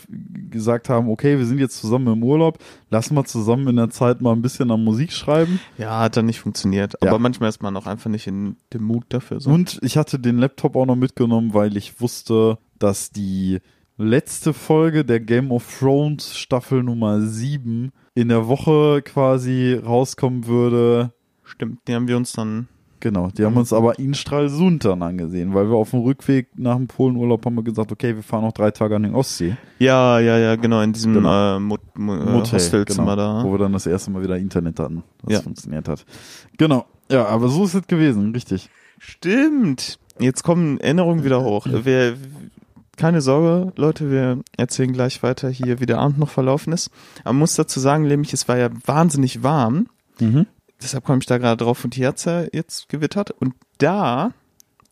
gesagt 0.51 0.89
haben, 0.89 1.09
okay, 1.09 1.37
wir 1.37 1.45
sind 1.45 1.59
jetzt 1.59 1.77
zusammen 1.81 2.07
im 2.13 2.23
Urlaub, 2.23 2.59
lass 2.89 3.11
mal 3.11 3.25
zusammen 3.25 3.67
in 3.67 3.75
der 3.75 3.89
Zeit 3.89 4.21
mal 4.21 4.31
ein 4.33 4.41
bisschen 4.41 4.71
an 4.71 4.83
Musik 4.83 5.11
schreiben. 5.11 5.59
Ja, 5.77 5.99
hat 5.99 6.15
dann 6.15 6.25
nicht 6.27 6.39
funktioniert. 6.39 6.93
Ja. 7.03 7.09
Aber 7.09 7.19
manchmal 7.19 7.49
ist 7.49 7.61
man 7.61 7.75
auch 7.75 7.87
einfach 7.87 8.09
nicht 8.09 8.27
in 8.27 8.55
dem 8.71 8.83
Mut 8.83 9.05
dafür. 9.09 9.39
So. 9.41 9.49
Und 9.49 9.79
ich 9.81 9.97
hatte 9.97 10.19
den 10.19 10.37
Laptop 10.37 10.75
auch 10.75 10.85
noch 10.85 10.95
mitgenommen, 10.95 11.53
weil 11.53 11.75
ich 11.75 11.99
wusste, 11.99 12.57
dass 12.79 13.11
die 13.11 13.59
letzte 13.97 14.53
Folge 14.53 15.03
der 15.03 15.19
Game 15.19 15.51
of 15.51 15.79
Thrones 15.79 16.37
Staffel 16.37 16.83
Nummer 16.83 17.21
7 17.21 17.91
in 18.13 18.27
der 18.29 18.47
Woche 18.47 19.01
quasi 19.03 19.73
rauskommen 19.73 20.47
würde, 20.47 21.11
Stimmt, 21.47 21.79
die 21.87 21.93
haben 21.93 22.07
wir 22.07 22.17
uns 22.17 22.33
dann. 22.33 22.67
Genau, 23.05 23.27
die 23.27 23.45
haben 23.45 23.55
uns 23.55 23.71
aber 23.71 23.99
in 23.99 24.15
Stralsund 24.15 24.83
dann 24.83 25.03
angesehen, 25.03 25.53
weil 25.53 25.69
wir 25.69 25.75
auf 25.75 25.91
dem 25.91 25.99
Rückweg 25.99 26.47
nach 26.57 26.75
dem 26.75 26.87
Polenurlaub 26.87 27.45
haben 27.45 27.53
wir 27.53 27.61
gesagt, 27.61 27.91
okay, 27.91 28.15
wir 28.15 28.23
fahren 28.23 28.41
noch 28.43 28.51
drei 28.51 28.71
Tage 28.71 28.95
an 28.95 29.03
den 29.03 29.13
Ostsee. 29.13 29.57
Ja, 29.77 30.19
ja, 30.19 30.39
ja, 30.39 30.55
genau, 30.55 30.81
in 30.81 30.91
diesem 30.91 31.13
Genau. 31.13 31.57
äh, 31.57 31.59
Mot 31.59 31.81
Mo 31.95 32.15
äh, 32.15 32.25
Motel, 32.25 32.53
Hostelzimmer 32.57 33.15
genau, 33.15 33.41
da. 33.41 33.43
Wo 33.43 33.51
wir 33.51 33.59
dann 33.59 33.73
das 33.73 33.85
erste 33.85 34.09
Mal 34.09 34.23
wieder 34.23 34.37
Internet 34.39 34.79
hatten, 34.79 35.03
was 35.21 35.33
Ja. 35.35 35.41
funktioniert 35.41 35.87
hat. 35.87 36.03
Genau, 36.57 36.85
ja, 37.11 37.27
aber 37.27 37.47
so 37.49 37.65
ist 37.65 37.75
es 37.75 37.85
gewesen, 37.85 38.31
richtig. 38.31 38.71
Stimmt. 38.97 39.99
Jetzt 40.17 40.41
kommen 40.41 40.79
Erinnerungen 40.79 41.23
wieder 41.23 41.43
hoch. 41.43 41.67
Wir, 41.69 42.15
keine 42.97 43.21
Sorge, 43.21 43.71
Leute, 43.75 44.09
wir 44.09 44.39
erzählen 44.57 44.93
gleich 44.93 45.21
weiter 45.21 45.47
hier, 45.49 45.79
wie 45.79 45.85
der 45.85 45.99
Abend 45.99 46.17
noch 46.17 46.29
verlaufen 46.29 46.73
ist. 46.73 46.89
Aber 47.23 47.33
man 47.33 47.41
muss 47.41 47.53
dazu 47.53 47.79
sagen, 47.79 48.07
nämlich, 48.07 48.33
es 48.33 48.47
war 48.47 48.57
ja 48.57 48.69
wahnsinnig 48.87 49.43
warm. 49.43 49.85
Mhm. 50.19 50.47
Deshalb 50.85 51.03
komme 51.03 51.17
ich 51.19 51.25
da 51.25 51.39
gerade 51.39 51.63
drauf 51.63 51.83
und 51.83 51.95
hier 51.95 52.07
hat's 52.09 52.25
ja 52.25 52.43
jetzt 52.53 52.87
gewittert. 52.89 53.31
Und 53.31 53.55
da 53.79 54.31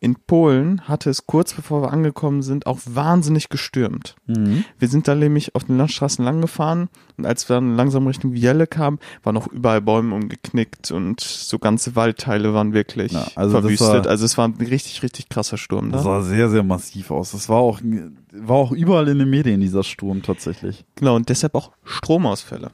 in 0.00 0.16
Polen 0.16 0.82
hatte 0.86 1.08
es 1.08 1.26
kurz 1.26 1.54
bevor 1.54 1.80
wir 1.80 1.90
angekommen 1.92 2.42
sind 2.42 2.66
auch 2.66 2.78
wahnsinnig 2.84 3.48
gestürmt. 3.48 4.16
Mhm. 4.26 4.64
Wir 4.78 4.88
sind 4.88 5.08
da 5.08 5.14
nämlich 5.14 5.54
auf 5.54 5.64
den 5.64 5.78
Landstraßen 5.78 6.22
lang 6.22 6.42
gefahren 6.42 6.88
und 7.16 7.24
als 7.24 7.48
wir 7.48 7.54
dann 7.54 7.74
langsam 7.76 8.06
Richtung 8.06 8.34
Vielle 8.34 8.66
kamen, 8.66 8.98
waren 9.22 9.34
noch 9.34 9.46
überall 9.46 9.80
Bäume 9.80 10.14
umgeknickt 10.14 10.90
und 10.90 11.20
so 11.20 11.58
ganze 11.58 11.96
Waldteile 11.96 12.52
waren 12.52 12.74
wirklich 12.74 13.12
Ja, 13.12 13.28
also 13.34 13.52
verwüstet. 13.60 13.88
war- 14.04 14.06
also 14.08 14.26
es 14.26 14.36
war 14.36 14.46
ein 14.48 14.54
richtig, 14.60 15.02
richtig 15.02 15.30
krasser 15.30 15.56
Sturm 15.56 15.90
da. 15.90 15.98
Das 15.98 16.04
sah 16.04 16.20
sehr, 16.22 16.50
sehr 16.50 16.64
massiv 16.64 17.10
aus. 17.10 17.30
Das 17.30 17.48
war 17.48 17.58
auch, 17.60 17.80
war 18.32 18.56
auch 18.56 18.72
überall 18.72 19.08
in 19.08 19.20
den 19.20 19.30
Medien, 19.30 19.60
dieser 19.62 19.84
Sturm 19.84 20.22
tatsächlich. 20.22 20.84
Genau, 20.96 21.16
und 21.16 21.30
deshalb 21.30 21.54
auch 21.54 21.70
Stromausfälle. 21.84 22.72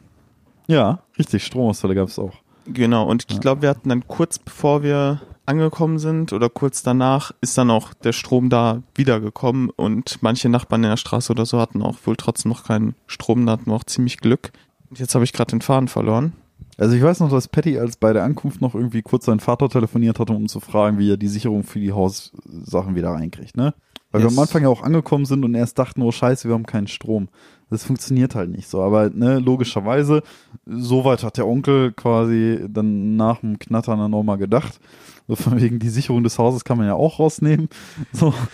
Ja, 0.66 1.04
richtig, 1.16 1.44
Stromausfälle 1.44 1.94
gab 1.94 2.08
es 2.08 2.18
auch. 2.18 2.32
Genau, 2.72 3.06
und 3.08 3.26
ich 3.30 3.40
glaube, 3.40 3.62
wir 3.62 3.68
hatten 3.68 3.88
dann 3.88 4.06
kurz 4.06 4.38
bevor 4.38 4.82
wir 4.82 5.20
angekommen 5.46 5.98
sind 5.98 6.32
oder 6.32 6.48
kurz 6.48 6.82
danach 6.82 7.32
ist 7.40 7.58
dann 7.58 7.70
auch 7.70 7.92
der 7.94 8.12
Strom 8.12 8.50
da 8.50 8.82
wiedergekommen 8.94 9.70
und 9.70 10.18
manche 10.22 10.48
Nachbarn 10.48 10.84
in 10.84 10.90
der 10.90 10.96
Straße 10.96 11.32
oder 11.32 11.44
so 11.44 11.58
hatten 11.58 11.82
auch 11.82 11.96
wohl 12.04 12.16
trotzdem 12.16 12.50
noch 12.50 12.62
keinen 12.64 12.94
Strom, 13.06 13.46
da 13.46 13.52
hatten 13.52 13.66
wir 13.66 13.74
auch 13.74 13.84
ziemlich 13.84 14.18
Glück. 14.18 14.52
Und 14.88 15.00
jetzt 15.00 15.14
habe 15.14 15.24
ich 15.24 15.32
gerade 15.32 15.50
den 15.50 15.60
Faden 15.60 15.88
verloren. 15.88 16.34
Also 16.76 16.94
ich 16.94 17.02
weiß 17.02 17.20
noch, 17.20 17.30
dass 17.30 17.48
Patty 17.48 17.78
als 17.78 17.96
bei 17.96 18.12
der 18.12 18.22
Ankunft 18.22 18.60
noch 18.60 18.74
irgendwie 18.74 19.02
kurz 19.02 19.26
seinen 19.26 19.40
Vater 19.40 19.68
telefoniert 19.68 20.18
hatte, 20.18 20.32
um 20.32 20.48
zu 20.48 20.60
fragen, 20.60 20.98
wie 20.98 21.10
er 21.10 21.16
die 21.16 21.28
Sicherung 21.28 21.64
für 21.64 21.80
die 21.80 21.92
Haussachen 21.92 22.94
wieder 22.94 23.10
reinkriegt, 23.10 23.56
ne? 23.56 23.74
Weil 24.12 24.22
Yes. 24.22 24.30
wir 24.32 24.38
am 24.38 24.42
Anfang 24.42 24.62
ja 24.62 24.68
auch 24.68 24.82
angekommen 24.82 25.24
sind 25.24 25.44
und 25.44 25.54
erst 25.54 25.78
dachten, 25.78 26.02
oh 26.02 26.10
scheiße, 26.10 26.48
wir 26.48 26.54
haben 26.54 26.66
keinen 26.66 26.88
Strom. 26.88 27.28
Das 27.70 27.84
funktioniert 27.84 28.34
halt 28.34 28.50
nicht 28.50 28.68
so. 28.68 28.82
Aber 28.82 29.10
ne, 29.10 29.38
logischerweise, 29.38 30.22
soweit 30.66 31.22
hat 31.22 31.36
der 31.38 31.46
Onkel 31.46 31.92
quasi 31.92 32.66
dann 32.68 33.16
nach 33.16 33.40
dem 33.40 33.58
Knattern 33.58 33.98
dann 33.98 34.10
nochmal 34.10 34.38
gedacht. 34.38 34.80
So 35.28 35.36
von 35.36 35.60
wegen 35.60 35.78
die 35.78 35.88
Sicherung 35.90 36.24
des 36.24 36.38
Hauses 36.38 36.64
kann 36.64 36.78
man 36.78 36.86
ja 36.88 36.94
auch 36.94 37.18
rausnehmen. 37.20 37.68
So. 38.12 38.34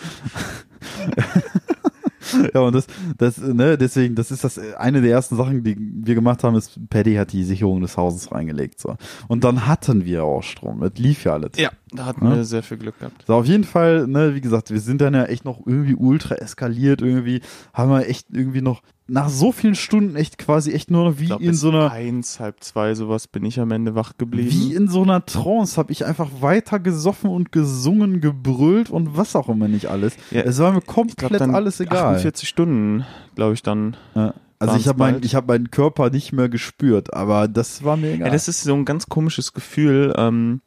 ja, 2.53 2.61
und 2.61 2.75
das, 2.75 2.87
das, 3.17 3.37
ne, 3.37 3.77
deswegen, 3.77 4.15
das 4.15 4.31
ist 4.31 4.43
das 4.43 4.59
eine 4.75 5.01
der 5.01 5.11
ersten 5.11 5.35
Sachen, 5.37 5.63
die 5.63 5.75
wir 5.79 6.15
gemacht 6.15 6.43
haben, 6.43 6.55
ist, 6.55 6.79
Paddy 6.89 7.15
hat 7.15 7.31
die 7.31 7.43
Sicherung 7.43 7.81
des 7.81 7.97
Hauses 7.97 8.31
reingelegt. 8.31 8.79
So. 8.79 8.95
Und 9.27 9.43
dann 9.43 9.67
hatten 9.67 10.05
wir 10.05 10.23
auch 10.23 10.43
Strom. 10.43 10.81
Das 10.81 10.93
lief 10.97 11.23
ja 11.23 11.33
alles. 11.33 11.51
Ja, 11.57 11.69
da 11.91 12.05
hatten 12.05 12.25
Ja. 12.25 12.35
wir 12.35 12.45
sehr 12.45 12.63
viel 12.63 12.77
Glück 12.77 12.99
gehabt. 12.99 13.23
So, 13.27 13.35
auf 13.35 13.45
jeden 13.45 13.63
Fall, 13.63 14.07
ne, 14.07 14.35
wie 14.35 14.41
gesagt, 14.41 14.71
wir 14.71 14.79
sind 14.79 15.01
dann 15.01 15.13
ja 15.13 15.25
echt 15.25 15.45
noch 15.45 15.65
irgendwie 15.65 15.95
ultra 15.95 16.35
eskaliert, 16.35 17.01
irgendwie, 17.01 17.41
haben 17.73 17.91
wir 17.91 18.07
echt 18.07 18.27
irgendwie 18.31 18.61
noch 18.61 18.81
nach 19.07 19.29
so 19.29 19.51
vielen 19.51 19.75
Stunden 19.75 20.15
echt 20.15 20.37
quasi 20.37 20.73
echt 20.73 20.91
nur 20.91 21.09
noch 21.09 21.19
wie 21.19 21.27
glaub, 21.27 21.41
in 21.41 21.53
so 21.53 21.69
einer, 21.69 21.91
eins, 21.91 22.39
halb 22.39 22.63
zwei, 22.63 22.93
sowas 22.93 23.27
bin 23.27 23.45
ich 23.45 23.59
am 23.59 23.71
Ende 23.71 23.95
wach 23.95 24.13
geblieben. 24.17 24.51
wie 24.51 24.73
in 24.73 24.87
so 24.89 25.03
einer 25.03 25.25
Trance 25.25 25.77
habe 25.77 25.91
ich 25.91 26.05
einfach 26.05 26.29
weiter 26.41 26.79
gesoffen 26.79 27.29
und 27.29 27.51
gesungen, 27.51 28.19
gebrüllt 28.19 28.89
und 28.89 29.15
was 29.15 29.35
auch 29.35 29.49
immer 29.49 29.67
nicht 29.67 29.87
alles. 29.87 30.15
Ja, 30.31 30.41
es 30.41 30.59
war 30.59 30.73
mir 30.73 30.81
komplett 30.81 31.39
dann 31.39 31.55
alles 31.55 31.79
egal. 31.79 32.15
48 32.15 32.47
Stunden, 32.47 33.05
glaube 33.35 33.53
ich 33.53 33.63
dann. 33.63 33.95
Ja. 34.13 34.33
Also 34.59 34.75
ich 34.75 34.87
habe 34.87 34.97
mein, 34.97 35.21
ich 35.21 35.35
habe 35.35 35.47
meinen 35.47 35.69
Körper 35.69 36.09
nicht 36.09 36.33
mehr 36.33 36.49
gespürt, 36.49 37.13
aber 37.13 37.47
das 37.47 37.83
war 37.83 37.95
mir 37.95 38.13
egal. 38.13 38.27
Ja, 38.27 38.33
das 38.33 38.47
ist 38.47 38.63
so 38.63 38.73
ein 38.73 38.85
ganz 38.85 39.07
komisches 39.07 39.53
Gefühl. 39.53 40.13
Ähm, 40.17 40.61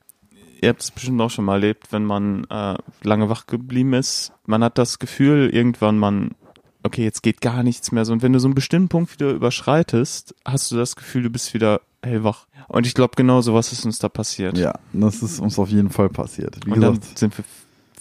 ihr 0.62 0.68
habt 0.68 0.83
es 0.83 0.90
bestimmt 0.90 1.20
auch 1.20 1.31
schon 1.31 1.44
mal 1.44 1.55
erlebt, 1.55 1.88
wenn 1.90 2.05
man 2.05 2.44
äh, 2.50 2.76
lange 3.03 3.29
wach 3.29 3.46
geblieben 3.46 3.94
ist. 3.94 4.33
Man 4.46 4.62
hat 4.62 4.79
das 4.79 4.98
Gefühl, 4.98 5.50
irgendwann 5.53 5.98
man, 5.98 6.33
okay, 6.82 7.04
jetzt 7.04 7.22
geht 7.22 7.40
gar 7.40 7.62
nichts 7.62 7.92
mehr 7.92 8.04
so. 8.04 8.12
Und 8.12 8.22
wenn 8.22 8.32
du 8.32 8.40
so 8.40 8.48
einen 8.48 8.54
bestimmten 8.54 8.88
Punkt 8.88 9.12
wieder 9.12 9.30
überschreitest, 9.30 10.34
hast 10.44 10.70
du 10.70 10.76
das 10.76 10.96
Gefühl, 10.96 11.22
du 11.22 11.30
bist 11.30 11.54
wieder 11.54 11.80
hellwach. 12.02 12.46
Und 12.68 12.86
ich 12.86 12.94
glaube, 12.94 13.12
genau 13.16 13.40
sowas 13.40 13.72
ist 13.72 13.84
uns 13.84 13.98
da 13.98 14.08
passiert. 14.08 14.56
ja, 14.56 14.72
das 14.92 15.22
ist 15.22 15.40
uns 15.40 15.58
auf 15.58 15.68
jeden 15.68 15.90
Fall 15.90 16.08
passiert. 16.08 16.56
Wie 16.64 16.72
Und 16.72 16.80
dann 16.80 16.94
gesagt, 17.00 17.18
sind 17.18 17.36
wir 17.36 17.44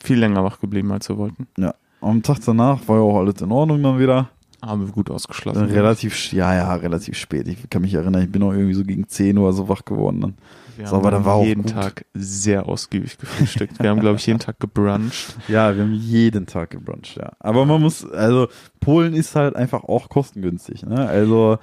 viel 0.02 0.20
länger 0.20 0.44
wach 0.44 0.60
geblieben, 0.60 0.92
als 0.92 1.10
wir 1.10 1.18
wollten. 1.18 1.48
ja. 1.58 1.74
Am 2.02 2.24
Tag 2.24 2.38
danach 2.46 2.88
war 2.88 2.96
ja 2.96 3.02
auch 3.02 3.18
alles 3.20 3.42
in 3.42 3.52
Ordnung 3.52 3.84
dann 3.84 4.00
wieder. 4.00 4.30
Haben 4.62 4.86
wir 4.86 4.94
gut 4.94 5.12
ausgeschlafen. 5.12 5.60
Dann 5.60 5.70
relativ, 5.70 6.32
ja, 6.32 6.56
ja, 6.56 6.74
relativ 6.76 7.18
spät. 7.18 7.48
Ich 7.50 7.70
kann 7.70 7.82
mich 7.82 7.94
erinnern, 7.94 8.24
ich 8.24 8.32
bin 8.32 8.42
auch 8.44 8.54
irgendwie 8.54 8.74
so 8.74 8.86
gegen 8.86 9.06
10 9.06 9.38
Uhr 9.38 9.52
so 9.52 9.68
wach 9.68 9.84
geworden 9.84 10.22
dann. 10.22 10.34
Wir 10.80 10.88
so, 10.88 10.94
haben 10.94 11.00
aber 11.02 11.12
dann 11.12 11.26
war 11.26 11.36
auch 11.36 11.46
jeden. 11.46 11.66
Tag 11.66 12.06
sehr 12.14 12.68
ausgiebig 12.68 13.18
gefrühstückt. 13.18 13.80
Wir 13.84 13.90
haben, 13.90 14.00
glaube 14.00 14.18
ich, 14.18 14.26
jeden 14.26 14.40
Tag 14.40 14.60
gebruncht. 14.60 15.36
Ja, 15.50 15.76
wir 15.76 15.84
haben 15.84 15.94
jeden 15.94 16.46
Tag 16.48 16.70
gebruncht, 16.70 17.18
ja. 17.18 17.34
Aber 17.40 17.66
man 17.66 17.82
muss, 17.82 18.10
also 18.10 18.48
Polen 18.80 19.14
ist 19.14 19.36
halt 19.36 19.56
einfach 19.56 19.84
auch 19.84 20.10
kostengünstig, 20.10 20.84
ne? 20.84 21.08
Also, 21.08 21.58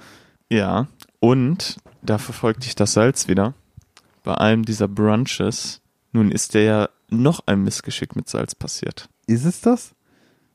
Ja, 0.49 0.87
und 1.19 1.77
da 2.01 2.17
verfolgt 2.17 2.63
dich 2.65 2.75
das 2.75 2.93
Salz 2.93 3.27
wieder. 3.27 3.53
Bei 4.23 4.35
einem 4.35 4.63
dieser 4.65 4.87
Brunches, 4.87 5.81
nun 6.11 6.31
ist 6.31 6.53
der 6.53 6.63
ja 6.63 6.89
noch 7.09 7.41
ein 7.45 7.63
Missgeschick 7.63 8.15
mit 8.15 8.29
Salz 8.29 8.53
passiert. 8.55 9.09
ist 9.25 9.45
es 9.45 9.61
das? 9.61 9.93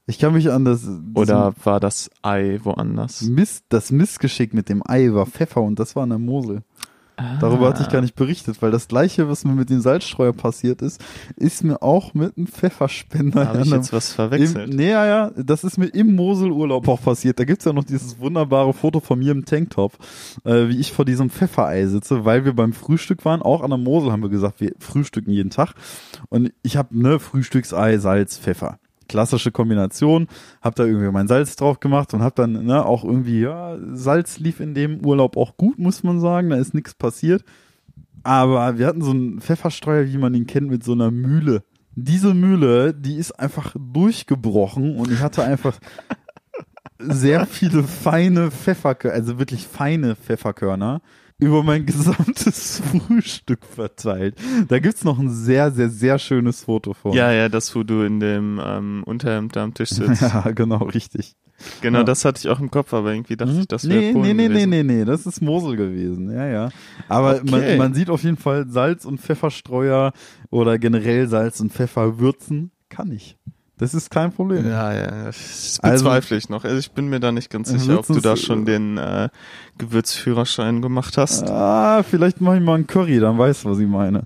Ich 0.07 0.18
kann 0.18 0.35
mich 0.35 0.51
an 0.51 0.64
das, 0.64 0.87
Oder 1.14 1.55
war 1.64 1.81
das 1.81 2.11
Ei 2.22 2.59
woanders? 2.62 3.22
Miss, 3.22 3.62
das 3.68 3.90
Missgeschick 3.90 4.53
mit 4.53 4.68
dem 4.68 4.83
Ei 4.87 5.12
war 5.12 5.27
Pfeffer 5.27 5.62
und 5.62 5.79
das 5.79 5.96
war 5.96 6.05
in 6.05 6.11
der 6.11 6.18
Mosel. 6.18 6.62
Darüber 7.40 7.68
hatte 7.68 7.83
ich 7.83 7.88
gar 7.88 8.01
nicht 8.01 8.14
berichtet, 8.14 8.62
weil 8.62 8.70
das 8.70 8.88
gleiche, 8.88 9.29
was 9.29 9.44
mir 9.44 9.53
mit 9.53 9.70
dem 9.70 9.81
Salzstreuer 9.81 10.33
passiert 10.33 10.83
ist, 10.83 11.03
ist 11.37 11.62
mir 11.62 11.83
auch 11.83 12.14
mit 12.14 12.37
einem 12.37 12.46
Pfefferspender 12.46 13.48
Habe 13.48 13.62
ich 13.62 13.70
jetzt 13.70 13.92
was 13.92 14.11
Im, 14.11 14.14
verwechselt? 14.14 14.75
nee, 14.75 14.90
ja, 14.90 15.07
ja, 15.07 15.31
das 15.37 15.64
ist 15.64 15.79
mir 15.79 15.87
im 15.87 16.14
Moselurlaub 16.16 16.88
auch 16.88 17.03
passiert. 17.03 17.38
Da 17.38 17.44
gibt's 17.44 17.64
ja 17.64 17.72
noch 17.72 17.85
dieses 17.85 18.18
wunderbare 18.18 18.72
Foto 18.72 19.01
von 19.01 19.18
mir 19.18 19.33
im 19.33 19.44
Tanktop, 19.44 19.92
äh, 20.44 20.68
wie 20.68 20.79
ich 20.79 20.92
vor 20.92 21.05
diesem 21.05 21.31
Pfefferei 21.31 21.87
sitze, 21.87 22.25
weil 22.25 22.44
wir 22.44 22.55
beim 22.55 22.72
Frühstück 22.72 23.25
waren. 23.25 23.42
Auch 23.42 23.62
an 23.62 23.70
der 23.70 23.79
Mosel 23.79 24.12
haben 24.12 24.22
wir 24.22 24.31
gesagt, 24.31 24.61
wir 24.61 24.72
frühstücken 24.79 25.31
jeden 25.31 25.51
Tag. 25.51 25.75
Und 26.29 26.53
ich 26.62 26.77
habe 26.77 26.98
ne 26.98 27.18
Frühstücksei, 27.18 27.98
Salz, 27.98 28.38
Pfeffer. 28.38 28.79
Klassische 29.12 29.53
Kombination. 29.53 30.27
Hab 30.62 30.75
da 30.75 30.87
irgendwie 30.87 31.11
mein 31.11 31.29
Salz 31.29 31.55
drauf 31.55 31.81
gemacht 31.81 32.14
und 32.14 32.22
hab 32.22 32.35
dann 32.35 32.64
ne, 32.64 32.83
auch 32.83 33.05
irgendwie, 33.05 33.42
ja, 33.42 33.77
Salz 33.92 34.38
lief 34.38 34.59
in 34.59 34.72
dem 34.72 35.05
Urlaub 35.05 35.37
auch 35.37 35.59
gut, 35.59 35.79
muss 35.79 36.03
man 36.03 36.18
sagen. 36.18 36.48
Da 36.48 36.57
ist 36.57 36.72
nichts 36.72 36.94
passiert. 36.94 37.44
Aber 38.22 38.79
wir 38.79 38.87
hatten 38.87 39.03
so 39.03 39.11
einen 39.11 39.42
Pfefferstreuer, 39.42 40.07
wie 40.07 40.16
man 40.16 40.33
ihn 40.33 40.46
kennt, 40.46 40.70
mit 40.70 40.83
so 40.83 40.92
einer 40.92 41.11
Mühle. 41.11 41.62
Diese 41.94 42.33
Mühle, 42.33 42.94
die 42.94 43.16
ist 43.16 43.33
einfach 43.33 43.77
durchgebrochen 43.79 44.96
und 44.96 45.12
ich 45.12 45.20
hatte 45.20 45.44
einfach 45.44 45.79
sehr 46.98 47.44
viele 47.44 47.83
feine 47.83 48.51
Pfefferkörner, 48.51 49.14
also 49.14 49.38
wirklich 49.38 49.66
feine 49.66 50.16
Pfefferkörner 50.16 51.03
über 51.42 51.62
mein 51.62 51.85
gesamtes 51.87 52.81
Frühstück 52.81 53.64
verteilt. 53.66 54.37
Da 54.68 54.78
gibt's 54.78 55.05
noch 55.05 55.18
ein 55.18 55.28
sehr, 55.31 55.70
sehr, 55.72 55.90
sehr 55.90 56.18
schönes 56.18 56.64
Foto 56.64 56.94
von. 56.94 57.12
Ja, 57.12 57.31
ja, 57.33 57.48
das, 57.48 57.74
wo 57.74 57.83
du 57.83 58.02
in 58.02 58.20
dem 58.20 58.61
ähm, 58.64 59.02
Unterhemd 59.05 59.57
am 59.57 59.74
Tisch 59.74 59.90
sitzt. 59.90 60.22
ja 60.22 60.50
genau, 60.52 60.85
richtig. 60.85 61.35
Genau, 61.81 61.98
Ja. 61.98 62.05
das 62.05 62.24
hatte 62.24 62.40
ich 62.40 62.48
auch 62.48 62.59
im 62.59 62.70
Kopf, 62.70 62.92
aber 62.92 63.12
irgendwie 63.12 63.37
dachte 63.37 63.52
ich, 63.61 63.68
das 63.68 63.88
wäre 63.88 64.00
nee, 64.00 64.12
Polen 64.12 64.22
nee, 64.24 64.35
nee, 64.35 64.42
nee, 64.48 64.64
gewesen. 64.64 64.70
nee, 64.70 64.83
nee, 64.83 65.05
das 65.05 65.26
ist 65.26 65.40
Mosel 65.42 65.76
gewesen. 65.76 66.31
Ja, 66.33 66.46
ja. 66.46 66.68
Aber 67.09 67.37
Okay. 67.37 67.50
man, 67.50 67.76
man 67.78 67.94
sieht 67.94 68.11
auf 68.11 68.22
jeden 68.24 68.37
Fall 68.37 68.66
Salz 68.68 69.05
und 69.05 69.20
Pfefferstreuer 69.20 70.12
oder 70.50 70.78
generell 70.78 71.28
Salz 71.28 71.61
und 71.61 71.72
Pfeffer 71.72 72.18
würzen 72.18 72.72
kann 72.88 73.11
ich. 73.12 73.37
Das 73.83 73.95
ist 73.95 74.12
kein 74.12 74.31
Problem. 74.31 74.64
Ja, 74.68 74.95
ja, 74.95 75.25
das 75.25 75.81
Also- 75.83 76.05
bezweifle 76.05 76.37
ich 76.37 76.49
noch. 76.49 76.62
Also 76.62 76.77
ich 76.79 76.92
bin 76.92 77.09
mir 77.09 77.18
da 77.18 77.33
nicht 77.33 77.51
ganz 77.51 77.68
Äh, 77.68 77.79
sicher, 77.81 77.99
ob 77.99 78.07
du 78.07 78.21
da 78.21 78.37
schon 78.37 78.62
äh, 78.62 78.66
den 78.66 78.97
äh, 78.97 79.29
Gewürzführerschein 79.79 80.81
gemacht 80.83 81.18
hast. 81.18 81.51
Ah, 81.51 82.05
vielleicht 82.05 82.40
mache 82.40 82.59
ich 82.59 82.62
mal 82.62 82.77
einen 82.77 82.87
Curry, 82.87 83.18
dann 83.18 83.37
weißt 83.38 83.64
du, 83.64 83.71
was 83.71 83.81
ich 83.81 83.88
meine. 83.88 84.23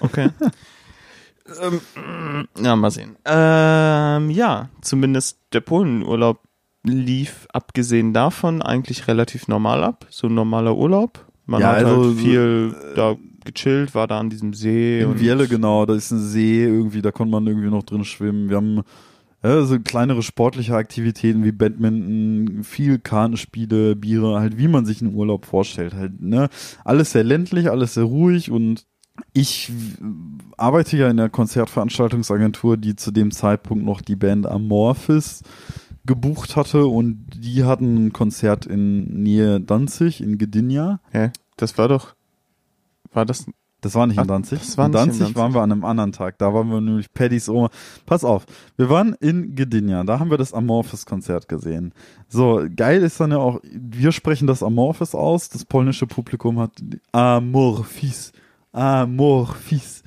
Okay. 0.00 0.28
ähm, 1.62 2.48
ja, 2.62 2.76
mal 2.76 2.90
sehen. 2.90 3.16
Ähm, 3.24 4.28
ja, 4.28 4.68
zumindest 4.82 5.38
der 5.54 5.60
Polenurlaub 5.62 6.40
lief 6.84 7.46
abgesehen 7.54 8.12
davon 8.12 8.60
eigentlich 8.60 9.08
relativ 9.08 9.48
normal 9.48 9.82
ab. 9.84 10.04
So 10.10 10.26
ein 10.26 10.34
normaler 10.34 10.76
Urlaub. 10.76 11.24
Man 11.46 11.62
Ja, 11.62 11.68
hat 11.68 11.76
also, 11.76 12.04
halt 12.04 12.18
viel 12.18 12.74
da 12.94 13.16
gechillt, 13.44 13.94
war 13.94 14.06
da 14.06 14.18
an 14.18 14.30
diesem 14.30 14.54
See. 14.54 15.00
In 15.00 15.08
und 15.08 15.20
Vielle, 15.20 15.48
genau, 15.48 15.86
da 15.86 15.94
ist 15.94 16.10
ein 16.10 16.20
See 16.20 16.64
irgendwie, 16.64 17.02
da 17.02 17.12
konnte 17.12 17.32
man 17.32 17.46
irgendwie 17.46 17.70
noch 17.70 17.82
drin 17.82 18.04
schwimmen. 18.04 18.48
Wir 18.48 18.56
haben 18.56 18.82
ja, 19.42 19.62
so 19.64 19.78
kleinere 19.80 20.22
sportliche 20.22 20.74
Aktivitäten 20.74 21.44
wie 21.44 21.52
Badminton, 21.52 22.62
viel 22.62 22.98
Kartenspiele, 22.98 23.96
Biere, 23.96 24.38
halt 24.38 24.58
wie 24.58 24.68
man 24.68 24.84
sich 24.84 25.00
einen 25.00 25.14
Urlaub 25.14 25.46
vorstellt. 25.46 25.94
Halt, 25.94 26.20
ne? 26.20 26.48
Alles 26.84 27.12
sehr 27.12 27.24
ländlich, 27.24 27.70
alles 27.70 27.94
sehr 27.94 28.04
ruhig 28.04 28.50
und 28.50 28.86
ich 29.32 29.70
arbeite 30.56 30.96
ja 30.96 31.08
in 31.10 31.16
der 31.16 31.28
Konzertveranstaltungsagentur, 31.28 32.76
die 32.76 32.96
zu 32.96 33.10
dem 33.10 33.30
Zeitpunkt 33.30 33.84
noch 33.84 34.00
die 34.00 34.16
Band 34.16 34.46
Amorphis 34.46 35.42
gebucht 36.06 36.56
hatte 36.56 36.86
und 36.86 37.26
die 37.34 37.64
hatten 37.64 38.06
ein 38.06 38.12
Konzert 38.12 38.66
in 38.66 39.22
Nähe 39.22 39.60
Danzig 39.60 40.22
in 40.22 40.38
Gdynia. 40.38 41.00
Hä? 41.10 41.30
Das 41.56 41.76
war 41.76 41.88
doch. 41.88 42.14
War 43.12 43.26
das. 43.26 43.46
Das 43.82 43.94
war 43.94 44.06
nicht 44.06 44.16
in 44.18 44.24
Ach, 44.24 44.26
Danzig. 44.26 44.58
das 44.58 44.76
war 44.76 44.86
in, 44.86 44.90
nicht 44.92 45.00
in 45.00 45.06
Danzig 45.06 45.20
Danzig. 45.20 45.36
waren 45.36 45.54
wir 45.54 45.62
an 45.62 45.72
einem 45.72 45.84
anderen 45.86 46.12
Tag. 46.12 46.36
Da 46.36 46.52
waren 46.52 46.68
wir 46.68 46.82
nämlich 46.82 47.10
Paddys 47.14 47.48
Oma. 47.48 47.70
Pass 48.04 48.24
auf, 48.24 48.44
wir 48.76 48.90
waren 48.90 49.14
in 49.20 49.54
Gdynia. 49.54 50.04
Da 50.04 50.18
haben 50.18 50.30
wir 50.30 50.36
das 50.36 50.52
Amorphis-Konzert 50.52 51.48
gesehen. 51.48 51.94
So, 52.28 52.62
geil 52.76 53.02
ist 53.02 53.18
dann 53.20 53.30
ja 53.30 53.38
auch, 53.38 53.60
wir 53.62 54.12
sprechen 54.12 54.46
das 54.46 54.62
Amorphis 54.62 55.14
aus. 55.14 55.48
Das 55.48 55.64
polnische 55.64 56.06
Publikum 56.06 56.58
hat 56.58 56.72
Amorphis, 57.12 58.32
Amorphis 58.72 60.02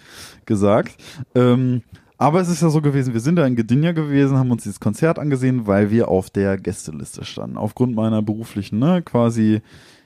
gesagt. 0.46 0.96
Ähm, 1.34 1.82
aber 2.20 2.42
es 2.42 2.50
ist 2.50 2.62
ja 2.62 2.70
so 2.70 2.80
gewesen, 2.80 3.14
wir 3.14 3.22
sind 3.22 3.38
da 3.38 3.46
in 3.46 3.56
Gdynia 3.56 3.92
gewesen, 3.92 4.38
haben 4.38 4.52
uns 4.52 4.64
dieses 4.64 4.80
Konzert 4.80 5.18
angesehen, 5.18 5.66
weil 5.66 5.90
wir 5.90 6.10
auf 6.10 6.30
der 6.30 6.58
Gästeliste 6.58 7.26
standen. 7.26 7.58
Aufgrund 7.58 7.96
meiner 7.96 8.22
beruflichen, 8.22 8.80
ne, 8.80 9.02
quasi 9.02 9.62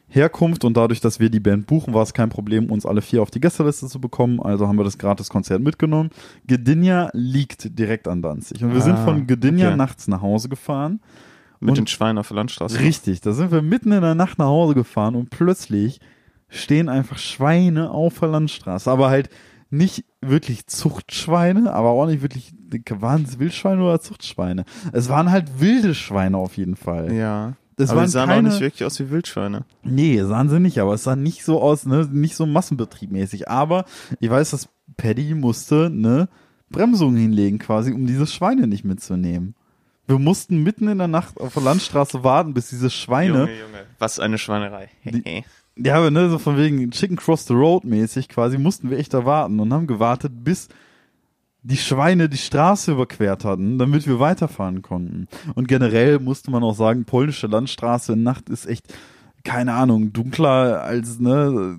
Herkunft 0.09 0.63
und 0.63 0.77
dadurch, 0.77 1.01
dass 1.01 1.19
wir 1.19 1.29
die 1.29 1.39
Band 1.41 1.67
buchen, 1.67 1.93
war 1.93 2.01
es 2.03 2.13
kein 2.13 2.29
Problem, 2.29 2.71
uns 2.71 2.85
alle 2.85 3.01
vier 3.01 3.21
auf 3.21 3.29
die 3.31 3.41
Gästeliste 3.41 3.87
zu 3.87 3.99
bekommen. 3.99 4.39
Also 4.41 4.67
haben 4.67 4.77
wir 4.77 4.83
das 4.85 4.97
Gratis-Konzert 4.97 5.61
mitgenommen. 5.61 6.09
Gdynia 6.47 7.09
liegt 7.13 7.77
direkt 7.77 8.07
an 8.07 8.21
Danzig. 8.21 8.63
Und 8.63 8.73
wir 8.73 8.81
sind 8.81 8.95
Ah, 8.95 9.03
von 9.05 9.27
Gdynia 9.27 9.67
okay. 9.69 9.77
nachts 9.77 10.07
nach 10.07 10.21
Hause 10.21 10.47
gefahren. 10.49 11.01
Mit 11.59 11.71
Und- 11.71 11.77
den 11.79 11.87
Schweinen 11.87 12.19
auf 12.19 12.27
der 12.29 12.35
Landstraße. 12.35 12.79
Richtig, 12.79 13.19
da 13.21 13.33
sind 13.33 13.51
wir 13.51 13.61
mitten 13.61 13.91
in 13.91 14.01
der 14.01 14.15
Nacht 14.15 14.37
nach 14.37 14.45
Hause 14.47 14.75
gefahren 14.75 15.15
und 15.15 15.29
plötzlich 15.29 15.99
stehen 16.49 16.87
einfach 16.87 17.17
Schweine 17.17 17.91
auf 17.91 18.19
der 18.19 18.29
Landstraße. 18.29 18.89
Aber 18.89 19.09
halt 19.09 19.29
nicht 19.69 20.05
wirklich 20.21 20.67
Zuchtschweine, 20.67 21.73
aber 21.73 21.89
auch 21.89 22.05
nicht 22.05 22.21
wirklich, 22.21 22.53
waren 22.89 23.23
es 23.23 23.39
Wildschweine 23.39 23.83
oder 23.83 23.99
Zuchtschweine? 23.99 24.63
Es 24.93 25.09
waren 25.09 25.29
halt 25.31 25.59
wilde 25.59 25.93
Schweine 25.95 26.37
auf 26.37 26.55
jeden 26.57 26.75
Fall. 26.77 27.11
Ja. 27.11 27.53
Das 27.77 27.91
aber 27.91 27.99
waren 28.01 28.05
die 28.07 28.11
sahen 28.11 28.29
keine, 28.29 28.47
auch 28.49 28.51
nicht 28.53 28.61
wirklich 28.61 28.83
aus 28.85 28.99
wie 28.99 29.09
Wildschweine. 29.11 29.63
Nee, 29.83 30.21
sahen 30.23 30.49
sie 30.49 30.59
nicht, 30.59 30.79
aber 30.79 30.93
es 30.95 31.03
sah 31.03 31.15
nicht 31.15 31.45
so 31.45 31.61
aus, 31.61 31.85
ne, 31.85 32.07
nicht 32.11 32.35
so 32.35 32.45
massenbetriebmäßig. 32.45 33.49
Aber 33.49 33.85
ich 34.19 34.29
weiß, 34.29 34.51
dass 34.51 34.67
Paddy 34.97 35.35
musste 35.35 35.85
eine 35.85 36.27
Bremsung 36.69 37.15
hinlegen, 37.15 37.59
quasi, 37.59 37.93
um 37.93 38.05
diese 38.07 38.27
Schweine 38.27 38.67
nicht 38.67 38.83
mitzunehmen. 38.83 39.55
Wir 40.07 40.17
mussten 40.19 40.63
mitten 40.63 40.87
in 40.87 40.97
der 40.97 41.07
Nacht 41.07 41.39
auf 41.39 41.53
der 41.53 41.63
Landstraße 41.63 42.23
warten, 42.23 42.53
bis 42.53 42.69
diese 42.69 42.89
Schweine, 42.89 43.39
Junge, 43.41 43.59
Junge. 43.59 43.83
Was 43.99 44.19
eine 44.19 44.37
Schweinerei. 44.37 44.89
Die- 45.05 45.43
ja, 45.79 45.95
aber 45.97 46.09
ne, 46.09 46.29
so 46.29 46.39
von 46.39 46.57
wegen 46.57 46.89
Chicken 46.89 47.17
Cross 47.17 47.45
the 47.45 47.53
Road 47.53 47.83
mäßig 47.83 48.29
quasi, 48.29 48.57
mussten 48.57 48.89
wir 48.89 48.97
echt 48.97 49.13
da 49.13 49.25
warten 49.25 49.59
und 49.59 49.71
haben 49.71 49.85
gewartet, 49.85 50.31
bis 50.43 50.69
die 51.67 51.77
Schweine 51.77 52.29
die 52.29 52.37
Straße 52.37 52.93
überquert 52.93 53.43
hatten, 53.43 53.77
damit 53.77 54.07
wir 54.07 54.19
weiterfahren 54.19 54.81
konnten. 54.81 55.27
Und 55.53 55.67
generell 55.67 56.19
musste 56.19 56.49
man 56.49 56.63
auch 56.63 56.75
sagen, 56.75 57.03
polnische 57.03 57.47
Landstraße 57.47 58.13
in 58.13 58.23
Nacht 58.23 58.49
ist 58.49 58.67
echt, 58.67 58.93
keine 59.43 59.73
Ahnung, 59.73 60.13
dunkler 60.13 60.81
als, 60.81 61.19
ne, 61.19 61.77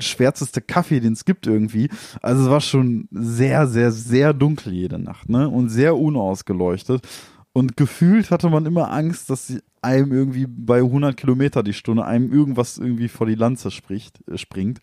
schwärzeste 0.00 0.60
Kaffee, 0.60 1.00
den 1.00 1.14
es 1.14 1.24
gibt 1.24 1.46
irgendwie. 1.46 1.88
Also 2.20 2.44
es 2.44 2.50
war 2.50 2.60
schon 2.60 3.08
sehr, 3.10 3.66
sehr, 3.66 3.92
sehr 3.92 4.34
dunkel 4.34 4.74
jede 4.74 4.98
Nacht, 4.98 5.30
ne? 5.30 5.48
Und 5.48 5.70
sehr 5.70 5.96
unausgeleuchtet. 5.96 7.06
Und 7.54 7.76
gefühlt 7.76 8.30
hatte 8.30 8.50
man 8.50 8.66
immer 8.66 8.90
Angst, 8.90 9.30
dass 9.30 9.46
sie 9.46 9.60
einem 9.80 10.12
irgendwie 10.12 10.46
bei 10.46 10.78
100 10.78 11.16
Kilometer 11.16 11.62
die 11.62 11.72
Stunde 11.72 12.04
einem 12.04 12.32
irgendwas 12.32 12.78
irgendwie 12.78 13.08
vor 13.08 13.26
die 13.26 13.34
Lanze 13.34 13.70
spricht, 13.70 14.20
äh, 14.28 14.36
springt. 14.36 14.80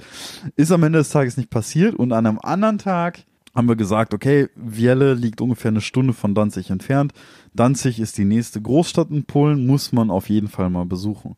Ist 0.55 0.71
am 0.71 0.83
Ende 0.83 0.99
des 0.99 1.09
Tages 1.09 1.37
nicht 1.37 1.49
passiert. 1.49 1.95
Und 1.95 2.11
an 2.11 2.25
einem 2.25 2.39
anderen 2.39 2.79
Tag 2.79 3.23
haben 3.59 3.67
wir 3.69 3.75
gesagt, 3.75 4.13
okay, 4.13 4.47
Wiele 4.55 5.13
liegt 5.13 5.41
ungefähr 5.41 5.69
eine 5.69 5.81
Stunde 5.81 6.13
von 6.13 6.33
Danzig 6.33 6.71
entfernt. 6.71 7.13
Danzig 7.53 7.99
ist 7.99 8.17
die 8.17 8.25
nächste 8.25 8.61
Großstadt 8.61 9.11
in 9.11 9.25
Polen, 9.25 9.67
muss 9.67 9.91
man 9.91 10.09
auf 10.09 10.29
jeden 10.29 10.47
Fall 10.47 10.69
mal 10.69 10.85
besuchen. 10.85 11.35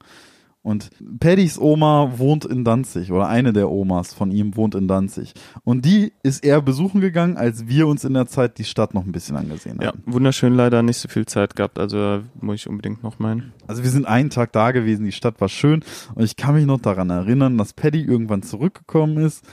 Und 0.64 0.92
Paddys 1.20 1.58
Oma 1.58 2.14
wohnt 2.18 2.46
in 2.46 2.64
Danzig 2.64 3.12
oder 3.12 3.28
eine 3.28 3.52
der 3.52 3.72
Omas 3.72 4.14
von 4.14 4.30
ihm 4.30 4.56
wohnt 4.56 4.76
in 4.76 4.88
Danzig. 4.88 5.34
Und 5.64 5.84
die 5.86 6.14
ist 6.22 6.46
er 6.46 6.62
besuchen 6.62 7.02
gegangen, 7.02 7.36
als 7.36 7.68
wir 7.68 7.88
uns 7.88 8.04
in 8.04 8.14
der 8.14 8.28
Zeit 8.28 8.60
die 8.60 8.64
Stadt 8.64 8.94
noch 8.94 9.04
ein 9.04 9.12
bisschen 9.12 9.36
angesehen 9.38 9.80
Ja, 9.82 9.88
haben. 9.88 10.04
wunderschön 10.06 10.54
leider 10.54 10.84
nicht 10.84 10.98
so 10.98 11.10
viel 11.10 11.26
Zeit 11.26 11.56
gehabt, 11.56 11.80
also 11.80 12.22
muss 12.40 12.58
ich 12.58 12.70
unbedingt 12.70 13.02
noch 13.02 13.18
meinen. 13.18 13.54
Also 13.66 13.82
wir 13.82 13.90
sind 13.90 14.06
einen 14.06 14.30
Tag 14.30 14.52
da 14.54 14.70
gewesen, 14.72 15.04
die 15.04 15.12
Stadt 15.12 15.42
war 15.42 15.50
schön 15.50 15.84
und 16.14 16.24
ich 16.24 16.36
kann 16.36 16.54
mich 16.54 16.68
noch 16.68 16.80
daran 16.80 17.10
erinnern, 17.10 17.58
dass 17.58 17.74
Paddy 17.74 18.04
irgendwann 18.04 18.44
zurückgekommen 18.44 19.18
ist, 19.18 19.44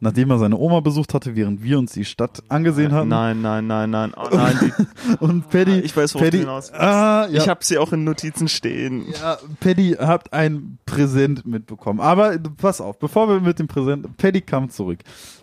nachdem 0.00 0.30
er 0.30 0.38
seine 0.38 0.56
Oma 0.56 0.80
besucht 0.80 1.14
hatte, 1.14 1.34
während 1.34 1.62
wir 1.62 1.78
uns 1.78 1.92
die 1.92 2.04
Stadt 2.04 2.42
angesehen 2.48 2.92
hatten. 2.92 3.08
Nein, 3.08 3.40
nein, 3.40 3.66
nein, 3.66 3.90
nein. 3.90 4.12
Oh 4.16 4.28
nein, 4.32 4.72
Und 5.20 5.50
Paddy, 5.50 5.80
ich 5.80 5.96
weiß, 5.96 6.14
worauf 6.14 6.26
Paddy, 6.26 6.38
hinaus 6.38 6.72
ah, 6.72 7.26
ja, 7.30 7.42
Ich 7.42 7.48
habe 7.48 7.64
sie 7.64 7.78
auch 7.78 7.92
in 7.92 8.04
Notizen 8.04 8.48
stehen. 8.48 9.06
ja, 9.12 9.38
Paddy 9.60 9.96
hat 9.98 10.32
ein 10.32 10.78
Präsent 10.86 11.46
mitbekommen. 11.46 12.00
Aber 12.00 12.38
pass 12.56 12.80
auf, 12.80 12.98
bevor 12.98 13.28
wir 13.28 13.40
mit 13.40 13.58
dem 13.58 13.66
Präsent, 13.66 14.16
Paddy 14.16 14.40
kam 14.40 14.70
zurück. 14.70 15.00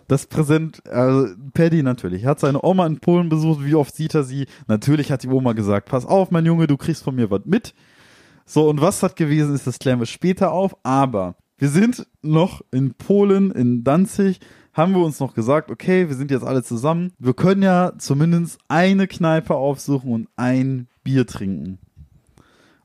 Das 0.08 0.26
Präsent, 0.26 0.86
also 0.88 1.34
Paddy 1.52 1.82
natürlich, 1.82 2.24
hat 2.24 2.40
seine 2.40 2.62
Oma 2.62 2.86
in 2.86 3.00
Polen 3.00 3.28
besucht. 3.28 3.64
Wie 3.64 3.74
oft 3.74 3.94
sieht 3.94 4.14
er 4.14 4.24
sie? 4.24 4.46
Natürlich 4.68 5.10
hat 5.10 5.22
die 5.22 5.28
Oma 5.28 5.52
gesagt, 5.52 5.88
pass 5.88 6.06
auf, 6.06 6.30
mein 6.30 6.46
Junge, 6.46 6.66
du 6.66 6.76
kriegst 6.76 7.02
von 7.02 7.14
mir 7.14 7.30
was 7.30 7.44
mit. 7.44 7.74
So, 8.46 8.68
und 8.68 8.80
was 8.80 9.00
das 9.00 9.16
gewesen 9.16 9.54
ist, 9.54 9.66
das 9.66 9.80
klären 9.80 9.98
wir 9.98 10.06
später 10.06 10.52
auf. 10.52 10.76
Aber 10.84 11.34
wir 11.58 11.68
sind 11.68 12.06
noch 12.22 12.62
in 12.70 12.94
Polen, 12.94 13.50
in 13.50 13.82
Danzig, 13.84 14.40
haben 14.74 14.92
wir 14.94 15.02
uns 15.02 15.20
noch 15.20 15.32
gesagt, 15.34 15.70
okay, 15.70 16.08
wir 16.08 16.14
sind 16.16 16.30
jetzt 16.30 16.44
alle 16.44 16.62
zusammen. 16.62 17.12
Wir 17.18 17.32
können 17.32 17.62
ja 17.62 17.92
zumindest 17.96 18.58
eine 18.68 19.06
Kneipe 19.06 19.54
aufsuchen 19.54 20.12
und 20.12 20.28
ein 20.36 20.86
Bier 21.02 21.26
trinken. 21.26 21.78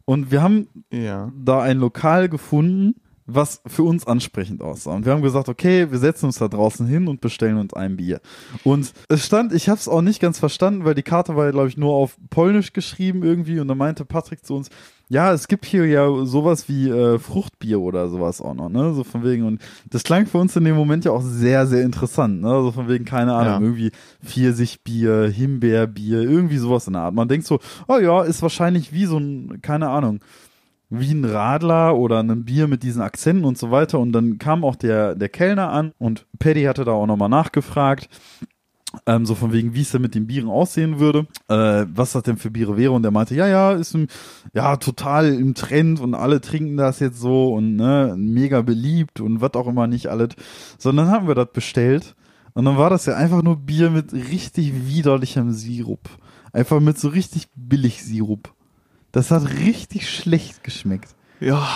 Und 0.05 0.31
wir 0.31 0.41
haben 0.41 0.67
Ja. 0.89 1.31
da 1.37 1.61
ein 1.61 1.77
Lokal 1.79 2.29
gefunden, 2.29 3.00
was 3.25 3.61
für 3.67 3.83
uns 3.83 4.05
ansprechend 4.07 4.61
aussah. 4.61 4.93
Und 4.93 5.05
wir 5.05 5.13
haben 5.13 5.21
gesagt, 5.21 5.47
okay, 5.49 5.91
wir 5.91 5.99
setzen 5.99 6.25
uns 6.25 6.37
da 6.39 6.47
draußen 6.47 6.85
hin 6.87 7.07
und 7.07 7.21
bestellen 7.21 7.57
uns 7.57 7.73
ein 7.73 7.97
Bier. 7.97 8.19
Und 8.63 8.91
es 9.09 9.25
stand, 9.25 9.53
ich 9.53 9.69
habe 9.69 9.79
es 9.79 9.87
auch 9.87 10.01
nicht 10.01 10.19
ganz 10.19 10.39
verstanden, 10.39 10.85
weil 10.85 10.95
die 10.95 11.03
Karte 11.03 11.35
war, 11.35 11.51
glaube 11.51 11.67
ich, 11.69 11.77
nur 11.77 11.93
auf 11.93 12.17
Polnisch 12.29 12.73
geschrieben 12.73 13.23
irgendwie. 13.23 13.59
Und 13.59 13.67
da 13.67 13.75
meinte 13.75 14.05
Patrick 14.05 14.45
zu 14.45 14.55
uns, 14.55 14.69
ja, 15.07 15.33
es 15.33 15.49
gibt 15.49 15.65
hier 15.65 15.85
ja 15.85 16.07
sowas 16.25 16.69
wie 16.69 16.87
äh, 16.87 17.19
Fruchtbier 17.19 17.81
oder 17.81 18.07
sowas 18.09 18.39
auch 18.41 18.53
noch, 18.53 18.69
ne? 18.69 18.93
So 18.93 19.03
von 19.03 19.25
wegen. 19.25 19.43
Und 19.45 19.61
das 19.89 20.03
klang 20.03 20.25
für 20.25 20.37
uns 20.37 20.55
in 20.55 20.63
dem 20.63 20.75
Moment 20.77 21.03
ja 21.03 21.11
auch 21.11 21.21
sehr, 21.21 21.67
sehr 21.67 21.83
interessant, 21.83 22.39
ne? 22.41 22.47
So 22.61 22.71
von 22.71 22.87
wegen, 22.87 23.03
keine 23.03 23.33
Ahnung, 23.33 23.53
Ja. 23.53 23.59
irgendwie 23.59 23.91
Pfirsichbier, 24.23 25.27
Himbeerbier, 25.27 26.21
irgendwie 26.21 26.57
sowas 26.57 26.87
in 26.87 26.93
der 26.93 27.03
Art. 27.03 27.13
Man 27.13 27.27
denkt 27.27 27.45
so, 27.45 27.59
oh 27.87 27.97
ja, 27.97 28.23
ist 28.23 28.41
wahrscheinlich 28.41 28.93
wie 28.93 29.05
so 29.05 29.17
ein, 29.17 29.59
keine 29.61 29.89
Ahnung, 29.89 30.19
wie 30.91 31.13
ein 31.13 31.25
Radler 31.25 31.95
oder 31.95 32.19
ein 32.19 32.43
Bier 32.43 32.67
mit 32.67 32.83
diesen 32.83 33.01
Akzenten 33.01 33.45
und 33.45 33.57
so 33.57 33.71
weiter. 33.71 33.97
Und 33.97 34.11
dann 34.11 34.37
kam 34.37 34.63
auch 34.63 34.75
der, 34.75 35.15
der 35.15 35.29
Kellner 35.29 35.71
an 35.71 35.93
und 35.97 36.27
Paddy 36.37 36.63
hatte 36.63 36.83
da 36.83 36.91
auch 36.91 37.07
nochmal 37.07 37.29
nachgefragt. 37.29 38.09
Ähm, 39.05 39.25
so 39.25 39.35
von 39.35 39.53
wegen, 39.53 39.73
wie 39.73 39.83
es 39.83 39.91
denn 39.91 40.01
mit 40.01 40.15
den 40.15 40.27
Bieren 40.27 40.49
aussehen 40.49 40.99
würde, 40.99 41.25
äh, 41.47 41.85
was 41.87 42.11
das 42.11 42.23
denn 42.23 42.35
für 42.35 42.51
Biere 42.51 42.75
wäre. 42.75 42.91
Und 42.91 43.03
der 43.03 43.11
meinte, 43.11 43.33
ja, 43.35 43.47
ja, 43.47 43.71
ist 43.71 43.95
ein, 43.95 44.07
ja 44.53 44.75
total 44.75 45.33
im 45.33 45.53
Trend 45.55 46.01
und 46.01 46.13
alle 46.13 46.41
trinken 46.41 46.75
das 46.75 46.99
jetzt 46.99 47.17
so 47.17 47.53
und 47.53 47.77
ne, 47.77 48.13
mega 48.17 48.61
beliebt 48.61 49.21
und 49.21 49.39
was 49.39 49.53
auch 49.53 49.67
immer 49.67 49.87
nicht 49.87 50.07
alles. 50.07 50.35
Sondern 50.77 51.07
haben 51.07 51.29
wir 51.29 51.35
das 51.35 51.53
bestellt 51.53 52.15
und 52.53 52.65
dann 52.65 52.77
war 52.77 52.89
das 52.89 53.05
ja 53.05 53.15
einfach 53.15 53.43
nur 53.43 53.55
Bier 53.55 53.91
mit 53.91 54.11
richtig 54.11 54.87
widerlichem 54.87 55.53
Sirup. 55.53 56.09
Einfach 56.51 56.81
mit 56.81 56.99
so 56.99 57.07
richtig 57.07 57.47
billig 57.55 58.03
Sirup. 58.03 58.53
Das 59.11 59.31
hat 59.31 59.49
richtig 59.59 60.09
schlecht 60.09 60.63
geschmeckt. 60.63 61.09
Ja. 61.39 61.67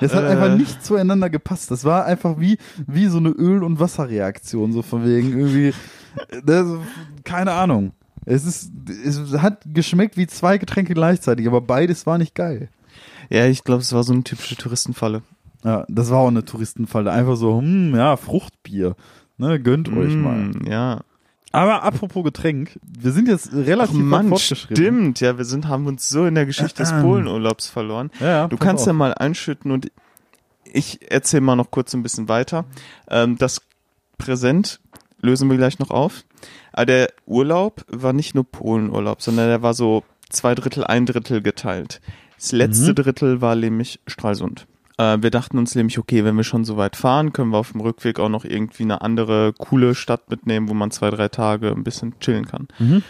Das 0.00 0.14
hat 0.14 0.24
Äh. 0.24 0.28
einfach 0.28 0.56
nicht 0.56 0.84
zueinander 0.84 1.30
gepasst. 1.30 1.70
Das 1.70 1.84
war 1.84 2.04
einfach 2.04 2.38
wie, 2.40 2.58
wie 2.86 3.06
so 3.06 3.18
eine 3.18 3.28
Öl- 3.30 3.62
und 3.62 3.78
Wasserreaktion, 3.80 4.72
so 4.72 4.82
von 4.82 5.04
wegen 5.04 5.30
irgendwie, 5.38 5.68
äh, 5.68 6.42
das, 6.44 6.66
keine 7.24 7.52
Ahnung. 7.52 7.92
Es 8.24 8.44
ist, 8.44 8.70
es 9.04 9.18
hat 9.40 9.62
geschmeckt 9.72 10.16
wie 10.16 10.26
zwei 10.26 10.58
Getränke 10.58 10.94
gleichzeitig, 10.94 11.46
aber 11.46 11.60
beides 11.60 12.06
war 12.06 12.18
nicht 12.18 12.34
geil. 12.34 12.68
Ja, 13.30 13.46
ich 13.46 13.64
glaube, 13.64 13.80
es 13.82 13.92
war 13.92 14.02
so 14.04 14.12
eine 14.12 14.22
typische 14.24 14.56
Touristenfalle. 14.56 15.22
Ja, 15.64 15.84
das 15.88 16.10
war 16.10 16.18
auch 16.18 16.28
eine 16.28 16.44
Touristenfalle. 16.44 17.10
Einfach 17.12 17.36
so, 17.36 17.58
hm, 17.58 17.94
ja, 17.94 18.16
Fruchtbier. 18.16 18.96
Ne, 19.38 19.60
gönnt 19.60 19.88
euch 19.88 20.14
mal. 20.14 20.36
Mm, 20.36 20.66
Ja. 20.68 21.00
Aber 21.52 21.82
apropos 21.82 22.24
Getränk, 22.24 22.78
wir 22.82 23.12
sind 23.12 23.28
jetzt 23.28 23.50
Ach 23.52 23.56
relativ 23.56 23.96
weit 23.96 24.02
Mann, 24.04 24.28
fortgeschritten. 24.30 24.76
stimmt. 24.76 25.20
Ja, 25.20 25.36
wir 25.38 25.44
sind, 25.44 25.68
haben 25.68 25.86
uns 25.86 26.08
so 26.08 26.24
in 26.26 26.34
der 26.34 26.46
Geschichte 26.46 26.82
des 26.82 26.92
Ähm. 26.92 27.02
Polenurlaubs 27.02 27.68
verloren. 27.68 28.10
Ja, 28.20 28.26
ja, 28.26 28.48
Du 28.48 28.56
kannst 28.56 28.82
auf. 28.82 28.86
ja 28.88 28.92
mal 28.94 29.12
einschütten 29.14 29.70
und 29.70 29.90
ich 30.64 31.10
erzähle 31.10 31.42
mal 31.42 31.56
noch 31.56 31.70
kurz 31.70 31.92
ein 31.94 32.02
bisschen 32.02 32.28
weiter. 32.28 32.64
Ähm, 33.10 33.36
das 33.36 33.60
Präsent 34.18 34.80
lösen 35.20 35.50
wir 35.50 35.56
gleich 35.58 35.78
noch 35.78 35.90
auf. 35.90 36.24
Aber 36.72 36.86
der 36.86 37.08
Urlaub 37.26 37.84
war 37.88 38.12
nicht 38.14 38.34
nur 38.34 38.44
Polenurlaub, 38.44 39.20
sondern 39.20 39.48
der 39.48 39.62
war 39.62 39.74
so 39.74 40.02
zwei 40.30 40.54
Drittel, 40.54 40.84
ein 40.84 41.04
Drittel 41.06 41.42
geteilt. 41.42 42.00
Das 42.38 42.52
letzte 42.52 42.90
Mhm. 42.90 42.94
Drittel 42.96 43.40
war 43.42 43.54
nämlich 43.54 44.00
Stralsund. 44.06 44.66
Äh, 44.98 45.18
wir 45.20 45.30
dachten 45.30 45.58
uns 45.58 45.74
nämlich, 45.74 45.98
okay, 45.98 46.24
wenn 46.24 46.36
wir 46.36 46.44
schon 46.44 46.64
so 46.64 46.76
weit 46.76 46.96
fahren, 46.96 47.32
können 47.32 47.50
wir 47.50 47.58
auf 47.58 47.72
dem 47.72 47.80
Rückweg 47.80 48.18
auch 48.18 48.28
noch 48.28 48.44
irgendwie 48.44 48.84
eine 48.84 49.02
andere 49.02 49.52
coole 49.58 49.94
Stadt 49.94 50.30
mitnehmen, 50.30 50.68
wo 50.68 50.74
man 50.74 50.90
zwei, 50.90 51.10
drei 51.10 51.28
Tage 51.28 51.70
ein 51.70 51.84
bisschen 51.84 52.18
chillen 52.20 52.46
kann. 52.46 52.68
Mhm. 52.78 53.02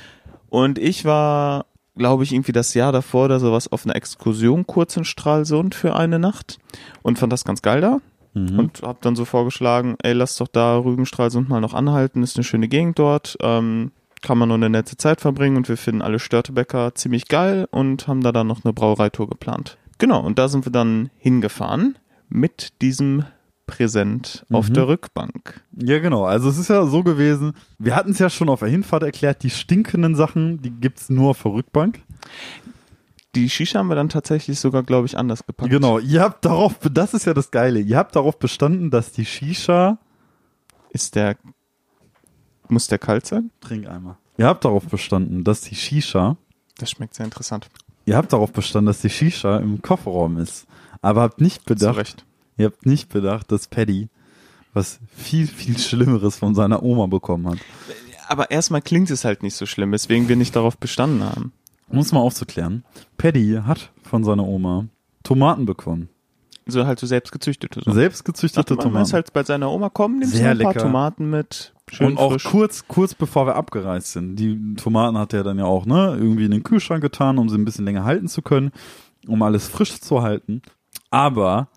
Und 0.49 0.79
ich 0.79 1.05
war, 1.05 1.67
glaube 1.97 2.25
ich, 2.25 2.33
irgendwie 2.33 2.53
das 2.53 2.75
Jahr 2.75 2.93
davor 2.93 3.27
oder 3.27 3.41
sowas 3.41 3.71
auf 3.71 3.85
einer 3.85 3.97
Exkursion 3.97 4.67
kurz 4.67 4.97
in 4.97 5.05
Stralsund 5.05 5.75
für 5.75 5.97
eine 5.97 6.19
Nacht 6.19 6.59
und 7.03 7.19
fand 7.19 7.33
das 7.33 7.45
ganz 7.45 7.63
geil 7.63 7.81
da. 7.81 7.99
Mhm. 8.35 8.59
Und 8.59 8.83
hab 8.83 9.03
dann 9.03 9.17
so 9.17 9.25
vorgeschlagen, 9.25 9.97
ey, 10.03 10.15
lass 10.15 10.37
doch 10.37 10.49
da 10.49 10.77
Rügen, 10.79 11.07
Stralsund 11.07 11.49
mal 11.49 11.61
noch 11.61 11.75
anhalten, 11.75 12.23
ist 12.23 12.37
eine 12.37 12.45
schöne 12.45 12.69
Gegend 12.69 12.99
dort, 12.99 13.37
ähm, 13.43 13.93
kann 14.23 14.39
man 14.39 14.49
nur 14.49 14.57
eine 14.57 14.71
nette 14.71 14.97
Zeit 14.97 15.21
verbringen 15.21 15.57
und 15.57 15.69
wir 15.69 15.77
finden 15.77 16.01
alle 16.01 16.19
Störtebäcker 16.19 16.95
ziemlich 16.95 17.29
geil 17.29 17.67
und 17.71 18.07
haben 18.09 18.23
da 18.23 18.33
dann 18.33 18.47
noch 18.47 18.65
eine 18.65 18.73
Brauereitour 18.73 19.29
geplant. 19.29 19.77
Genau, 20.03 20.21
und 20.21 20.37
da 20.37 20.49
sind 20.49 20.67
wir 20.67 20.73
dann 20.73 21.11
hingefahren 21.17 21.97
mit 22.29 22.81
diesem 22.83 23.25
Präsent 23.67 24.45
auf 24.51 24.69
Mhm. 24.69 24.75
der 24.75 24.89
Rückbank. 24.89 25.63
Ja, 25.81 26.01
genau. 26.01 26.25
Also 26.25 26.49
es 26.49 26.59
ist 26.59 26.69
ja 26.69 26.85
so 26.87 27.05
gewesen, 27.05 27.53
wir 27.79 27.95
hatten 27.95 28.11
es 28.11 28.19
ja 28.19 28.29
schon 28.29 28.49
auf 28.49 28.59
der 28.59 28.69
Hinfahrt 28.69 29.05
erklärt, 29.05 29.45
die 29.45 29.51
stinkenden 29.51 30.17
Sachen, 30.17 30.61
die 30.61 30.71
gibt's 30.73 31.09
nur 31.09 31.31
auf 31.31 31.43
der 31.43 31.53
Rückbank. 31.53 32.01
Die 33.37 33.49
Shisha 33.49 33.79
haben 33.79 33.87
wir 33.87 33.95
dann 33.95 34.09
tatsächlich 34.09 34.59
sogar, 34.59 34.83
glaube 34.83 35.07
ich, 35.07 35.17
anders 35.17 35.47
gepackt. 35.47 35.71
Genau, 35.71 36.01
ihr 36.01 36.21
habt 36.21 36.45
darauf, 36.45 36.75
das 36.93 37.15
ist 37.15 37.25
ja 37.25 37.33
das 37.33 37.53
Geile, 37.53 37.79
ihr 37.79 37.97
habt 37.97 38.17
darauf 38.17 38.39
bestanden, 38.41 38.91
dass 38.91 39.13
die 39.13 39.25
Shisha, 39.25 39.99
Ist 40.91 41.15
der, 41.15 41.37
muss 42.69 42.89
der 42.89 42.99
kalt 42.99 43.25
sein? 43.27 43.51
trink 43.61 43.87
einmal, 43.87 44.17
ihr 44.37 44.47
habt 44.47 44.65
darauf 44.65 44.85
bestanden, 44.89 45.45
dass 45.45 45.61
die 45.61 45.77
Shisha, 45.77 46.37
Das 46.79 46.91
schmeckt 46.91 47.15
sehr 47.15 47.25
interessant. 47.25 47.69
Ihr 48.05 48.17
habt 48.17 48.33
darauf 48.33 48.53
bestanden, 48.53 48.87
dass 48.87 49.01
die 49.01 49.11
Shisha 49.11 49.59
im 49.59 49.83
Kofferraum 49.83 50.39
ist. 50.39 50.67
Aber 51.01 51.23
habt 51.23 51.41
nicht 51.41 51.65
bedacht, 51.65 52.25
ihr 52.57 52.67
habt 52.67 52.87
nicht 52.87 53.09
bedacht, 53.09 53.51
dass 53.51 53.67
Paddy 53.67 54.09
was 54.75 55.01
viel, 55.15 55.47
viel 55.47 55.79
Schlimmeres 55.79 56.37
von 56.37 56.55
seiner 56.55 56.83
Oma 56.83 57.07
bekommen 57.07 57.49
hat. 57.49 57.59
Aber 58.29 58.51
erstmal 58.51 58.81
klingt 58.81 59.11
es 59.11 59.25
halt 59.25 59.43
nicht 59.43 59.55
so 59.55 59.67
schlimm, 59.67 59.93
weswegen 59.93 60.29
wir 60.29 60.37
nicht 60.37 60.57
darauf 60.57 60.79
bestanden 60.79 61.23
haben. 61.25 61.53
Um 61.89 61.99
es 61.99 62.13
mal 62.13 62.21
aufzuklären, 62.21 62.85
Paddy 63.19 63.61
hat 63.67 63.91
von 64.03 64.25
seiner 64.25 64.47
Oma 64.47 64.87
Tomaten 65.23 65.67
bekommen. 65.67 66.09
So 66.67 66.87
halt 66.87 66.99
so 66.99 67.07
selbst 67.07 67.33
gezüchtete. 67.33 67.83
So. 67.85 67.93
Selbst 67.93 68.25
gezüchtete 68.25 68.77
Dachte 68.77 68.89
man, 68.89 69.03
ist 69.03 69.11
Tomaten. 69.11 69.13
halt 69.13 69.33
bei 69.33 69.45
seiner 69.45 69.71
Oma 69.71 69.91
kommen, 69.91 70.21
nimmst 70.21 70.37
Sehr 70.37 70.53
ein 70.53 70.59
paar 70.59 70.73
lecker. 70.73 70.85
Tomaten 70.85 71.29
mit. 71.29 71.72
Schön 71.91 72.09
und 72.09 72.19
auch 72.19 72.33
frisch. 72.33 72.45
kurz, 72.45 72.89
kurz 72.89 73.15
bevor 73.15 73.47
wir 73.47 73.57
abgereist 73.57 74.13
sind. 74.13 74.37
Die 74.37 74.75
Tomaten 74.77 75.19
hat 75.19 75.33
er 75.33 75.43
dann 75.45 75.59
ja 75.59 75.65
auch, 75.65 75.85
ne, 75.85 76.17
irgendwie 76.19 76.45
in 76.45 76.51
den 76.51 76.63
Kühlschrank 76.63 77.03
getan, 77.03 77.39
um 77.39 77.49
sie 77.49 77.57
ein 77.57 77.65
bisschen 77.65 77.85
länger 77.85 78.05
halten 78.05 78.29
zu 78.29 78.41
können, 78.43 78.73
um 79.27 79.43
alles 79.43 79.69
frisch 79.69 80.01
zu 80.01 80.23
halten. 80.23 80.63
Aber 81.11 81.69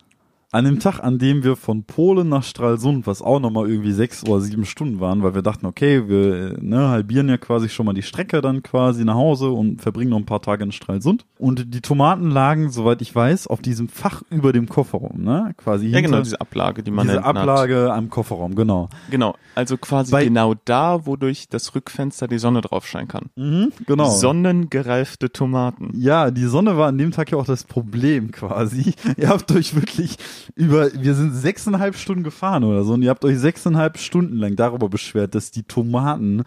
an 0.52 0.64
dem 0.66 0.80
Tag, 0.80 1.00
an 1.02 1.20
dem 1.20 1.44
wir 1.44 1.56
von 1.56 1.84
Polen 1.84 2.30
nach 2.30 2.44
Stralsund, 2.44 3.08
was 3.08 3.22
auch 3.22 3.40
nochmal 3.40 3.70
irgendwie 3.70 3.92
sechs 3.92 4.24
oder 4.24 4.40
sieben 4.40 4.66
Stunden 4.66 5.00
waren, 5.00 5.22
weil 5.24 5.36
wir 5.36 5.42
dachten, 5.42 5.66
okay, 5.66 6.08
wir 6.08 6.58
ne, 6.62 6.88
halbieren 6.88 7.28
ja 7.28 7.38
quasi 7.38 7.68
schon 7.68 7.86
mal 7.86 7.94
die 7.94 8.04
Strecke 8.04 8.42
dann 8.42 8.64
quasi 8.64 9.04
nach 9.04 9.16
Hause 9.16 9.50
und 9.50 9.82
verbringen 9.82 10.12
noch 10.12 10.18
ein 10.18 10.26
paar 10.26 10.42
Tage 10.42 10.64
in 10.64 10.72
Stralsund. 10.72 11.26
Und 11.38 11.74
die 11.74 11.82
Tomaten 11.82 12.32
lagen, 12.32 12.70
soweit 12.70 13.02
ich 13.02 13.14
weiß, 13.14 13.48
auf 13.48 13.62
diesem 13.62 13.90
Fach 13.90 14.22
über 14.30 14.54
dem 14.54 14.70
Kofferraum, 14.70 15.22
ne? 15.24 15.54
Quasi 15.58 15.88
Ja, 15.88 16.00
genau, 16.02 16.22
diese 16.22 16.40
Ablage, 16.40 16.84
die 16.84 16.92
man 16.92 17.08
diese 17.08 17.24
Ablage 17.24 17.92
am 17.94 18.10
Kofferraum, 18.10 18.56
genau. 18.56 18.84
Hat. 18.86 19.12
Genau, 19.12 19.36
also 19.56 19.78
quasi 19.78 20.12
Bei- 20.12 20.24
genau 20.24 20.54
da, 20.66 21.06
wodurch 21.06 21.50
das 21.50 21.76
Rückfenster 21.76 22.28
die 22.28 22.38
Sonne 22.40 22.62
drauf 22.62 22.88
scheinen 22.88 23.08
kann. 23.08 23.26
Mhm, 23.36 23.72
genau. 23.86 24.10
Sonnengereifte 24.10 25.32
Tomaten. 25.32 25.92
Ja, 25.96 26.32
die 26.32 26.46
Sonne 26.46 26.78
war 26.78 26.88
an 26.88 26.98
dem 26.98 27.12
Tag 27.12 27.32
ja 27.32 27.38
auch 27.38 27.46
das 27.46 27.64
Problem 27.64 28.32
quasi. 28.32 28.94
Ihr 29.18 29.30
habt 29.30 29.52
euch 29.52 29.76
wirklich 29.76 30.18
über, 30.56 30.92
wir 30.94 31.14
sind 31.16 31.34
sechseinhalb 31.34 31.96
Stunden 31.96 32.24
gefahren 32.24 32.64
oder 32.64 32.84
so 32.84 32.94
und 32.94 33.02
ihr 33.02 33.10
habt 33.10 33.26
euch 33.26 33.38
sechseinhalb 33.40 33.98
Stunden 33.98 34.38
lang 34.38 34.56
darüber 34.56 34.90
beschwert, 34.90 35.36
dass 35.36 35.52
die 35.52 35.64
Tomaten 35.64 36.44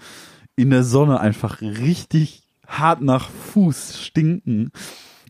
in 0.56 0.70
der 0.70 0.82
Sonne 0.84 1.20
einfach 1.20 1.60
richtig 1.62 2.42
hart 2.66 3.00
nach 3.02 3.28
Fuß 3.52 3.98
stinken 4.02 4.70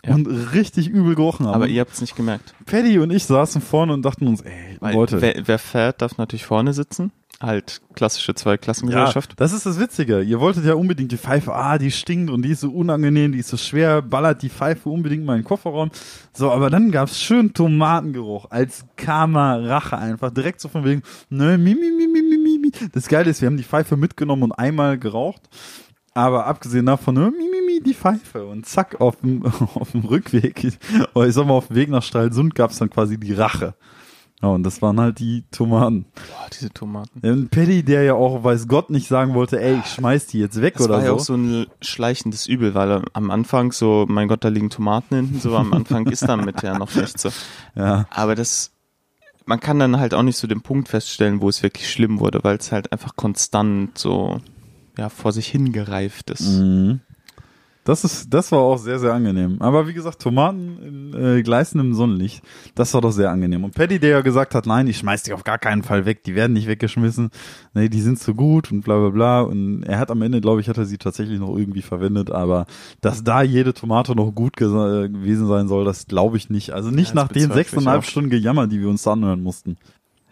Ja. 0.04 0.14
und 0.14 0.26
richtig 0.26 0.88
übel 0.88 1.14
gerochen 1.16 1.46
haben. 1.46 1.54
Aber 1.54 1.66
ihr 1.68 1.80
habt 1.80 1.92
es 1.92 2.00
nicht 2.00 2.16
gemerkt. 2.16 2.54
Paddy 2.66 2.98
und 2.98 3.10
ich 3.10 3.24
saßen 3.24 3.60
vorne 3.60 3.92
und 3.92 4.02
dachten 4.02 4.26
uns, 4.26 4.40
ey, 4.42 4.76
Weil 4.80 4.94
Leute. 4.94 5.20
wer, 5.20 5.34
wer 5.46 5.58
fährt, 5.58 6.02
darf 6.02 6.18
natürlich 6.18 6.46
vorne 6.46 6.72
sitzen. 6.72 7.10
Halt 7.40 7.80
klassische 7.94 8.32
Ja, 8.32 8.36
Zweiklassengesellschaft. 8.36 9.34
das 9.36 9.52
ist 9.52 9.64
das 9.64 9.78
Witzige. 9.78 10.22
Ihr 10.22 10.40
wolltet 10.40 10.64
ja 10.64 10.74
unbedingt 10.74 11.12
die 11.12 11.16
Pfeife, 11.18 11.54
ah, 11.54 11.78
die 11.78 11.92
stinkt 11.92 12.30
und 12.30 12.42
die 12.42 12.50
ist 12.50 12.60
so 12.62 12.70
unangenehm, 12.70 13.30
die 13.30 13.38
ist 13.38 13.48
so 13.48 13.56
schwer, 13.56 14.02
ballert 14.02 14.42
die 14.42 14.48
Pfeife 14.48 14.88
unbedingt 14.88 15.24
mal 15.24 15.36
in 15.36 15.42
den 15.42 15.46
Kofferraum. 15.46 15.90
So, 16.32 16.50
aber 16.50 16.68
dann 16.68 16.90
gab's 16.90 17.20
schön 17.20 17.54
Tomatengeruch 17.54 18.50
als 18.50 18.86
Karma-Rache 18.96 19.96
einfach, 19.96 20.30
direkt 20.30 20.60
so 20.60 20.68
von 20.68 20.84
wegen, 20.84 21.02
ne, 21.30 21.56
mi, 21.58 21.76
mi, 21.76 21.92
mi, 21.96 22.08
mi, 22.08 22.22
mi, 22.22 22.58
mi. 22.58 22.72
Das 22.92 23.06
Geile 23.06 23.30
ist, 23.30 23.40
wir 23.40 23.46
haben 23.46 23.56
die 23.56 23.62
Pfeife 23.62 23.96
mitgenommen 23.96 24.42
und 24.42 24.52
einmal 24.52 24.98
geraucht. 24.98 25.42
Aber 26.14 26.46
abgesehen 26.46 26.86
davon, 26.86 27.14
ne, 27.14 27.30
mi, 27.30 27.44
mi, 27.44 27.66
mi, 27.66 27.80
die 27.80 27.94
Pfeife 27.94 28.46
und 28.46 28.66
zack, 28.66 29.00
auf 29.00 29.20
dem, 29.20 29.44
auf 29.74 29.92
dem 29.92 30.00
Rückweg, 30.04 30.64
ich 30.64 30.78
sag 31.14 31.46
mal, 31.46 31.54
auf 31.54 31.68
dem 31.68 31.76
Weg 31.76 31.88
nach 31.88 32.02
Stralsund 32.02 32.56
gab's 32.56 32.78
dann 32.78 32.90
quasi 32.90 33.16
die 33.16 33.34
Rache. 33.34 33.74
Ja, 34.40 34.50
und 34.50 34.62
das 34.62 34.80
waren 34.82 35.00
halt 35.00 35.18
die 35.18 35.44
Tomaten. 35.50 36.04
Boah, 36.14 36.48
diese 36.52 36.70
Tomaten. 36.70 37.20
Ein 37.26 37.48
Paddy, 37.48 37.82
der 37.82 38.04
ja 38.04 38.14
auch, 38.14 38.44
weiß 38.44 38.68
Gott, 38.68 38.88
nicht 38.88 39.08
sagen 39.08 39.34
wollte, 39.34 39.60
ey, 39.60 39.80
ich 39.84 39.90
schmeiß 39.90 40.28
die 40.28 40.38
jetzt 40.38 40.60
weg 40.60 40.74
Das 40.74 40.86
oder 40.86 40.94
war 40.98 41.02
ja 41.02 41.08
so. 41.08 41.14
auch 41.16 41.20
so 41.20 41.34
ein 41.34 41.66
schleichendes 41.80 42.46
Übel, 42.46 42.74
weil 42.74 43.02
am 43.14 43.30
Anfang 43.32 43.72
so, 43.72 44.06
mein 44.08 44.28
Gott, 44.28 44.44
da 44.44 44.48
liegen 44.48 44.70
Tomaten 44.70 45.16
hinten, 45.16 45.40
so 45.40 45.56
am 45.56 45.72
Anfang 45.72 46.06
ist 46.06 46.22
damit 46.28 46.62
ja 46.62 46.78
noch 46.78 46.94
nicht 46.94 47.18
so. 47.18 47.30
Ja, 47.74 48.06
Aber 48.10 48.36
das, 48.36 48.70
man 49.44 49.58
kann 49.58 49.80
dann 49.80 49.98
halt 49.98 50.14
auch 50.14 50.22
nicht 50.22 50.36
so 50.36 50.46
den 50.46 50.60
Punkt 50.60 50.88
feststellen, 50.88 51.40
wo 51.40 51.48
es 51.48 51.62
wirklich 51.64 51.90
schlimm 51.90 52.20
wurde, 52.20 52.44
weil 52.44 52.58
es 52.58 52.70
halt 52.70 52.92
einfach 52.92 53.16
konstant 53.16 53.98
so, 53.98 54.40
ja, 54.96 55.08
vor 55.08 55.32
sich 55.32 55.48
hingereift 55.48 56.30
ist. 56.30 56.48
Mhm. 56.58 57.00
Das 57.88 58.04
ist, 58.04 58.34
das 58.34 58.52
war 58.52 58.58
auch 58.58 58.76
sehr, 58.76 58.98
sehr 58.98 59.14
angenehm. 59.14 59.62
Aber 59.62 59.88
wie 59.88 59.94
gesagt, 59.94 60.20
Tomaten 60.20 60.76
in 61.14 61.38
äh, 61.38 61.42
gleißendem 61.42 61.94
Sonnenlicht, 61.94 62.42
das 62.74 62.92
war 62.92 63.00
doch 63.00 63.12
sehr 63.12 63.30
angenehm. 63.30 63.64
Und 63.64 63.74
Paddy, 63.74 63.98
der 63.98 64.10
ja 64.10 64.20
gesagt 64.20 64.54
hat, 64.54 64.66
nein, 64.66 64.86
ich 64.88 64.98
schmeiß 64.98 65.22
die 65.22 65.32
auf 65.32 65.42
gar 65.42 65.56
keinen 65.56 65.82
Fall 65.82 66.04
weg, 66.04 66.22
die 66.22 66.34
werden 66.34 66.52
nicht 66.52 66.68
weggeschmissen, 66.68 67.30
nee, 67.72 67.88
die 67.88 68.02
sind 68.02 68.18
so 68.18 68.34
gut 68.34 68.70
und 68.70 68.82
bla 68.82 68.98
bla 68.98 69.08
bla. 69.08 69.40
Und 69.40 69.84
er 69.84 69.98
hat 69.98 70.10
am 70.10 70.20
Ende, 70.20 70.42
glaube 70.42 70.60
ich, 70.60 70.68
hat 70.68 70.76
er 70.76 70.84
sie 70.84 70.98
tatsächlich 70.98 71.40
noch 71.40 71.56
irgendwie 71.56 71.80
verwendet, 71.80 72.30
aber 72.30 72.66
dass 73.00 73.24
da 73.24 73.40
jede 73.40 73.72
Tomate 73.72 74.14
noch 74.14 74.32
gut 74.34 74.58
gewesen 74.58 75.46
sein 75.48 75.66
soll, 75.66 75.86
das 75.86 76.06
glaube 76.06 76.36
ich 76.36 76.50
nicht. 76.50 76.72
Also 76.72 76.90
nicht 76.90 77.14
Ja, 77.14 77.14
nach 77.14 77.28
den 77.28 77.50
sechseinhalb. 77.50 78.04
Stunden 78.04 78.28
Gejammer, 78.28 78.66
die 78.66 78.82
wir 78.82 78.90
uns 78.90 79.04
da 79.04 79.12
anhören 79.12 79.42
mussten. 79.42 79.78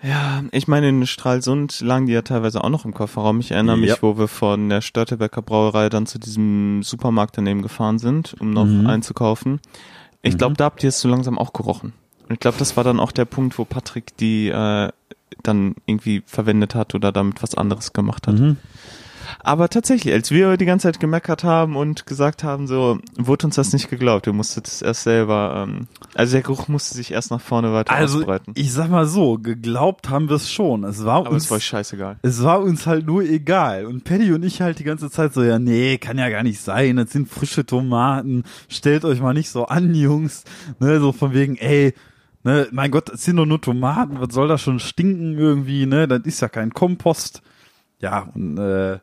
Ja, 0.03 0.43
ich 0.53 0.69
meine, 0.69 0.89
in 0.91 1.07
Stralsund 1.07 1.81
lagen 1.81 2.07
die 2.07 2.13
ja 2.13 2.23
teilweise 2.23 2.63
auch 2.63 2.69
noch 2.69 2.85
im 2.85 2.93
Kofferraum. 2.95 3.41
Ich 3.41 3.51
erinnere 3.53 3.79
mich, 3.79 3.91
Ja. 3.91 3.97
wo 4.03 4.19
wir 4.19 4.29
von 4.29 4.69
der 4.69 4.81
Störtebecker 4.83 5.43
Brauerei 5.43 5.89
dann 5.89 6.07
zu 6.07 6.19
diesem 6.19 6.83
Supermarkt 6.83 7.39
daneben 7.39 7.63
gefahren 7.63 7.99
sind, 7.99 8.35
um 8.39 8.51
noch 8.53 8.67
Mhm. 8.67 8.87
einzukaufen. 8.87 9.61
Ich 10.23 10.37
glaube, 10.39 10.55
da 10.57 10.65
habt 10.65 10.83
ihr 10.83 10.89
es 10.91 11.01
so 11.01 11.09
langsam 11.09 11.39
auch 11.39 11.53
gerochen. 11.53 11.93
Und 12.29 12.35
ich 12.35 12.41
glaube, 12.41 12.59
das 12.59 12.77
war 12.77 12.85
dann 12.85 13.01
auch 13.01 13.13
der 13.13 13.25
Punkt, 13.25 13.59
wo 13.59 13.65
Patrick 13.65 14.17
die 14.19 14.49
äh, 14.49 14.91
dann 15.43 15.75
irgendwie 15.87 16.23
verwendet 16.27 16.75
hat 16.75 16.95
oder 16.95 17.11
damit 17.13 17.43
was 17.43 17.55
anderes 17.55 17.93
gemacht 17.93 18.27
hat. 18.27 18.39
Mhm. 18.39 18.57
Aber 19.41 19.69
tatsächlich, 19.69 20.13
als 20.13 20.31
wir 20.31 20.57
die 20.57 20.65
ganze 20.67 20.89
Zeit 20.89 21.01
gemeckert 21.01 21.45
haben 21.45 21.77
und 21.77 22.07
gesagt 22.07 22.45
haben, 22.45 22.67
so, 22.67 22.99
wurde 23.17 23.47
uns 23.47 23.57
das 23.57 23.73
nicht 23.73 23.89
geglaubt. 23.91 24.27
Wir 24.27 24.33
mussten 24.33 24.63
es 24.65 24.83
erst 24.83 25.03
selber, 25.05 25.65
ähm, 25.69 25.87
also 26.15 26.33
der 26.33 26.43
Geruch 26.43 26.69
musste 26.69 26.95
sich 26.95 27.13
erst 27.13 27.31
nach 27.31 27.41
vorne 27.41 27.73
weiter 27.73 27.93
Also, 27.93 28.19
ausbreiten. 28.19 28.53
ich 28.57 28.73
sag 28.73 28.91
mal 28.91 29.07
so, 29.07 29.39
geglaubt 29.39 30.11
haben 30.11 30.29
wir 30.29 30.37
es 30.37 30.51
schon. 30.51 30.85
Es 30.85 31.05
war 31.05 31.17
Aber 31.19 31.31
uns, 31.31 31.45
es 31.45 31.51
war 31.51 31.61
scheißegal. 31.61 32.19
es 32.23 32.43
war 32.43 32.61
uns 32.63 32.87
halt 32.87 33.07
nur 33.07 33.23
egal. 33.23 33.87
Und 33.87 34.05
Paddy 34.05 34.33
und 34.33 34.43
ich 34.45 34.61
halt 34.63 34.79
die 34.79 34.85
ganze 34.85 35.11
Zeit 35.11 35.35
so, 35.35 35.43
ja, 35.43 35.59
nee, 35.59 35.99
kann 35.99 36.19
ja 36.19 36.29
gar 36.29 36.43
nicht 36.43 36.61
sein. 36.61 36.97
Das 36.97 37.11
sind 37.11 37.29
frische 37.29 37.65
Tomaten. 37.67 38.45
Stellt 38.69 39.05
euch 39.05 39.21
mal 39.21 39.35
nicht 39.35 39.51
so 39.51 39.67
an, 39.67 39.95
Jungs. 39.95 40.45
Ne, 40.79 41.01
so 41.01 41.13
von 41.13 41.33
wegen, 41.35 41.57
ey, 41.57 41.95
ne, 42.45 42.69
mein 42.73 42.91
Gott, 42.91 43.09
es 43.11 43.25
sind 43.25 43.37
doch 43.37 43.47
nur 43.47 43.61
Tomaten. 43.61 44.21
Was 44.21 44.35
soll 44.35 44.49
das 44.49 44.61
schon 44.63 44.79
stinken 44.81 45.37
irgendwie, 45.39 45.87
ne? 45.87 46.07
Das 46.09 46.21
ist 46.25 46.41
ja 46.41 46.49
kein 46.49 46.73
Kompost. 46.73 47.43
Ja, 48.01 48.29
und, 48.35 48.59
äh, 48.59 48.99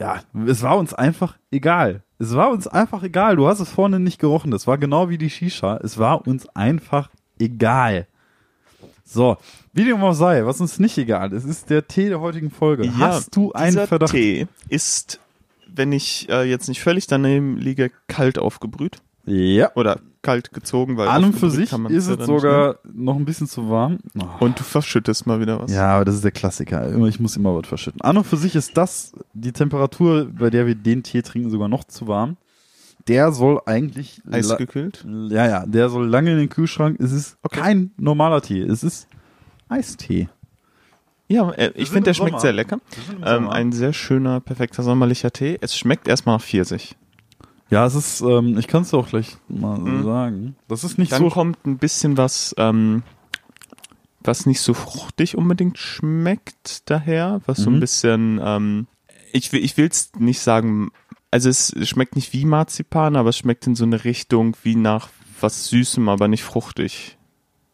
ja, 0.00 0.20
es 0.46 0.62
war 0.62 0.78
uns 0.78 0.94
einfach 0.94 1.36
egal. 1.50 2.02
Es 2.18 2.34
war 2.34 2.50
uns 2.50 2.66
einfach 2.66 3.02
egal. 3.02 3.36
Du 3.36 3.46
hast 3.46 3.60
es 3.60 3.70
vorne 3.70 4.00
nicht 4.00 4.18
gerochen. 4.18 4.50
Das 4.50 4.66
war 4.66 4.78
genau 4.78 5.08
wie 5.08 5.18
die 5.18 5.30
Shisha. 5.30 5.78
Es 5.82 5.98
war 5.98 6.26
uns 6.26 6.48
einfach 6.54 7.10
egal. 7.38 8.06
So, 9.04 9.36
wie 9.72 9.84
dem 9.84 10.00
auch 10.02 10.12
sei, 10.12 10.44
was 10.46 10.60
uns 10.60 10.78
nicht 10.78 10.96
egal 10.98 11.32
ist, 11.32 11.44
ist 11.44 11.68
der 11.70 11.86
Tee 11.88 12.08
der 12.08 12.20
heutigen 12.20 12.50
Folge. 12.50 12.90
Hast 12.98 13.34
du 13.36 13.52
einen 13.52 13.72
dieser 13.72 13.86
Verdacht? 13.86 14.12
Tee 14.12 14.46
ist, 14.68 15.18
wenn 15.66 15.92
ich 15.92 16.28
äh, 16.28 16.44
jetzt 16.48 16.68
nicht 16.68 16.80
völlig 16.80 17.06
daneben 17.06 17.56
liege, 17.56 17.90
kalt 18.06 18.38
aufgebrüht 18.38 18.98
Ja. 19.26 19.70
oder 19.74 19.98
kalt 20.22 20.52
gezogen, 20.52 20.96
weil 20.96 21.08
An 21.08 21.24
und 21.24 21.32
für 21.34 21.50
sich 21.50 21.72
ist 21.72 21.72
ja 21.72 21.88
es 22.12 22.18
nicht 22.18 22.26
sogar 22.26 22.76
noch 22.92 23.16
ein 23.16 23.24
bisschen 23.24 23.46
zu 23.46 23.70
warm. 23.70 23.98
Oh. 24.18 24.44
Und 24.44 24.58
du 24.60 24.64
verschüttest 24.64 25.26
mal 25.26 25.40
wieder 25.40 25.60
was. 25.60 25.72
Ja, 25.72 25.96
aber 25.96 26.04
das 26.04 26.16
ist 26.16 26.24
der 26.24 26.30
Klassiker. 26.32 26.86
Immer, 26.88 27.06
ich 27.06 27.20
muss 27.20 27.36
immer 27.36 27.56
was 27.56 27.66
verschütten. 27.66 28.00
An 28.02 28.16
und 28.18 28.24
für 28.26 28.36
sich 28.36 28.54
ist 28.54 28.76
das 28.76 29.12
die 29.32 29.52
Temperatur, 29.52 30.26
bei 30.30 30.50
der 30.50 30.66
wir 30.66 30.74
den 30.74 31.02
Tee 31.02 31.22
trinken, 31.22 31.50
sogar 31.50 31.68
noch 31.68 31.84
zu 31.84 32.06
warm. 32.06 32.36
der 33.08 33.32
soll 33.32 33.60
eigentlich 33.64 34.20
Eisgekühlt? 34.30 35.04
Ja, 35.30 35.46
ja, 35.48 35.66
der 35.66 35.88
soll 35.88 36.06
lange 36.06 36.32
in 36.32 36.38
den 36.38 36.48
Kühlschrank. 36.50 37.00
Es 37.00 37.12
ist 37.12 37.38
Okay. 37.42 37.60
kein 37.60 37.90
normaler 37.96 38.42
Tee, 38.42 38.60
es 38.60 38.84
ist 38.84 39.08
Eistee. 39.68 40.28
Ja, 41.28 41.50
äh, 41.52 41.70
ich 41.76 41.88
finde, 41.90 42.04
der 42.04 42.10
im 42.10 42.14
schmeckt 42.16 42.30
Sommer. 42.32 42.40
sehr 42.40 42.52
lecker. 42.52 42.78
Ähm, 43.24 43.44
Sommer. 43.44 43.52
ein 43.52 43.72
sehr 43.72 43.92
schöner, 43.92 44.40
perfekter 44.40 44.82
sommerlicher 44.82 45.30
Tee. 45.32 45.58
Es 45.60 45.76
schmeckt 45.78 46.08
erstmal 46.08 46.36
nach 46.36 46.42
Pfirsich. 46.42 46.96
Ja, 47.70 47.86
es 47.86 47.94
ist, 47.94 48.20
ähm, 48.20 48.58
ich 48.58 48.66
kann 48.66 48.82
es 48.82 48.92
auch 48.94 49.08
gleich 49.08 49.36
mal 49.48 49.78
Mhm. 49.78 50.04
sagen. 50.04 50.56
Das 50.68 50.82
ist 50.84 50.98
nicht 50.98 51.12
Dann 51.12 51.22
so. 51.22 51.28
kommt 51.30 51.64
ein 51.66 51.78
bisschen 51.78 52.16
was, 52.16 52.54
ähm, 52.58 53.02
was 54.22 54.44
nicht 54.46 54.60
so 54.60 54.74
fruchtig 54.74 55.36
unbedingt 55.36 55.78
schmeckt 55.78 56.90
daher, 56.90 57.40
was 57.46 57.58
so 57.58 57.70
ein 57.70 57.76
Mhm. 57.76 57.80
bisschen, 57.80 58.40
ähm, 58.42 58.86
ich 59.32 59.52
will, 59.52 59.64
ich 59.64 59.76
will's 59.76 60.10
nicht 60.18 60.40
sagen, 60.40 60.90
also 61.30 61.48
es 61.48 61.72
schmeckt 61.88 62.16
nicht 62.16 62.32
wie 62.32 62.44
Marzipan, 62.44 63.14
aber 63.16 63.28
es 63.30 63.38
schmeckt 63.38 63.66
in 63.68 63.76
so 63.76 63.84
eine 63.84 64.02
Richtung 64.04 64.56
wie 64.64 64.74
nach 64.74 65.08
was 65.40 65.68
Süßem, 65.68 66.08
aber 66.08 66.26
nicht 66.28 66.42
fruchtig. 66.42 67.16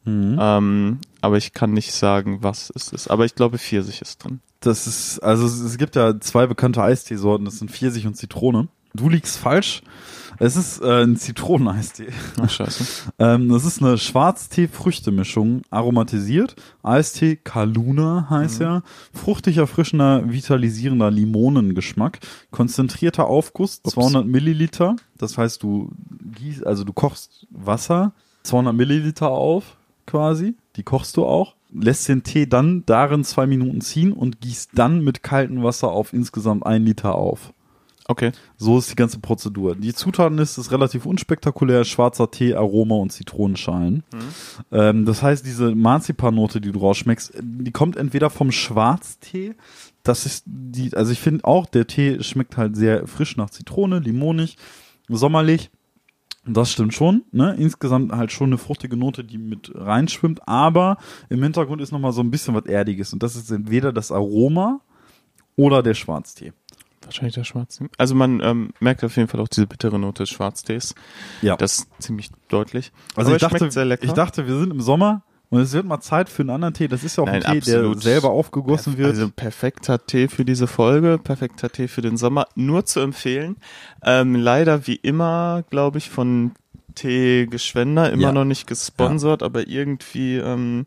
Mhm. 0.04 0.36
Ähm, 0.38 0.98
aber 1.20 1.36
ich 1.38 1.52
kann 1.52 1.72
nicht 1.72 1.92
sagen, 1.92 2.38
was 2.42 2.70
es 2.76 2.92
ist. 2.92 3.08
Aber 3.08 3.24
ich 3.24 3.34
glaube, 3.34 3.58
Pfirsich 3.58 4.02
ist 4.02 4.22
drin. 4.22 4.40
Das 4.60 4.86
ist, 4.86 5.18
also 5.20 5.46
es, 5.46 5.58
es 5.58 5.78
gibt 5.78 5.96
ja 5.96 6.20
zwei 6.20 6.46
bekannte 6.46 6.82
Eisteesorten, 6.82 7.44
das 7.44 7.58
sind 7.58 7.70
Pfirsich 7.70 8.06
und 8.06 8.14
Zitrone. 8.16 8.68
Du 8.96 9.08
liegst 9.08 9.36
falsch. 9.38 9.82
Es 10.38 10.54
ist 10.56 10.82
äh, 10.82 11.02
ein 11.04 11.16
Zitroneneistee. 11.16 12.08
Ach, 12.40 12.50
scheiße. 12.50 12.84
Ähm, 13.18 13.48
das 13.48 13.64
ist 13.64 13.80
eine 13.82 13.96
Schwarztee-Früchtemischung, 13.96 15.62
aromatisiert. 15.70 16.56
Eistee 16.82 17.36
Kaluna 17.36 18.26
heißt 18.28 18.60
Mhm. 18.60 18.64
ja. 18.64 18.82
Fruchtig 19.14 19.56
erfrischender, 19.58 20.30
vitalisierender 20.30 21.10
Limonengeschmack. 21.10 22.18
Konzentrierter 22.50 23.26
Aufguss, 23.26 23.80
Ups. 23.82 23.94
200 23.94 24.26
Milliliter. 24.26 24.96
Das 25.16 25.38
heißt, 25.38 25.62
du 25.62 25.90
gießt, 26.38 26.66
also 26.66 26.84
du 26.84 26.92
kochst 26.92 27.46
Wasser, 27.50 28.12
200 28.42 28.74
Milliliter 28.74 29.30
auf, 29.30 29.76
quasi. 30.06 30.54
Die 30.76 30.82
kochst 30.82 31.16
du 31.16 31.24
auch. 31.24 31.54
Lässt 31.72 32.08
den 32.08 32.22
Tee 32.22 32.46
dann 32.46 32.84
darin 32.86 33.24
zwei 33.24 33.46
Minuten 33.46 33.80
ziehen 33.80 34.12
und 34.12 34.40
gießt 34.40 34.70
dann 34.74 35.02
mit 35.02 35.22
kaltem 35.22 35.62
Wasser 35.62 35.88
auf 35.88 36.12
insgesamt 36.12 36.64
ein 36.66 36.84
Liter 36.84 37.14
auf. 37.14 37.52
Okay. 38.08 38.30
So 38.56 38.78
ist 38.78 38.90
die 38.90 38.96
ganze 38.96 39.18
Prozedur. 39.18 39.74
Die 39.74 39.92
Zutaten 39.92 40.38
ist, 40.38 40.70
relativ 40.70 41.06
unspektakulär, 41.06 41.84
schwarzer 41.84 42.30
Tee, 42.30 42.54
Aroma 42.54 42.96
und 42.96 43.10
Zitronenschalen. 43.10 44.04
Ähm, 44.70 45.04
das 45.04 45.22
heißt, 45.22 45.44
diese 45.44 45.74
Marzipannote, 45.74 46.60
die 46.60 46.70
du 46.70 46.78
rausschmeckst, 46.78 47.34
die 47.40 47.72
kommt 47.72 47.96
entweder 47.96 48.30
vom 48.30 48.52
Schwarztee, 48.52 49.54
das 50.04 50.24
ist 50.24 50.44
die, 50.46 50.94
also 50.94 51.10
ich 51.10 51.20
finde 51.20 51.44
auch, 51.44 51.66
der 51.66 51.88
Tee 51.88 52.22
schmeckt 52.22 52.56
halt 52.56 52.76
sehr 52.76 53.08
frisch 53.08 53.36
nach 53.36 53.50
Zitrone, 53.50 53.98
limonig, 53.98 54.56
sommerlich. 55.08 55.70
Das 56.48 56.70
stimmt 56.70 56.94
schon, 56.94 57.24
ne? 57.32 57.56
Insgesamt 57.58 58.12
halt 58.12 58.30
schon 58.30 58.50
eine 58.50 58.58
fruchtige 58.58 58.96
Note, 58.96 59.24
die 59.24 59.36
mit 59.36 59.72
reinschwimmt, 59.74 60.46
aber 60.46 60.96
im 61.28 61.42
Hintergrund 61.42 61.82
ist 61.82 61.90
nochmal 61.90 62.12
so 62.12 62.20
ein 62.20 62.30
bisschen 62.30 62.54
was 62.54 62.66
Erdiges 62.66 63.12
und 63.12 63.20
das 63.24 63.34
ist 63.34 63.50
entweder 63.50 63.92
das 63.92 64.12
Aroma 64.12 64.80
oder 65.56 65.82
der 65.82 65.94
Schwarztee. 65.94 66.52
Wahrscheinlich 67.06 67.34
der 67.34 67.44
Schwarze. 67.44 67.88
Also 67.98 68.14
man 68.14 68.40
ähm, 68.42 68.70
merkt 68.80 69.02
auf 69.04 69.16
jeden 69.16 69.28
Fall 69.28 69.40
auch 69.40 69.48
diese 69.48 69.66
bittere 69.66 69.98
Note 69.98 70.24
des 70.24 70.30
Schwarztees. 70.30 70.94
Ja. 71.40 71.56
Das 71.56 71.78
ist 71.78 71.88
ziemlich 72.00 72.30
deutlich. 72.48 72.92
Also 73.14 73.28
Aber 73.30 73.36
ich 73.36 73.40
dachte, 73.42 73.70
sehr 73.70 73.84
lecker. 73.84 74.04
ich 74.04 74.12
dachte, 74.12 74.46
wir 74.46 74.58
sind 74.58 74.70
im 74.72 74.80
Sommer 74.80 75.22
und 75.48 75.60
es 75.60 75.72
wird 75.72 75.86
mal 75.86 76.00
Zeit 76.00 76.28
für 76.28 76.42
einen 76.42 76.50
anderen 76.50 76.74
Tee. 76.74 76.88
Das 76.88 77.04
ist 77.04 77.16
ja 77.16 77.22
auch 77.22 77.28
Nein, 77.28 77.44
ein 77.44 77.60
Tee, 77.60 77.70
der 77.70 77.94
selber 77.98 78.30
aufgegossen 78.30 78.98
wird. 78.98 79.10
Also 79.10 79.30
perfekter 79.30 80.04
Tee 80.04 80.26
für 80.28 80.44
diese 80.44 80.66
Folge, 80.66 81.18
perfekter 81.22 81.70
Tee 81.70 81.86
für 81.88 82.02
den 82.02 82.16
Sommer, 82.16 82.46
nur 82.56 82.84
zu 82.84 82.98
empfehlen. 83.00 83.56
Ähm, 84.02 84.34
leider 84.34 84.86
wie 84.88 84.96
immer, 84.96 85.62
glaube 85.70 85.98
ich, 85.98 86.10
von 86.10 86.52
Tee 86.96 87.46
Geschwender, 87.46 88.10
immer 88.12 88.22
Ja. 88.24 88.32
noch 88.32 88.44
nicht 88.44 88.66
gesponsert, 88.66 89.42
aber 89.44 89.68
irgendwie 89.68 90.36
ähm, 90.36 90.86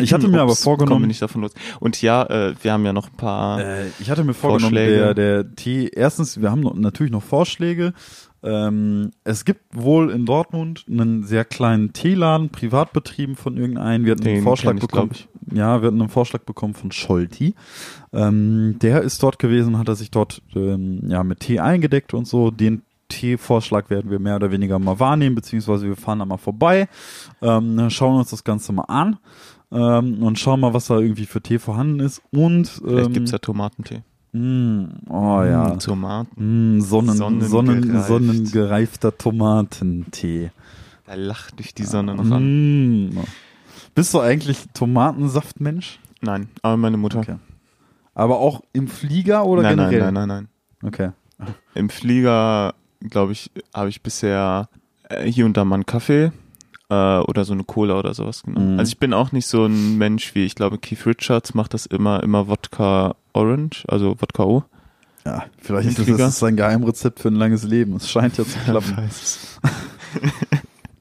ich 0.00 0.12
hatte 0.12 0.28
mir 0.28 0.40
aber 0.40 0.52
ups, 0.52 0.60
wir 0.60 0.64
vorgenommen, 0.64 1.06
nicht 1.06 1.22
davon 1.22 1.42
los. 1.42 1.52
Und 1.80 2.00
ja, 2.02 2.24
äh, 2.24 2.54
wir 2.62 2.72
haben 2.72 2.84
ja 2.84 2.92
noch 2.92 3.08
ein 3.10 3.16
paar 3.16 3.60
äh, 3.60 3.86
ich 4.00 4.10
hatte 4.10 4.24
mir 4.24 4.34
vorgenommen, 4.34 4.74
Vorschläge. 4.74 5.14
der, 5.14 5.44
der 5.44 5.54
Tee, 5.54 5.88
erstens, 5.88 6.40
wir 6.40 6.50
haben 6.50 6.60
noch, 6.60 6.74
natürlich 6.74 7.12
noch 7.12 7.22
Vorschläge. 7.22 7.94
Ähm, 8.44 9.12
es 9.22 9.44
gibt 9.44 9.60
wohl 9.72 10.10
in 10.10 10.26
Dortmund 10.26 10.84
einen 10.90 11.22
sehr 11.22 11.44
kleinen 11.44 11.92
Teeladen, 11.92 12.48
privat 12.50 12.92
betrieben 12.92 13.36
von 13.36 13.56
irgendeinem. 13.56 14.04
Wir 14.04 14.12
hatten 14.12 14.26
einen 14.26 14.36
Den 14.36 14.44
Vorschlag 14.44 14.72
kenn 14.72 14.78
ich, 14.78 14.86
bekommen. 14.88 15.10
Ja, 15.52 15.80
wir 15.80 15.88
hatten 15.88 16.00
einen 16.00 16.10
Vorschlag 16.10 16.42
bekommen 16.42 16.74
von 16.74 16.90
Scholti. 16.90 17.54
Ähm, 18.12 18.76
der 18.82 19.02
ist 19.02 19.22
dort 19.22 19.38
gewesen, 19.38 19.78
hat 19.78 19.88
er 19.88 19.94
sich 19.94 20.10
dort 20.10 20.42
ähm, 20.56 21.02
ja 21.06 21.22
mit 21.22 21.40
Tee 21.40 21.60
eingedeckt 21.60 22.14
und 22.14 22.26
so. 22.26 22.50
Den 22.50 22.82
Tee-Vorschlag 23.12 23.90
werden 23.90 24.10
wir 24.10 24.18
mehr 24.18 24.36
oder 24.36 24.50
weniger 24.50 24.78
mal 24.78 24.98
wahrnehmen, 24.98 25.34
beziehungsweise 25.34 25.86
wir 25.86 25.96
fahren 25.96 26.18
da 26.20 26.24
mal 26.24 26.38
vorbei, 26.38 26.88
ähm, 27.42 27.90
schauen 27.90 28.16
uns 28.18 28.30
das 28.30 28.42
Ganze 28.44 28.72
mal 28.72 28.84
an 28.88 29.18
ähm, 29.70 30.22
und 30.22 30.38
schauen 30.38 30.60
mal, 30.60 30.72
was 30.74 30.86
da 30.86 30.98
irgendwie 30.98 31.26
für 31.26 31.40
Tee 31.42 31.58
vorhanden 31.58 32.00
ist. 32.00 32.22
Und 32.32 32.68
Vielleicht 32.68 33.06
ähm, 33.08 33.12
gibt's 33.12 33.30
ja 33.32 33.38
Tomatentee. 33.38 34.02
mh, 34.32 34.88
oh 35.10 35.42
ja, 35.42 35.74
Mm, 35.74 35.78
Tomaten. 35.78 36.76
mh, 36.78 36.80
Sonnen, 36.84 37.16
Sonnen, 37.16 37.42
Sonnengereift. 37.42 38.08
sonnengereifter 38.08 39.16
Tomatentee. 39.18 40.50
Da 41.06 41.14
lacht 41.14 41.58
dich 41.58 41.74
die 41.74 41.84
Sonne 41.84 42.14
noch 42.14 42.30
an. 42.30 43.08
Mm. 43.10 43.18
Bist 43.94 44.14
du 44.14 44.20
eigentlich 44.20 44.66
Tomatensaftmensch? 44.72 46.00
Nein, 46.22 46.48
aber 46.62 46.76
meine 46.76 46.96
Mutter. 46.96 47.18
Okay. 47.20 47.36
Aber 48.14 48.38
auch 48.38 48.62
im 48.72 48.88
Flieger 48.88 49.44
oder 49.46 49.62
nein, 49.62 49.76
nein, 49.76 49.90
generell? 49.90 50.12
nein, 50.12 50.28
nein, 50.28 50.48
nein. 50.82 50.88
Okay. 50.88 51.10
Im 51.74 51.88
Flieger, 51.90 52.74
glaube 53.08 53.32
ich, 53.32 53.50
habe 53.74 53.88
ich 53.88 54.02
bisher 54.02 54.68
äh, 55.08 55.30
hier 55.30 55.46
und 55.46 55.56
da 55.56 55.64
mal 55.64 55.76
einen 55.76 55.86
Kaffee 55.86 56.32
äh, 56.88 57.18
oder 57.18 57.44
so 57.44 57.52
eine 57.52 57.64
Cola 57.64 57.98
oder 57.98 58.14
sowas 58.14 58.42
genommen. 58.42 58.74
Mhm. 58.74 58.78
Also 58.78 58.90
ich 58.90 58.98
bin 58.98 59.14
auch 59.14 59.32
nicht 59.32 59.46
so 59.46 59.66
ein 59.66 59.98
Mensch 59.98 60.34
wie, 60.34 60.44
ich 60.44 60.54
glaube, 60.54 60.78
Keith 60.78 61.06
Richards 61.06 61.54
macht 61.54 61.74
das 61.74 61.86
immer, 61.86 62.22
immer 62.22 62.48
Wodka 62.48 63.16
Orange, 63.32 63.84
also 63.88 64.16
Wodka 64.20 64.44
O. 64.44 64.64
Ja, 65.24 65.44
vielleicht 65.58 65.88
ist 65.90 65.98
das, 65.98 66.16
das 66.16 66.28
ist 66.30 66.38
sein 66.40 66.56
Geheimrezept 66.56 67.20
für 67.20 67.28
ein 67.28 67.36
langes 67.36 67.62
Leben. 67.62 67.94
Es 67.96 68.10
scheint 68.10 68.38
ja 68.38 68.44
zu 68.44 68.58
klappen. 68.64 68.96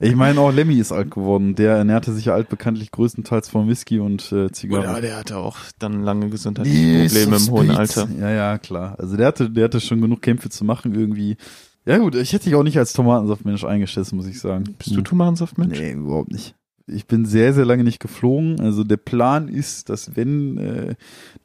Ich 0.04 0.16
meine, 0.16 0.40
auch 0.40 0.52
Lemmy 0.52 0.80
ist 0.80 0.92
alt 0.92 1.12
geworden. 1.12 1.54
Der 1.54 1.76
ernährte 1.76 2.12
sich 2.12 2.26
ja 2.26 2.34
altbekanntlich 2.34 2.90
größtenteils 2.90 3.50
von 3.50 3.68
Whisky 3.68 4.00
und 4.00 4.32
äh, 4.32 4.52
Zigarren. 4.52 4.86
Ja, 4.86 5.00
der 5.00 5.16
hatte 5.16 5.38
auch 5.38 5.58
dann 5.78 6.02
lange 6.02 6.30
gesundheitliche 6.30 7.08
Probleme 7.08 7.36
im 7.38 7.52
hohen 7.52 7.70
Alter. 7.70 8.08
Ja, 8.20 8.32
ja, 8.32 8.58
klar. 8.58 8.96
Also 8.98 9.16
der 9.16 9.28
hatte, 9.28 9.52
der 9.52 9.66
hatte 9.66 9.80
schon 9.80 10.02
genug 10.02 10.24
Kämpfe 10.24 10.50
zu 10.50 10.66
machen 10.66 10.96
irgendwie. 10.96 11.38
Ja 11.86 11.98
gut, 11.98 12.16
ich 12.16 12.32
hätte 12.34 12.46
dich 12.46 12.56
auch 12.56 12.64
nicht 12.64 12.78
als 12.78 12.94
Tomatensaftmensch 12.94 13.64
eingeschätzt, 13.64 14.14
muss 14.14 14.28
ich 14.28 14.40
sagen. 14.40 14.76
Bist 14.78 14.96
du 14.96 15.02
Tomatensaftmensch? 15.02 15.80
Nee, 15.80 15.94
überhaupt 15.94 16.32
nicht. 16.32 16.56
Ich 16.88 17.08
bin 17.08 17.26
sehr, 17.26 17.54
sehr 17.54 17.66
lange 17.66 17.84
nicht 17.84 18.00
geflogen. 18.00 18.60
Also 18.60 18.84
der 18.84 18.98
Plan 18.98 19.48
ist, 19.48 19.90
dass 19.90 20.16
wenn 20.16 20.58
äh, 20.58 20.96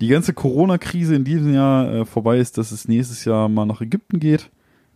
die 0.00 0.08
ganze 0.08 0.34
Corona-Krise 0.34 1.14
in 1.14 1.24
diesem 1.24 1.54
Jahr 1.54 1.92
äh, 1.92 2.04
vorbei 2.04 2.38
ist, 2.38 2.58
dass 2.58 2.72
es 2.72 2.88
nächstes 2.88 3.24
Jahr 3.24 3.48
mal 3.48 3.64
nach 3.64 3.80
Ägypten 3.80 4.18
geht. 4.18 4.50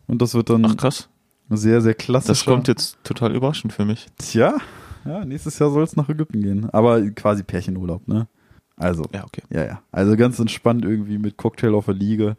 Und 0.07 0.21
das 0.21 0.35
wird 0.35 0.51
dann 0.51 0.65
Ach 0.65 0.77
krass, 0.77 1.09
sehr, 1.49 1.81
sehr 1.81 1.95
klassisch. 1.95 2.29
das 2.29 2.45
kommt 2.45 2.69
jetzt 2.69 2.99
total 3.05 3.35
überraschend 3.35 3.73
für 3.73 3.85
mich. 3.85 4.07
Tja, 4.19 4.55
ja, 5.05 5.25
nächstes 5.25 5.59
Jahr 5.59 5.71
soll 5.71 5.85
es 5.85 5.97
nach 5.97 6.09
Ägypten 6.09 6.43
gehen. 6.43 6.69
Aber 6.71 7.01
quasi 7.13 7.43
Pärchenurlaub, 7.45 8.09
ne? 8.09 8.27
Also, 8.77 9.05
Ja, 9.15 9.25
okay. 9.25 9.43
ja, 9.51 9.65
ja. 9.65 9.83
Also 9.93 10.17
ganz 10.17 10.39
entspannt 10.39 10.85
irgendwie 10.85 11.19
mit 11.19 11.37
Cocktail 11.37 11.75
auf 11.75 11.85
der 11.85 11.95
Liege. 11.95 12.37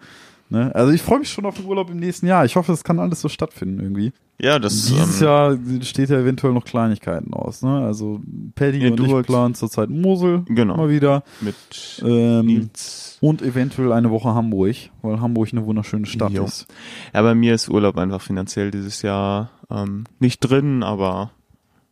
Ne? 0.52 0.70
Also 0.76 0.92
ich 0.92 1.02
freue 1.02 1.20
mich 1.20 1.30
schon 1.30 1.46
auf 1.46 1.56
den 1.56 1.66
Urlaub 1.66 1.90
im 1.90 1.98
nächsten 1.98 2.28
Jahr. 2.28 2.44
Ich 2.44 2.58
hoffe, 2.58 2.74
es 2.74 2.84
kann 2.84 3.00
alles 3.00 3.22
so 3.22 3.30
stattfinden 3.30 3.80
irgendwie. 3.80 4.12
Ja, 4.40 4.60
das 4.60 4.88
Dieses 4.88 5.22
ähm, 5.22 5.26
Jahr 5.28 5.58
steht 5.82 6.10
ja 6.10 6.18
eventuell 6.20 6.52
noch 6.52 6.66
Kleinigkeiten 6.66 7.34
aus. 7.34 7.62
Ne? 7.62 7.80
Also 7.86 8.20
Paddy 8.56 8.80
Ja, 8.80 8.90
und 8.90 8.98
du 8.98 9.20
ich 9.20 9.26
planen 9.26 9.56
zurzeit 9.56 9.90
Mosel 9.90 10.44
Genau. 10.50 10.76
mal 10.76 10.90
wieder. 10.90 11.24
mit 11.40 11.56
Ähm, 12.04 12.46
Nils. 12.48 13.18
und 13.22 13.42
eventuell 13.42 13.94
eine 13.94 14.10
Woche 14.12 14.34
Hamburg, 14.34 14.76
weil 15.02 15.22
Hamburg 15.22 15.50
eine 15.54 15.66
wunderschöne 15.66 16.06
Stadt 16.06 16.32
Jo. 16.34 16.44
ist. 16.44 16.68
Ja, 17.14 17.22
bei 17.22 17.34
mir 17.36 17.54
ist 17.56 17.70
Urlaub 17.70 17.98
einfach 17.98 18.22
finanziell 18.22 18.72
dieses 18.72 19.04
Jahr 19.04 19.52
ähm, 19.70 20.04
nicht 20.20 20.40
drin, 20.42 20.84
aber 20.84 21.32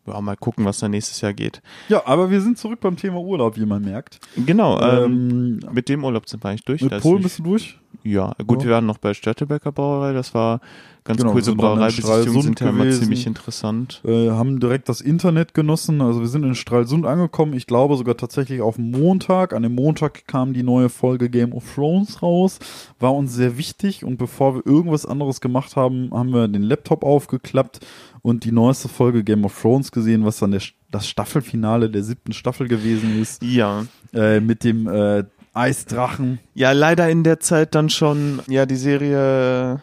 ja, 0.10 0.22
mal 0.22 0.36
gucken, 0.38 0.66
was 0.66 0.80
da 0.80 0.90
nächstes 0.90 1.22
Jahr 1.22 1.34
geht. 1.34 1.62
Ja, 1.88 2.04
aber 2.06 2.30
wir 2.32 2.42
sind 2.42 2.58
zurück 2.58 2.80
beim 2.82 2.98
Thema 2.98 3.20
Urlaub, 3.20 3.58
wie 3.58 3.66
man 3.66 3.84
merkt. 3.84 4.20
Genau, 4.46 4.80
ähm, 4.82 5.60
Ähm, 5.64 5.74
mit 5.74 5.90
dem 5.90 6.04
Urlaub 6.04 6.28
sind 6.28 6.44
wir 6.44 6.50
eigentlich 6.50 6.66
durch. 6.66 6.82
mit 6.82 7.00
Polen 7.02 7.24
bist 7.24 7.40
du 7.40 7.44
durch? 7.44 7.78
Ja, 8.04 8.34
gut, 8.46 8.60
Ja. 8.62 8.68
wir 8.68 8.74
waren 8.76 8.86
noch 8.86 8.98
bei 8.98 9.14
Störtebecker 9.14 9.72
Brauerei, 9.72 10.14
das 10.14 10.34
war 10.34 10.62
ganz 11.04 11.20
Genau, 11.22 11.34
cool. 11.34 11.42
So 11.44 11.56
Brauereibesichtigungen 11.56 12.42
sind 12.44 12.60
ja 12.60 12.70
immer 12.70 12.90
ziemlich 12.92 13.26
interessant. 13.26 14.02
äh, 14.06 14.30
haben 14.30 14.60
direkt 14.60 14.88
das 14.90 15.02
Internet 15.02 15.54
genossen. 15.56 16.00
Also 16.02 16.20
wir 16.22 16.28
sind 16.28 16.44
in 16.44 16.54
Stralsund 16.54 17.06
angekommen. 17.08 17.54
Ich 17.54 17.66
glaube 17.66 17.98
sogar 17.98 18.16
tatsächlich 18.16 18.62
auf 18.62 18.78
Montag. 18.78 19.54
An 19.54 19.64
dem 19.64 19.74
Montag 19.74 20.28
kam 20.28 20.54
die 20.54 20.62
neue 20.62 20.90
Folge 20.90 21.30
Game 21.32 21.52
of 21.52 21.64
Thrones 21.74 22.22
raus. 22.22 22.60
War 23.00 23.16
uns 23.16 23.34
sehr 23.34 23.58
wichtig. 23.58 24.06
Und 24.06 24.18
bevor 24.18 24.56
wir 24.56 24.66
irgendwas 24.68 25.06
anderes 25.08 25.42
gemacht 25.42 25.76
haben, 25.76 26.12
haben 26.14 26.32
wir 26.32 26.48
den 26.48 26.64
Laptop 26.64 27.04
aufgeklappt 27.04 27.80
und 28.22 28.44
die 28.44 28.52
neueste 28.52 28.88
Folge 28.90 29.24
Game 29.24 29.46
of 29.46 29.60
Thrones 29.62 29.92
gesehen, 29.92 30.26
was 30.26 30.40
dann 30.40 30.52
der, 30.52 30.62
das 30.92 31.08
Staffelfinale 31.08 31.90
der 31.90 32.04
siebten 32.04 32.34
Staffel 32.34 32.68
gewesen 32.68 33.22
ist. 33.22 33.44
Ja. 33.44 33.86
Äh, 34.14 34.40
mit 34.40 34.64
dem 34.64 34.88
äh, 34.88 35.24
Eisdrachen. 35.54 36.40
Ja, 36.54 36.72
leider 36.72 37.10
in 37.10 37.24
der 37.24 37.40
Zeit 37.40 37.76
dann 37.76 37.90
schon, 37.90 38.40
ja, 38.48 38.66
die 38.66 38.76
Serie 38.76 39.82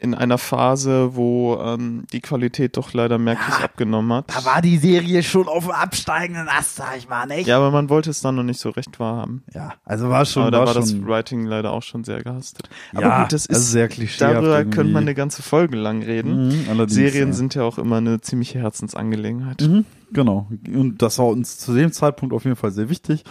in 0.00 0.14
einer 0.14 0.38
Phase, 0.38 1.14
wo 1.14 1.58
ähm, 1.62 2.04
die 2.12 2.20
Qualität 2.20 2.76
doch 2.76 2.94
leider 2.94 3.18
merklich 3.18 3.58
Ja, 3.58 3.64
abgenommen 3.64 4.12
hat. 4.12 4.34
Da 4.34 4.44
war 4.44 4.62
die 4.62 4.78
Serie 4.78 5.22
schon 5.22 5.46
auf 5.46 5.64
dem 5.64 5.72
absteigenden 5.72 6.48
Ast, 6.48 6.76
sag 6.76 6.96
ich 6.96 7.08
mal, 7.08 7.26
nicht? 7.26 7.46
ja, 7.46 7.58
aber 7.58 7.70
man 7.70 7.90
wollte 7.90 8.08
es 8.08 8.22
dann 8.22 8.34
noch 8.34 8.42
nicht 8.42 8.58
so 8.60 8.70
recht 8.70 8.98
wahrhaben. 8.98 9.42
Ja, 9.54 9.74
also 9.84 10.08
war 10.08 10.24
schon, 10.24 10.42
aber 10.44 10.50
da 10.52 10.66
war, 10.66 10.74
das 10.74 10.90
schon, 10.90 11.06
Writing 11.06 11.44
leider 11.44 11.72
auch 11.72 11.82
schon 11.82 12.04
sehr 12.04 12.22
gehastet. 12.22 12.70
ja, 12.92 13.00
aber 13.00 13.22
gut, 13.22 13.32
das 13.32 13.46
also 13.46 13.60
ist 13.60 13.70
sehr 13.72 13.88
klischeehaft 13.88 14.36
darüber 14.36 14.58
irgendwie. 14.58 14.76
könnte 14.76 14.92
man 14.92 15.02
eine 15.02 15.14
ganze 15.14 15.42
Folge 15.42 15.76
lang 15.76 16.02
reden. 16.02 16.48
Mhm, 16.48 16.88
Serien 16.88 17.28
ja. 17.28 17.34
sind 17.34 17.54
ja 17.54 17.62
auch 17.62 17.76
immer 17.76 17.98
eine 17.98 18.20
ziemliche 18.22 18.58
Herzensangelegenheit. 18.58 19.60
Mhm, 19.60 19.84
genau. 20.12 20.48
Und 20.74 21.02
das 21.02 21.18
war 21.18 21.26
uns 21.26 21.58
zu 21.58 21.74
dem 21.74 21.92
Zeitpunkt 21.92 22.34
auf 22.34 22.44
jeden 22.44 22.56
Fall 22.56 22.70
sehr 22.70 22.88
wichtig. 22.88 23.24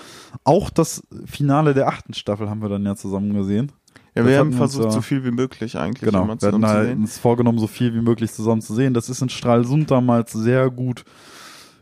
Auch 0.43 0.70
das 0.70 1.03
Finale 1.26 1.74
der 1.74 1.88
achten 1.88 2.13
Staffel 2.13 2.49
haben 2.49 2.61
wir 2.61 2.70
dann 2.70 2.86
ja 2.86 2.95
zusammen 2.95 3.34
gesehen. 3.34 3.72
Ja, 4.20 4.26
wir 4.28 4.39
haben 4.39 4.53
wir 4.53 4.61
uns 4.61 4.74
versucht, 4.74 4.86
ja- 4.86 4.91
so 4.91 5.01
viel 5.01 5.24
wie 5.26 5.32
möglich 5.32 5.78
eigentlich 5.78 6.01
Genau. 6.01 6.20
immer 6.24 6.28
Wir 6.28 6.32
hatten 6.34 6.39
zusammen 6.61 6.65
halt 6.67 6.95
uns 6.97 7.17
vorgenommen, 7.17 7.59
so 7.59 7.67
viel 7.67 7.93
wie 7.93 8.01
möglich 8.01 8.32
zusammen 8.32 8.61
zu 8.61 8.74
sehen. 8.74 8.93
Das 8.93 9.09
ist 9.09 9.22
in 9.22 9.30
Stralsund 9.30 9.89
damals 9.91 10.32
sehr 10.34 10.70
gut, 10.70 11.03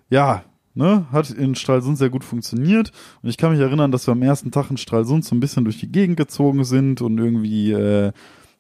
ja, 0.09 0.43
ne, 0.73 1.05
hat 1.11 1.29
in 1.31 1.55
Stralsund 1.55 1.97
sehr 1.97 2.09
gut 2.09 2.23
funktioniert. 2.23 2.91
Und 3.21 3.29
ich 3.29 3.38
kann 3.38 3.51
mich 3.51 3.59
erinnern, 3.59 3.91
dass 3.91 4.07
wir 4.07 4.11
am 4.13 4.21
ersten 4.21 4.51
Tag 4.51 4.69
in 4.71 4.77
Stralsund 4.77 5.25
so 5.25 5.35
ein 5.35 5.39
bisschen 5.39 5.63
durch 5.63 5.79
die 5.79 5.91
Gegend 5.91 6.17
gezogen 6.17 6.63
sind 6.63 7.01
und 7.01 7.17
irgendwie 7.17 7.71
äh, 7.71 8.11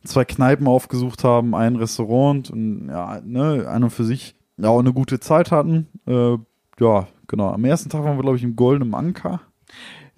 zwei 0.03 0.25
Kneipen 0.25 0.67
aufgesucht 0.67 1.23
haben, 1.23 1.53
ein 1.55 1.75
Restaurant 1.75 2.49
und 2.49 2.87
ja, 2.89 3.19
ne, 3.23 3.67
an 3.67 3.83
und 3.83 3.89
für 3.91 4.03
sich 4.05 4.35
ja 4.57 4.69
auch 4.69 4.79
eine 4.79 4.93
gute 4.93 5.19
Zeit 5.19 5.51
hatten. 5.51 5.87
Äh, 6.07 6.37
ja, 6.79 7.07
genau. 7.27 7.49
Am 7.51 7.65
ersten 7.65 7.89
Tag 7.89 8.03
waren 8.03 8.17
wir, 8.17 8.21
glaube 8.23 8.37
ich, 8.37 8.43
im 8.43 8.55
Goldenen 8.55 8.93
Anker. 8.95 9.41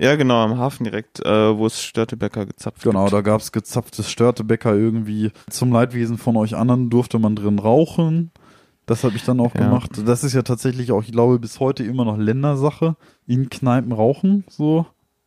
Ja, 0.01 0.15
genau, 0.15 0.35
am 0.45 0.57
Hafen 0.57 0.85
direkt, 0.85 1.19
äh, 1.25 1.57
wo 1.57 1.65
es 1.65 1.83
Störtebecker 1.83 2.45
gezapft 2.45 2.83
Genau, 2.83 3.01
gibt. 3.03 3.13
da 3.13 3.21
gab's 3.21 3.51
gezapftes 3.51 4.09
Störtebäcker 4.09 4.73
irgendwie. 4.73 5.31
Zum 5.49 5.73
Leidwesen 5.73 6.17
von 6.17 6.37
euch 6.37 6.55
anderen 6.55 6.89
durfte 6.89 7.19
man 7.19 7.35
drin 7.35 7.59
rauchen. 7.59 8.31
Das 8.85 9.03
habe 9.03 9.17
ich 9.17 9.23
dann 9.23 9.41
auch 9.41 9.53
Ja. 9.55 9.61
gemacht. 9.65 9.91
Das 10.05 10.23
ist 10.23 10.33
ja 10.33 10.41
tatsächlich 10.41 10.93
auch, 10.93 11.03
ich 11.03 11.11
glaube, 11.11 11.37
bis 11.37 11.59
heute 11.59 11.83
immer 11.83 12.05
noch 12.05 12.17
Ländersache. 12.17 12.95
In 13.27 13.49
Kneipen 13.49 13.91
rauchen, 13.91 14.45
so. 14.47 14.85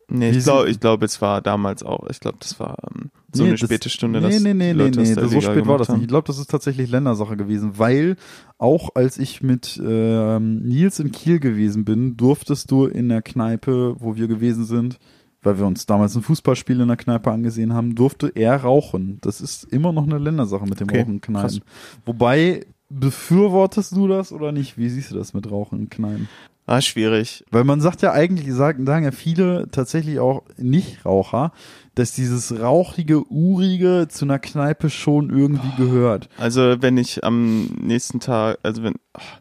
Nee, 0.09 0.31
Wie 0.33 0.37
ich 0.39 0.43
glaube, 0.43 0.73
glaube, 0.75 1.05
es 1.05 1.21
war 1.21 1.41
damals 1.41 1.83
auch, 1.83 2.09
ich 2.09 2.19
glaube, 2.19 2.37
das 2.41 2.59
war 2.59 2.75
ähm, 2.95 3.11
so 3.33 3.43
Nee, 3.43 3.49
eine 3.49 3.57
das- 3.57 3.67
späte 3.67 3.89
Stunde, 3.89 4.21
Nee, 4.21 4.39
nee, 4.39 4.53
nee, 4.53 4.73
nee, 4.73 4.89
nee, 4.89 5.05
so 5.05 5.41
spät 5.41 5.65
war 5.67 5.77
das 5.77 5.89
nicht. 5.89 6.01
Ich 6.03 6.07
glaube, 6.07 6.25
das 6.27 6.37
ist 6.37 6.49
tatsächlich 6.49 6.89
Ländersache 6.89 7.35
gewesen, 7.35 7.73
weil 7.77 8.15
auch 8.57 8.91
als 8.95 9.17
ich 9.17 9.41
mit 9.41 9.81
ähm, 9.83 10.61
Nils 10.63 10.99
in 10.99 11.11
Kiel 11.11 11.39
gewesen 11.39 11.83
bin, 11.85 12.15
durftest 12.15 12.69
du 12.71 12.85
in 12.85 13.09
der 13.09 13.21
Kneipe, 13.21 13.95
wo 13.99 14.15
wir 14.15 14.27
gewesen 14.27 14.65
sind, 14.65 14.99
weil 15.41 15.57
wir 15.57 15.65
uns 15.65 15.85
damals 15.85 16.15
ein 16.15 16.21
Fußballspiel 16.21 16.79
in 16.79 16.87
der 16.87 16.95
Kneipe 16.97 17.31
angesehen 17.31 17.73
haben, 17.73 17.95
durfte 17.95 18.29
er 18.35 18.55
rauchen. 18.57 19.17
Das 19.21 19.41
ist 19.41 19.65
immer 19.65 19.91
noch 19.91 20.03
eine 20.07 20.17
Ländersache 20.19 20.63
mit 20.65 20.79
dem 20.79 20.87
Okay, 20.89 20.99
Rauchen 21.01 21.13
in 21.15 21.21
Kneipen. 21.21 21.41
krass. 21.49 21.59
Wobei, 22.05 22.65
befürwortest 22.89 23.95
du 23.95 24.07
das 24.07 24.31
oder 24.31 24.51
nicht? 24.51 24.77
Wie 24.77 24.89
siehst 24.89 25.11
du 25.11 25.15
das 25.15 25.33
mit 25.33 25.49
Rauchen 25.51 25.79
in 25.79 25.89
Kneipen? 25.89 26.29
Ah, 26.65 26.79
schwierig. 26.79 27.43
Weil 27.51 27.65
man 27.65 27.81
sagt 27.81 28.01
ja 28.01 28.13
eigentlich, 28.13 28.49
sagen, 28.53 28.85
sagen 28.85 29.03
ja 29.03 29.11
viele 29.11 29.67
tatsächlich 29.69 30.19
auch 30.19 30.43
Nichtraucher, 30.57 31.51
dass 31.95 32.13
dieses 32.13 32.59
rauchige, 32.59 33.29
urige 33.31 34.07
zu 34.09 34.25
einer 34.25 34.39
Kneipe 34.39 34.89
schon 34.89 35.29
irgendwie 35.29 35.75
gehört. 35.77 36.29
Also, 36.37 36.81
wenn 36.81 36.97
ich 36.97 37.23
am 37.23 37.65
nächsten 37.79 38.19
Tag, 38.19 38.57
also 38.63 38.83
wenn, 38.83 38.95
ach, 39.13 39.39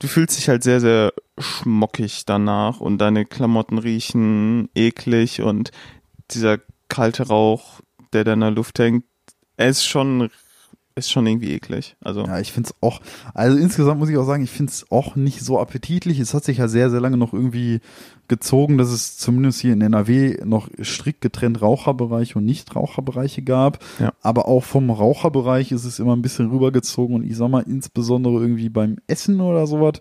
du 0.00 0.08
fühlst 0.08 0.36
dich 0.36 0.48
halt 0.48 0.64
sehr, 0.64 0.80
sehr 0.80 1.12
schmockig 1.38 2.24
danach 2.26 2.80
und 2.80 2.98
deine 2.98 3.24
Klamotten 3.24 3.78
riechen 3.78 4.68
eklig 4.74 5.42
und 5.42 5.70
dieser 6.32 6.58
kalte 6.88 7.28
Rauch, 7.28 7.80
der 8.12 8.24
da 8.24 8.32
in 8.32 8.40
der 8.40 8.50
Luft 8.50 8.78
hängt, 8.78 9.04
er 9.56 9.68
ist 9.68 9.86
schon, 9.86 10.30
ist 11.00 11.10
schon 11.10 11.26
irgendwie 11.26 11.52
eklig. 11.52 11.96
Also, 12.00 12.24
Ja, 12.24 12.38
ich 12.38 12.52
find's 12.52 12.74
auch, 12.80 13.00
also 13.34 13.56
insgesamt 13.56 13.98
muss 13.98 14.08
ich 14.08 14.16
auch 14.16 14.24
sagen, 14.24 14.44
ich 14.44 14.50
find's 14.50 14.86
auch 14.90 15.16
nicht 15.16 15.40
so 15.40 15.58
appetitlich. 15.58 16.20
Es 16.20 16.32
hat 16.34 16.44
sich 16.44 16.58
ja 16.58 16.68
sehr, 16.68 16.90
sehr 16.90 17.00
lange 17.00 17.16
noch 17.16 17.32
irgendwie 17.32 17.80
gezogen, 18.28 18.78
dass 18.78 18.90
es 18.90 19.18
zumindest 19.18 19.60
hier 19.60 19.72
in 19.72 19.80
NRW 19.80 20.38
noch 20.44 20.68
strikt 20.82 21.20
getrennt 21.20 21.60
Raucherbereiche 21.60 22.38
und 22.38 22.44
Nichtraucherbereiche 22.44 23.42
gab. 23.42 23.80
Ja. 23.98 24.12
Aber 24.22 24.46
auch 24.46 24.62
vom 24.62 24.90
Raucherbereich 24.90 25.72
ist 25.72 25.84
es 25.84 25.98
immer 25.98 26.14
ein 26.14 26.22
bisschen 26.22 26.50
rübergezogen 26.50 27.16
und 27.16 27.24
ich 27.24 27.36
sag 27.36 27.48
mal, 27.50 27.64
insbesondere 27.66 28.40
irgendwie 28.40 28.68
beim 28.68 28.98
Essen 29.08 29.40
oder 29.40 29.66
sowas, 29.66 29.94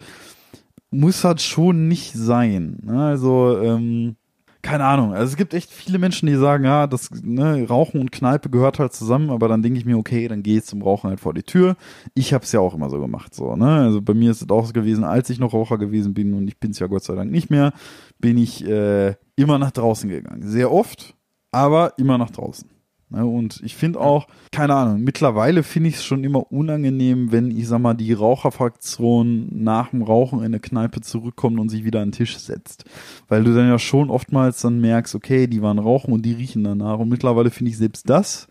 muss 0.91 1.24
halt 1.24 1.41
schon 1.41 1.88
nicht 1.88 2.14
sein. 2.14 2.88
Also, 2.88 3.60
ähm, 3.62 4.16
keine 4.62 4.86
Ahnung. 4.86 5.14
Also 5.14 5.32
es 5.32 5.38
gibt 5.38 5.53
echt 5.53 5.72
viele 5.72 5.99
Menschen, 5.99 6.28
die 6.28 6.36
sagen, 6.36 6.66
ja, 6.66 6.86
das 6.86 7.10
ne, 7.12 7.66
Rauchen 7.68 8.01
und 8.01 8.12
Kneipe 8.12 8.49
gehört 8.49 8.80
halt 8.80 8.93
zusammen, 8.93 9.30
aber 9.30 9.47
dann 9.47 9.62
denke 9.62 9.80
ich 9.80 9.86
mir, 9.86 9.97
okay, 9.97 10.28
dann 10.28 10.43
geh 10.43 10.55
jetzt 10.55 10.68
zum 10.68 10.82
Rauchen 10.82 11.10
halt 11.10 11.20
vor 11.20 11.34
die 11.34 11.43
Tür. 11.43 11.78
Ich 12.14 12.34
hab's 12.34 12.51
ja 12.51 12.60
auch 12.60 12.74
immer 12.74 12.89
so 12.89 12.99
gemacht, 12.99 13.34
so, 13.34 13.55
ne? 13.55 13.82
Also 13.82 14.01
bei 14.01 14.14
mir 14.14 14.32
ist 14.32 14.41
es 14.41 14.49
auch 14.49 14.66
so 14.66 14.74
gewesen, 14.74 15.03
als 15.03 15.30
ich 15.30 15.39
noch 15.39 15.53
Raucher 15.53 15.78
gewesen 15.78 16.14
bin 16.14 16.34
und 16.34 16.47
ich 16.47 16.60
bin's 16.60 16.80
ja 16.80 16.88
Gott 16.88 17.03
sei 17.03 17.16
Dank 17.16 17.32
nicht 17.32 17.49
mehr, 17.49 17.72
bin 18.20 18.38
ich 18.38 18.66
äh, 18.68 19.16
immer 19.36 19.60
nach 19.60 19.72
draußen 19.72 20.10
gegangen. 20.10 20.41
Sehr 20.43 20.72
oft, 20.72 21.16
aber 21.51 21.93
immer 21.97 22.18
nach 22.18 22.32
draußen. 22.32 22.70
Ne, 23.12 23.26
und 23.26 23.60
ich 23.64 23.76
finde 23.76 23.99
auch, 23.99 24.28
keine 24.51 24.76
Ahnung, 24.76 25.01
mittlerweile 25.01 25.64
finde 25.64 25.89
ich 25.89 25.95
es 25.95 26.05
schon 26.05 26.24
immer 26.24 26.51
unangenehm, 26.51 27.32
wenn, 27.32 27.49
ich 27.49 27.68
sag 27.68 27.80
mal, 27.80 27.95
die 27.95 28.14
Raucherfraktion 28.14 29.47
nach 29.51 29.89
dem 29.89 30.03
Rauchen 30.03 30.39
in 30.39 30.45
eine 30.45 30.60
Kneipe 30.60 31.01
zurückkommt 31.01 31.60
und 31.60 31.70
sich 31.70 31.84
wieder 31.84 32.01
an 32.01 32.10
den 32.10 32.18
Tisch 32.18 32.38
setzt. 32.38 32.86
Weil 33.28 33.43
du 33.43 33.55
dann 33.55 33.68
ja 33.68 33.80
schon 33.80 34.12
oftmals 34.12 34.62
dann 34.62 34.80
merkst, 34.80 35.16
okay, 35.16 35.47
die 35.47 35.64
waren 35.64 35.80
rauchen 35.80 36.14
und 36.14 36.24
die 36.24 36.34
riechen 36.34 36.64
danach. 36.64 36.99
Und 36.99 37.10
mittlerweile 37.10 37.49
finde 37.49 37.72
ich 37.72 37.78
selbst 37.78 38.07
das 38.07 38.47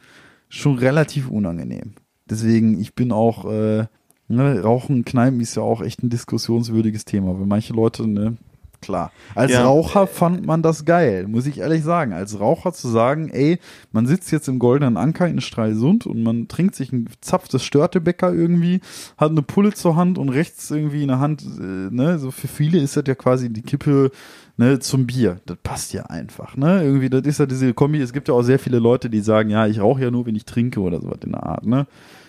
schon 0.48 0.76
relativ 0.76 1.30
unangenehm. 1.30 1.92
Deswegen, 2.28 2.80
ich 2.80 2.96
bin 2.96 3.12
auch, 3.12 3.44
äh, 3.44 3.86
ne, 4.26 4.61
Rauchen 4.61 4.96
in 4.96 5.04
Kneipen 5.04 5.40
ist 5.40 5.54
ja 5.54 5.62
auch 5.62 5.82
echt 5.82 6.02
ein 6.02 6.11
diskussionswürdiges 6.11 7.04
Thema. 7.04 7.38
Weil 7.38 7.46
manche 7.46 7.74
Leute, 7.74 8.09
ne, 8.09 8.36
klar. 8.81 9.12
Als 9.35 9.53
Ja. 9.53 9.64
Raucher 9.64 10.07
fand 10.07 10.47
man 10.47 10.62
das 10.62 10.85
geil, 10.85 11.26
muss 11.29 11.47
ich 11.47 11.59
ehrlich 11.59 11.85
sagen. 11.85 12.12
Als 12.12 12.39
Raucher 12.41 12.72
zu 12.72 12.89
sagen, 12.89 13.29
ey, 13.31 13.59
man 13.93 14.07
sitzt 14.07 14.31
jetzt 14.33 14.49
im 14.49 14.59
Goldenen 14.59 14.97
Anker 14.97 15.26
in 15.26 15.41
Stralsund 15.41 16.07
und 16.07 16.22
man 16.22 16.49
trinkt 16.49 16.74
sich 16.74 16.93
ein 16.93 17.09
zapftes 17.20 17.62
Störtebäcker 17.64 18.33
irgendwie, 18.33 18.81
hat 19.16 19.31
eine 19.31 19.43
Pulle 19.43 19.72
zur 19.72 19.97
Hand 19.97 20.18
und 20.18 20.29
rechts 20.29 20.70
irgendwie 20.70 21.03
eine 21.03 21.18
Hand, 21.18 21.43
äh, 21.43 21.62
ne, 21.95 22.18
so 22.18 22.31
für 22.31 22.49
viele 22.49 22.79
ist 22.79 22.97
das 22.97 23.05
ja 23.07 23.14
quasi 23.14 23.53
die 23.53 23.62
Kippe, 23.62 24.11
ne, 24.57 24.79
zum 24.79 25.07
Bier. 25.07 25.41
Das 25.47 25.57
passt 25.62 25.93
ja 25.93 26.05
einfach, 26.07 26.57
ne, 26.57 26.83
irgendwie, 26.83 27.09
das 27.09 27.22
ist 27.22 27.39
ja 27.39 27.47
diese 27.47 27.72
Kombi, 27.72 28.01
es 28.01 28.12
gibt 28.12 28.29
ja 28.29 28.35
auch 28.35 28.43
sehr 28.43 28.59
viele 28.59 28.79
Leute, 28.79 29.09
die 29.09 29.20
sagen, 29.20 29.51
ja, 29.51 29.66
ich 29.66 29.81
rauche 29.81 30.03
ja 30.03 30.11
nur, 30.11 30.26
wenn 30.26 30.35
ich 30.37 30.45
trinke 30.45 30.81
oder 30.81 31.01
sowas 31.01 31.18
in 31.24 31.33
der 31.33 31.45
Art, 31.45 31.66
ne. 31.66 31.87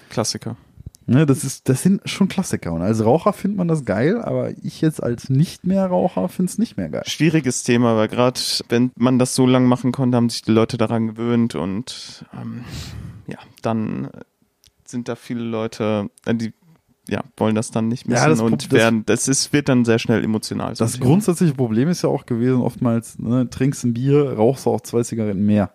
Klassiker. 0.09 0.55
Ne, 1.09 1.25
das 1.25 1.43
ist, 1.43 1.67
das 1.69 1.81
sind 1.81 2.01
schon 2.07 2.27
Klassiker. 2.27 2.71
Und 2.71 2.81
als 2.83 3.03
Raucher 3.03 3.33
findet 3.33 3.57
man 3.57 3.67
das 3.67 3.83
geil, 3.83 4.21
aber 4.21 4.51
ich 4.61 4.79
jetzt 4.81 5.01
als 5.01 5.29
nicht 5.29 5.65
mehr 5.65 5.87
Raucher 5.87 6.29
finde 6.29 6.51
es 6.51 6.57
nicht 6.59 6.77
mehr 6.77 6.89
geil. 6.89 7.01
Schwieriges 7.07 7.63
Thema, 7.63 7.95
weil 7.95 8.07
gerade 8.09 8.39
wenn 8.69 8.91
man 8.95 9.17
das 9.17 9.33
so 9.33 9.47
lang 9.47 9.65
machen 9.65 9.91
konnte, 9.91 10.17
haben 10.17 10.29
sich 10.29 10.43
die 10.43 10.51
Leute 10.51 10.77
daran 10.77 11.07
gewöhnt 11.07 11.55
und 11.55 12.25
ähm, 12.39 12.63
ja, 13.27 13.39
dann 13.63 14.09
sind 14.85 15.07
da 15.07 15.15
viele 15.15 15.41
Leute, 15.41 16.09
äh, 16.25 16.35
die 16.35 16.53
ja, 17.07 17.23
wollen 17.37 17.55
das 17.55 17.71
dann 17.71 17.87
nicht 17.87 18.05
Ja, 18.05 18.11
missen 18.13 18.29
das 18.29 18.39
Pro- 18.39 18.45
und 18.45 18.65
das- 18.65 18.71
werden, 18.71 19.03
das 19.07 19.27
ist, 19.27 19.51
wird 19.51 19.67
dann 19.67 19.85
sehr 19.85 19.97
schnell 19.97 20.23
emotional. 20.23 20.75
so 20.75 20.83
Das 20.83 20.91
Thema. 20.93 21.05
grundsätzliche 21.05 21.55
Problem 21.55 21.89
ist 21.89 22.03
ja 22.03 22.09
auch 22.09 22.27
gewesen, 22.27 22.61
oftmals, 22.61 23.17
ne, 23.17 23.49
trinkst 23.49 23.83
ein 23.83 23.93
Bier, 23.95 24.33
rauchst 24.33 24.67
du 24.67 24.69
auch 24.69 24.81
zwei 24.81 25.01
Zigaretten 25.01 25.43
mehr. 25.43 25.71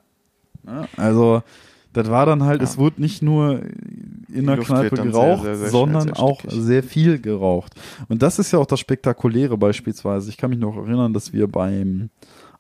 Also, 0.97 1.43
das 1.95 2.11
war 2.11 2.27
dann 2.27 2.43
halt, 2.43 2.61
Ja. 2.61 2.65
es 2.65 2.77
wurde 2.77 3.01
nicht 3.01 3.23
nur 3.23 3.63
in 4.33 4.47
der 4.47 4.59
Kneipe 4.59 4.97
geraucht, 4.97 5.43
sehr, 5.45 5.57
sehr, 5.57 5.57
sehr 5.57 5.69
sondern 5.71 6.13
auch 6.13 6.43
sehr 6.47 6.83
viel 6.83 7.19
geraucht. 7.21 7.73
Und 8.09 8.21
das 8.23 8.39
ist 8.39 8.53
ja 8.53 8.59
auch 8.59 8.67
das 8.67 8.81
Spektakuläre 8.81 9.57
beispielsweise. 9.57 10.29
Ich 10.29 10.37
kann 10.37 10.51
mich 10.51 10.59
noch 10.59 10.77
erinnern, 10.77 11.15
dass 11.15 11.33
wir 11.33 11.47
beim 11.49 12.11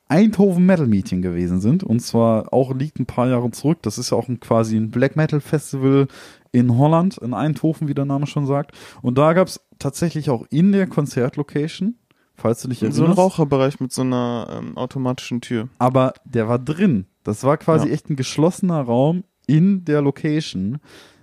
Eindhoven 0.08 0.64
Metal 0.66 0.86
Meeting 0.86 1.22
gewesen 1.22 1.60
sind. 1.60 1.82
Und 1.82 2.00
zwar 2.00 2.52
auch 2.52 2.74
liegt 2.74 2.98
ein 3.00 3.06
paar 3.06 3.28
Jahre 3.28 3.50
zurück. 3.50 3.78
Das 3.82 3.98
ist 3.98 4.10
ja 4.10 4.18
auch 4.18 4.28
ein, 4.28 4.38
quasi 4.40 4.76
ein 4.76 4.90
Black 4.90 5.16
Metal 5.16 5.40
Festival 5.40 6.08
in 6.52 6.76
Holland, 6.78 7.18
in 7.18 7.34
Eindhoven, 7.34 7.88
wie 7.88 7.94
der 7.94 8.04
Name 8.04 8.26
schon 8.26 8.46
sagt. 8.46 8.72
Und 9.02 9.18
da 9.18 9.32
gab 9.32 9.48
es 9.48 9.60
tatsächlich 9.78 10.30
auch 10.30 10.44
in 10.50 10.72
der 10.72 10.86
Konzertlocation, 10.86 11.96
falls 12.36 12.62
du 12.62 12.68
dich 12.68 12.82
erinnerst. 12.82 12.98
so 12.98 13.04
ein 13.06 13.12
Raucherbereich 13.12 13.80
mit 13.80 13.92
so 13.92 14.02
einer 14.02 14.46
ähm, 14.52 14.76
automatischen 14.76 15.40
Tür. 15.40 15.68
Aber 15.78 16.12
der 16.24 16.48
war 16.48 16.58
drin. 16.58 17.06
Das 17.24 17.42
war 17.42 17.56
quasi 17.56 17.88
Ja. 17.88 17.94
echt 17.94 18.08
ein 18.10 18.16
geschlossener 18.16 18.80
Raum 18.82 19.24
in 19.46 19.84
der 19.84 20.00
Location. 20.02 20.78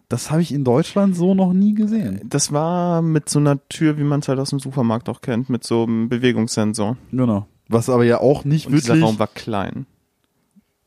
Das 0.09 0.29
habe 0.29 0.41
ich 0.41 0.51
in 0.51 0.65
Deutschland 0.65 1.15
so 1.15 1.33
noch 1.33 1.53
nie 1.53 1.73
gesehen. 1.73 2.19
Das 2.25 2.51
war 2.51 3.01
mit 3.01 3.29
so 3.29 3.39
einer 3.39 3.65
Tür, 3.69 3.97
wie 3.97 4.03
man 4.03 4.19
es 4.19 4.27
halt 4.27 4.39
aus 4.39 4.49
dem 4.49 4.59
Supermarkt 4.59 5.07
auch 5.07 5.21
kennt, 5.21 5.49
mit 5.49 5.63
so 5.63 5.83
einem 5.83 6.09
Bewegungssensor. 6.09 6.97
Genau. 7.11 7.47
Was 7.69 7.89
aber 7.89 8.03
ja 8.03 8.19
auch 8.19 8.43
nicht 8.43 8.65
Und 8.67 8.73
dieser 8.73 8.89
wirklich. 8.89 9.05
Raum 9.05 9.19
war 9.19 9.27
klein. 9.27 9.85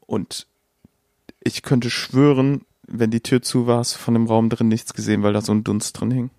Und 0.06 0.46
ich 1.42 1.62
könnte 1.62 1.88
schwören, 1.88 2.62
wenn 2.86 3.10
die 3.10 3.20
Tür 3.22 3.40
zu 3.40 3.66
war, 3.66 3.78
hast 3.78 3.94
du 3.94 3.98
von 3.98 4.12
dem 4.14 4.26
Raum 4.26 4.50
drin 4.50 4.68
nichts 4.68 4.92
gesehen, 4.92 5.22
weil 5.22 5.32
da 5.32 5.40
so 5.40 5.52
ein 5.52 5.64
Dunst 5.64 5.98
drin 5.98 6.10
hing. 6.10 6.30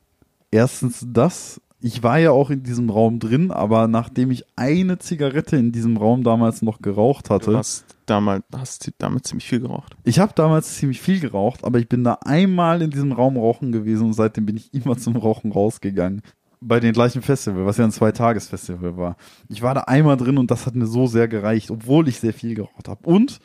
Erstens 0.51 1.03
das. 1.07 1.59
Ich 1.86 2.01
war 2.01 2.17
ja 2.17 2.31
auch 2.31 2.49
in 2.49 2.63
diesem 2.63 2.89
Raum 2.89 3.19
drin, 3.19 3.51
aber 3.51 3.88
nachdem 3.88 4.31
ich 4.31 4.43
eine 4.55 4.97
Zigarette 4.97 5.55
in 5.55 5.71
diesem 5.71 5.97
Raum 5.97 6.23
damals 6.23 6.63
noch 6.63 6.81
geraucht 6.81 7.29
hatte. 7.29 7.51
Du 7.51 7.57
hast 7.57 7.86
damals, 8.07 8.43
hast 8.57 8.91
damit 8.97 9.27
ziemlich 9.27 9.47
viel 9.47 9.59
geraucht. 9.59 9.95
Ich 10.03 10.17
habe 10.17 10.33
damals 10.33 10.77
ziemlich 10.77 10.99
viel 10.99 11.19
geraucht, 11.19 11.63
aber 11.63 11.77
ich 11.77 11.88
bin 11.88 12.03
da 12.03 12.17
einmal 12.25 12.81
in 12.81 12.89
diesem 12.89 13.11
Raum 13.11 13.38
rauchen 13.38 13.71
gewesen 13.71 14.07
und 14.07 14.13
seitdem 14.13 14.47
bin 14.47 14.57
ich 14.57 14.73
immer 14.73 14.97
zum 14.97 15.15
Rauchen 15.15 15.51
rausgegangen. 15.51 16.23
Bei 16.59 16.79
den 16.79 16.91
gleichen 16.91 17.21
Festival, 17.21 17.67
was 17.67 17.77
ja 17.77 17.83
ein 17.83 17.91
Zweitagesfestival 17.91 18.97
war. 18.97 19.15
Ich 19.49 19.61
war 19.61 19.75
da 19.75 19.81
einmal 19.81 20.17
drin 20.17 20.39
und 20.39 20.49
das 20.49 20.65
hat 20.65 20.73
mir 20.73 20.88
so 20.88 21.05
sehr 21.05 21.27
gereicht, 21.27 21.69
obwohl 21.69 22.07
ich 22.07 22.19
sehr 22.19 22.33
viel 22.33 22.55
geraucht 22.55 22.88
habe. 22.88 23.07
Und 23.07 23.39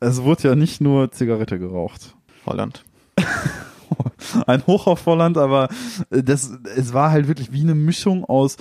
es 0.00 0.22
wurde 0.22 0.48
ja 0.48 0.54
nicht 0.54 0.82
nur 0.82 1.12
Zigarette 1.12 1.58
geraucht. 1.58 2.14
Holland. 2.44 2.84
ein 4.46 4.66
Hoch 4.66 4.86
auf 4.86 5.00
Volland, 5.00 5.38
aber 5.38 5.68
äh, 6.10 6.22
das, 6.22 6.50
es 6.76 6.92
war 6.92 7.10
halt 7.10 7.28
wirklich 7.28 7.52
wie 7.52 7.62
eine 7.62 7.74
Mischung 7.74 8.24
aus 8.24 8.56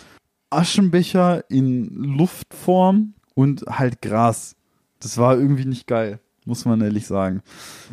Aschenbecher 0.49 1.49
in 1.49 1.89
Luftform 1.93 3.13
und 3.35 3.63
halt 3.67 4.01
Gras. 4.01 4.55
Das 4.99 5.17
war 5.17 5.37
irgendwie 5.37 5.65
nicht 5.65 5.87
geil, 5.87 6.19
muss 6.45 6.65
man 6.65 6.81
ehrlich 6.81 7.07
sagen. 7.07 7.41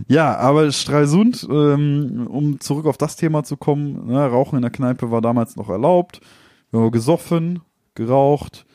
Ja, 0.09 0.37
aber 0.37 0.71
Stralsund, 0.73 1.47
ähm, 1.51 2.27
um 2.29 2.61
zurück 2.61 2.87
auf 2.87 2.97
das 2.97 3.17
Thema 3.17 3.45
zu 3.45 3.57
kommen, 3.57 4.07
ne, 4.07 4.27
Rauchen 4.27 4.57
in 4.57 4.63
der 4.63 4.71
Kneipe 4.71 5.11
war 5.11 5.21
damals 5.21 5.57
noch 5.57 5.69
erlaubt. 5.69 6.21
Wir 6.71 6.81
haben 6.81 6.91
gesoffen, 6.91 7.61
geraucht, 7.95 8.67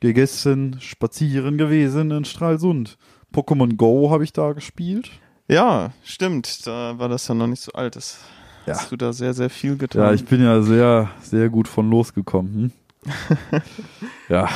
gegessen, 0.00 0.76
spazieren 0.80 1.58
gewesen 1.58 2.10
in 2.10 2.24
Stralsund. 2.24 2.98
Pokémon 3.32 3.76
Go 3.76 4.10
habe 4.10 4.24
ich 4.24 4.32
da 4.32 4.52
gespielt. 4.52 5.10
Ja, 5.48 5.90
stimmt. 6.04 6.66
Da 6.66 6.98
war 6.98 7.08
das 7.08 7.26
ja 7.28 7.34
noch 7.34 7.46
nicht 7.46 7.62
so 7.62 7.72
alt. 7.72 7.96
Das 7.96 8.18
Ja. 8.66 8.74
hast 8.74 8.92
du 8.92 8.96
da 8.96 9.12
sehr, 9.12 9.32
sehr 9.34 9.48
viel 9.50 9.76
getan. 9.76 10.02
Ja, 10.02 10.12
ich 10.12 10.24
bin 10.24 10.42
ja 10.42 10.60
sehr, 10.62 11.08
sehr 11.22 11.48
gut 11.48 11.68
von 11.68 11.88
losgekommen. 11.90 12.72
Hm? 13.04 13.12
ja, 14.28 14.48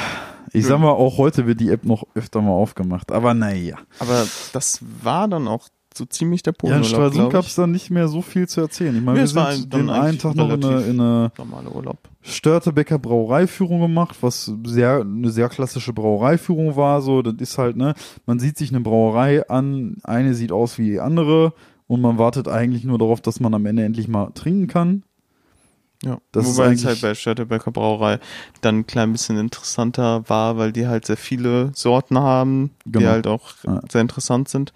ich 0.53 0.67
sag 0.67 0.79
mal, 0.81 0.91
auch 0.91 1.17
heute 1.17 1.47
wird 1.47 1.61
die 1.61 1.71
App 1.71 1.85
noch 1.85 2.05
öfter 2.15 2.43
mal 2.43 2.51
aufgemacht. 2.53 3.11
Aber 3.11 3.33
naja. 3.33 3.77
Aber 3.99 4.27
das 4.53 4.81
war 5.03 5.29
dann 5.29 5.49
auch 5.49 5.69
so 5.97 6.05
ziemlich 6.05 6.43
der 6.43 6.55
Ja, 6.63 6.77
in 6.77 6.85
Stralsund 6.85 7.33
gab 7.33 7.47
es 7.47 7.55
dann 7.55 7.71
nicht 7.71 7.91
mehr 7.91 8.09
so 8.09 8.21
viel 8.23 8.49
zu 8.49 8.61
erzählen. 8.61 8.95
Ich 8.97 9.03
meine, 9.03 9.19
Nee, 9.23 9.35
wir 9.35 9.53
sind 9.53 9.73
den 9.73 9.89
einen 9.91 10.19
Tag 10.19 10.35
noch 10.35 10.51
in 10.51 10.65
eine, 10.65 10.81
in 10.83 11.01
eine 11.01 11.33
Normaler 11.39 11.75
Urlaub. 11.75 11.99
Störtebecker 12.23 12.99
Brauereiführung 12.99 13.81
gemacht, 13.81 14.17
was 14.21 14.51
sehr, 14.65 15.01
eine 15.01 15.31
sehr 15.31 15.49
klassische 15.49 15.93
Brauereiführung 15.93 16.77
war. 16.77 17.03
So, 17.03 17.21
das 17.23 17.35
ist 17.39 17.59
halt, 17.59 17.77
ne, 17.77 17.95
man 18.27 18.39
sieht 18.39 18.57
sich 18.57 18.71
eine 18.71 18.81
Brauerei 18.81 19.49
an, 19.49 19.97
eine 20.05 20.35
sieht 20.35 20.53
aus 20.53 20.79
wie 20.79 20.91
die 20.91 21.01
andere 21.01 21.53
und 21.89 22.01
man 22.01 22.19
wartet 22.19 22.49
eigentlich 22.49 22.85
nur 22.85 22.99
darauf, 22.99 23.21
dass 23.21 23.41
man 23.41 23.55
am 23.55 23.67
Ende 23.67 23.85
endlich 23.85 24.09
mal 24.09 24.31
trinken 24.35 24.69
kann. 24.69 25.03
Ja, 26.05 26.19
Das 26.33 26.49
ist 26.49 26.57
wobei 26.57 26.73
es 26.73 26.85
halt 26.85 27.01
bei 27.01 27.15
Störtebecker 27.15 27.71
Brauerei 27.71 28.19
dann 28.61 28.79
ein 28.81 28.87
klein 28.87 29.13
bisschen 29.13 29.39
interessanter 29.39 30.29
war, 30.29 30.57
weil 30.59 30.73
die 30.73 30.89
halt 30.89 31.07
sehr 31.07 31.17
viele 31.17 31.71
Sorten 31.75 32.19
haben, 32.19 32.71
die 32.85 32.93
Genau. 32.93 33.11
halt 33.11 33.27
auch 33.29 33.53
Ja. 33.65 33.81
sehr 33.91 34.01
interessant 34.01 34.49
sind. 34.49 34.73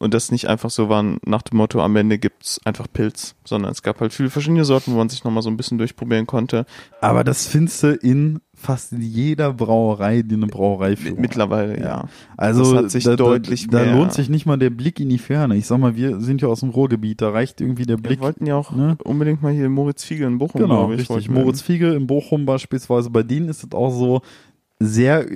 Und 0.00 0.14
das 0.14 0.30
nicht 0.30 0.46
einfach 0.48 0.70
so 0.70 0.88
waren 0.88 1.18
nach 1.26 1.42
dem 1.42 1.58
Motto, 1.58 1.82
am 1.82 1.96
Ende 1.96 2.18
gibt's 2.18 2.60
einfach 2.64 2.86
Pilz, 2.92 3.34
sondern 3.44 3.72
es 3.72 3.82
gab 3.82 4.00
halt 4.00 4.12
viele 4.12 4.30
verschiedene 4.30 4.64
Sorten, 4.64 4.92
wo 4.92 4.96
man 4.96 5.08
sich 5.08 5.24
nochmal 5.24 5.42
so 5.42 5.50
ein 5.50 5.56
bisschen 5.56 5.76
durchprobieren 5.76 6.24
konnte. 6.26 6.66
Aber 7.00 7.24
das 7.24 7.48
findest 7.48 7.82
du 7.82 7.94
in 7.94 8.38
fast 8.54 8.92
jeder 8.92 9.52
Brauerei, 9.52 10.22
die 10.22 10.36
eine 10.36 10.46
Brauereiführung 10.46 11.16
hat. 11.18 11.20
Mittlerweile, 11.22 11.78
Ja. 11.80 11.84
ja. 11.84 12.08
Also 12.36 12.74
Das 12.74 12.84
hat 12.84 12.90
sich 12.92 13.04
da, 13.04 13.16
deutlich 13.16 13.66
da, 13.68 13.84
da 13.84 13.92
lohnt 13.92 14.12
sich 14.12 14.28
nicht 14.28 14.46
mal 14.46 14.56
der 14.56 14.70
Blick 14.70 15.00
in 15.00 15.08
die 15.08 15.18
Ferne. 15.18 15.56
Ich 15.56 15.66
sag 15.66 15.78
mal, 15.78 15.96
wir 15.96 16.20
sind 16.20 16.42
ja 16.42 16.48
aus 16.48 16.60
dem 16.60 16.70
Ruhrgebiet, 16.70 17.20
da 17.20 17.30
reicht 17.30 17.60
irgendwie 17.60 17.84
der 17.84 17.98
Wir 17.98 18.02
Blick. 18.04 18.20
wollten 18.20 18.46
ja 18.46 18.54
auch 18.54 18.70
ne? 18.70 18.96
unbedingt 19.02 19.42
mal 19.42 19.52
hier 19.52 19.68
Moritz 19.68 20.04
Fiegel 20.04 20.28
in 20.28 20.38
Bochum, 20.38 20.60
Genau, 20.60 20.92
ich. 20.92 21.00
richtig. 21.10 21.28
wir 21.28 21.34
Moritz 21.42 21.60
Fiegel 21.60 21.94
in 21.96 22.06
Bochum 22.06 22.46
beispielsweise, 22.46 23.10
bei 23.10 23.24
denen 23.24 23.48
ist 23.48 23.64
es 23.64 23.72
auch 23.72 23.90
so 23.90 24.20
sehr 24.80 25.26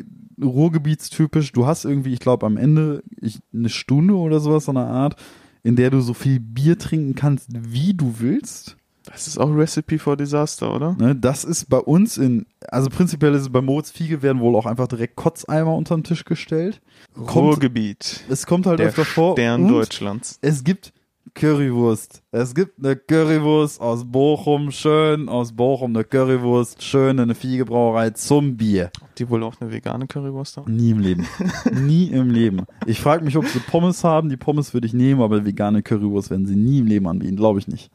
Ruhrgebietstypisch. 0.43 1.53
Du 1.53 1.67
hast 1.67 1.85
irgendwie, 1.85 2.13
ich 2.13 2.21
glaube, 2.21 2.47
am 2.47 2.57
Ende 2.57 3.03
ich, 3.21 3.41
eine 3.55 3.69
Stunde 3.69 4.15
oder 4.15 4.41
sowas, 4.41 4.67
so 4.67 4.73
eine 4.73 4.85
Art, 4.87 5.17
in 5.63 5.77
der 5.77 5.91
du 5.91 6.01
so 6.01 6.15
viel 6.15 6.41
Bier 6.41 6.79
trinken 6.79 7.15
kannst, 7.15 7.49
wie 7.51 7.95
du 7.95 8.17
willst. 8.19 8.77
Das 9.05 9.27
ist 9.27 9.37
auch 9.39 9.49
Recipe 9.49 9.99
for 9.99 10.17
Disaster, 10.17 10.73
oder? 10.75 10.95
Ne, 10.99 11.17
das 11.17 11.43
ist 11.43 11.69
bei 11.69 11.79
uns 11.79 12.19
in, 12.19 12.47
also 12.69 12.89
prinzipiell 12.89 13.35
ist 13.35 13.43
es 13.43 13.49
bei 13.51 13.61
Moritz 13.61 13.91
Fiegel 13.91 14.23
werden 14.23 14.41
wohl 14.41 14.55
auch 14.55 14.65
einfach 14.65 14.87
direkt 14.87 15.17
Kotzeimer 15.17 15.75
unter 15.75 15.97
den 15.97 16.05
Tisch 16.05 16.25
gestellt. 16.25 16.81
Kommt, 17.15 17.35
Ruhrgebiet. 17.35 18.25
es 18.29 18.47
kommt 18.47 18.67
halt 18.67 18.79
Der 18.79 18.89
öfter 18.89 19.05
vor. 19.05 19.33
Stern 19.35 19.67
Deutschlands. 19.67 20.39
es 20.41 20.63
gibt 20.63 20.93
Currywurst. 21.35 22.23
Es 22.31 22.55
gibt 22.55 22.79
eine 22.79 22.95
Currywurst 22.95 23.81
aus 23.81 24.05
Bochum, 24.05 24.71
schön 24.71 25.29
aus 25.29 25.53
Bochum, 25.53 25.95
eine 25.95 26.05
Currywurst, 26.05 26.83
schön 26.83 27.11
in 27.11 27.21
eine 27.21 27.35
Fiegebrauerei 27.35 28.11
zum 28.11 28.57
Bier. 28.57 28.91
Die 29.19 29.29
wohl 29.29 29.43
auch 29.43 29.55
eine 29.61 29.73
vegane 29.73 30.07
Currywurst 30.07 30.59
haben? 30.59 30.75
Nie 30.75 30.91
im 30.91 31.01
Leben. 31.01 31.27
nie 31.73 32.07
im 32.07 32.31
Leben. 32.31 32.63
Ich 32.87 33.01
frage 33.01 33.25
mich, 33.25 33.37
ob 33.37 33.47
sie 33.47 33.61
Pommes 33.61 34.05
haben. 34.05 34.29
Die 34.29 34.37
Pommes 34.37 34.75
würde 34.75 34.87
ich 34.87 34.93
nehmen, 34.93 35.23
aber 35.23 35.45
vegane 35.45 35.83
Currywurst 35.83 36.31
werden 36.31 36.47
sie 36.47 36.57
nie 36.57 36.81
im 36.81 36.87
Leben 36.87 37.09
anbieten. 37.09 37.37
Glaube 37.37 37.59
ich 37.59 37.69
nicht. 37.69 37.91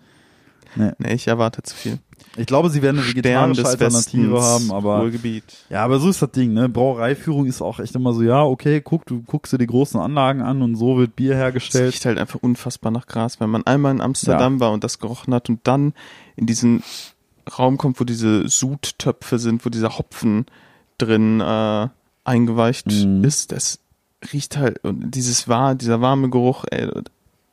Nee, 0.75 0.91
ich 1.13 1.27
erwarte 1.27 1.63
zu 1.63 1.75
viel. 1.75 1.99
Ich 2.37 2.45
glaube, 2.45 2.69
sie 2.69 2.81
werden 2.83 2.99
eine 2.99 3.07
vegetarische 3.07 3.65
Alternative 3.67 4.31
Westens, 4.33 4.43
haben, 4.45 4.71
aber 4.71 4.99
Ruhrgebiet. 4.99 5.43
ja, 5.69 5.83
aber 5.83 5.99
so 5.99 6.09
ist 6.09 6.21
das 6.21 6.31
Ding, 6.31 6.53
ne? 6.53 6.69
Brauereiführung 6.69 7.45
ist 7.47 7.61
auch 7.61 7.79
echt 7.79 7.95
immer 7.95 8.13
so, 8.13 8.21
ja, 8.21 8.43
okay, 8.43 8.79
guck, 8.81 9.05
du 9.07 9.23
guckst 9.23 9.53
dir 9.53 9.57
die 9.57 9.65
großen 9.67 9.99
Anlagen 9.99 10.41
an 10.41 10.61
und 10.61 10.75
so 10.75 10.97
wird 10.97 11.15
Bier 11.15 11.31
Es 11.33 11.37
hergestellt. 11.37 11.93
riecht 11.93 12.05
halt 12.05 12.19
einfach 12.19 12.39
unfassbar 12.41 12.91
nach 12.91 13.07
Gras, 13.07 13.39
wenn 13.39 13.49
man 13.49 13.65
einmal 13.65 13.91
in 13.91 14.01
Amsterdam 14.01 14.59
war 14.59 14.71
und 14.71 14.83
das 14.83 14.99
gerochen 14.99 15.33
hat 15.33 15.49
und 15.49 15.61
dann 15.63 15.93
in 16.35 16.45
diesen 16.45 16.83
Raum 17.57 17.77
kommt, 17.77 17.99
wo 17.99 18.03
diese 18.03 18.47
Sudtöpfe 18.47 19.39
sind, 19.39 19.65
wo 19.65 19.69
dieser 19.69 19.97
Hopfen 19.97 20.45
drin 20.99 21.39
äh, 21.41 21.87
eingeweicht 22.23 22.87
Mhm. 22.87 23.23
ist, 23.23 23.51
das 23.51 23.79
riecht 24.33 24.57
halt 24.57 24.83
und 24.83 25.11
dieses 25.15 25.47
war 25.47 25.75
dieser 25.75 26.01
warme 26.01 26.29
Geruch, 26.29 26.65
ey, 26.71 26.87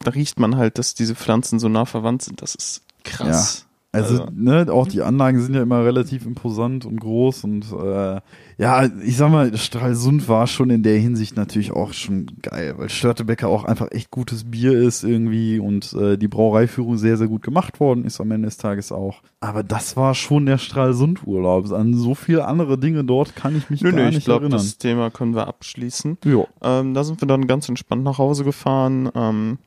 da 0.01 0.11
riecht 0.11 0.39
man 0.41 0.57
halt, 0.57 0.78
dass 0.78 0.95
diese 0.95 1.14
Pflanzen 1.14 1.59
so 1.59 1.68
nah 1.68 1.85
verwandt 1.87 2.22
sind. 2.22 2.43
Das 2.43 2.55
ist 2.55 2.82
krass. 3.05 3.64
Also, 3.95 4.22
Also- 4.24 4.32
ne, 4.34 4.66
auch 4.72 4.86
die 4.88 5.03
Anlagen 5.03 5.40
sind 5.40 5.55
ja 5.55 5.62
immer 5.62 5.84
relativ 5.84 6.26
imposant 6.26 6.84
und 6.84 6.99
groß 7.01 7.45
und 7.45 7.64
äh, 7.72 8.20
ja, 8.59 8.86
ich 9.05 9.16
sag 9.16 9.30
mal, 9.32 9.57
Stralsund 9.57 10.28
war 10.28 10.47
schon 10.47 10.70
in 10.70 10.82
der 10.82 10.99
Hinsicht 10.99 11.36
natürlich 11.36 11.72
auch 11.72 11.92
schon 11.92 12.26
geil, 12.42 12.74
weil 12.76 12.88
Störtebecker 12.88 13.49
auch 13.49 13.64
einfach 13.64 13.90
echt 13.90 14.11
gutes 14.11 14.45
Bier 14.51 14.72
ist 14.72 15.03
irgendwie 15.03 15.59
und 15.59 15.92
äh, 15.95 16.16
die 16.16 16.28
Brauereiführung 16.28 16.97
sehr, 16.99 17.16
sehr 17.16 17.26
gut 17.28 17.42
gemacht 17.42 17.80
worden 17.80 18.05
ist 18.05 18.20
am 18.20 18.30
Ende 18.30 18.47
des 18.47 18.57
Tages 18.57 18.92
auch. 18.92 19.22
Aber 19.40 19.62
das 19.62 19.97
war 19.97 20.14
schon 20.14 20.47
der 20.47 20.59
Stralsund-Urlaub. 20.59 21.72
An 21.72 21.95
so 21.95 22.14
viele 22.14 22.47
andere 22.47 22.78
Dinge 22.78 23.03
dort 23.05 23.34
kann 23.34 23.57
ich 23.57 23.70
mich 23.70 23.82
Nö, 23.82 23.90
gar 23.90 24.01
nö, 24.01 24.07
nicht 24.07 24.18
ich 24.18 24.24
glaube, 24.24 24.42
erinnern. 24.45 24.59
das 24.59 24.78
Thema 24.78 25.11
können 25.11 25.34
wir 25.34 25.49
abschließen. 25.49 26.18
ja, 26.24 26.45
Ähm, 26.62 26.95
da 26.95 27.03
sind 27.05 27.20
wir 27.20 27.26
dann 27.28 27.47
ganz 27.47 27.68
entspannt 27.68 28.05
nach 28.05 28.18
Hause 28.18 28.45
gefahren. 28.45 29.11
Ähm, 29.14 29.59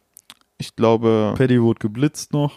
ich 0.57 0.75
glaube. 0.75 1.33
Paddy 1.37 1.61
wurde 1.61 1.79
geblitzt 1.79 2.33
noch. 2.33 2.53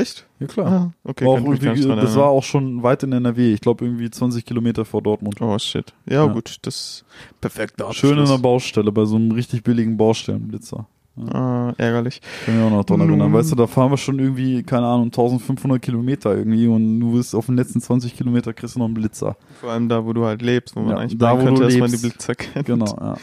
Echt? 0.00 0.26
Ja 0.40 0.46
klar. 0.46 0.66
Ah, 0.72 0.92
okay, 1.04 1.24
auch 1.26 1.40
mich 1.40 1.60
gar 1.60 1.74
irgendwie, 1.76 1.96
das 2.00 2.16
war 2.16 2.26
auch 2.26 2.42
schon 2.42 2.82
weit 2.82 3.02
in 3.02 3.12
NRW. 3.12 3.52
Ich 3.54 3.60
glaube 3.60 3.84
irgendwie 3.84 4.10
20 4.10 4.44
Kilometer 4.44 4.84
vor 4.84 5.02
Dortmund. 5.02 5.40
Oh 5.40 5.58
shit. 5.58 5.92
Ja, 6.08 6.26
Ja. 6.26 6.32
gut, 6.32 6.56
das 6.62 7.04
perfekt. 7.40 7.82
Schön 7.92 8.18
in 8.18 8.26
der 8.26 8.38
Baustelle, 8.38 8.92
bei 8.92 9.04
so 9.04 9.16
einem 9.16 9.30
richtig 9.32 9.62
billigen 9.64 9.96
Baustellenblitzer. 9.96 10.86
Ah, 11.32 11.72
ärgerlich. 11.78 12.20
Kann 12.44 12.58
ich 12.58 12.62
auch 12.62 12.70
noch 12.70 12.84
dran 12.84 13.00
erinnern. 13.00 13.32
Weißt 13.32 13.50
du, 13.50 13.56
da 13.56 13.66
fahren 13.66 13.90
wir 13.90 13.96
schon 13.96 14.18
irgendwie, 14.18 14.62
keine 14.62 14.86
Ahnung, 14.86 15.06
1500 15.06 15.80
Kilometer 15.80 16.36
irgendwie 16.36 16.66
und 16.68 17.00
du 17.00 17.14
wirst 17.14 17.34
auf 17.34 17.46
den 17.46 17.56
letzten 17.56 17.80
20 17.80 18.14
Kilometer 18.14 18.52
kriegst 18.52 18.74
du 18.74 18.80
noch 18.80 18.84
einen 18.84 18.92
Blitzer. 18.94 19.34
Vor 19.60 19.70
allem 19.70 19.88
da, 19.88 20.04
wo 20.04 20.12
du 20.12 20.26
halt 20.26 20.42
lebst, 20.42 20.76
wo 20.76 20.80
man 20.80 20.90
Ja, 20.90 20.96
eigentlich 20.98 21.16
da, 21.16 21.32
wo 21.32 21.42
könnte, 21.44 21.62
du 21.62 21.66
dass 21.68 21.78
man 21.78 21.90
die. 21.90 21.96
Blitzer 21.96 22.34
kennt. 22.34 22.66
Genau, 22.66 22.84
ja. 23.00 23.16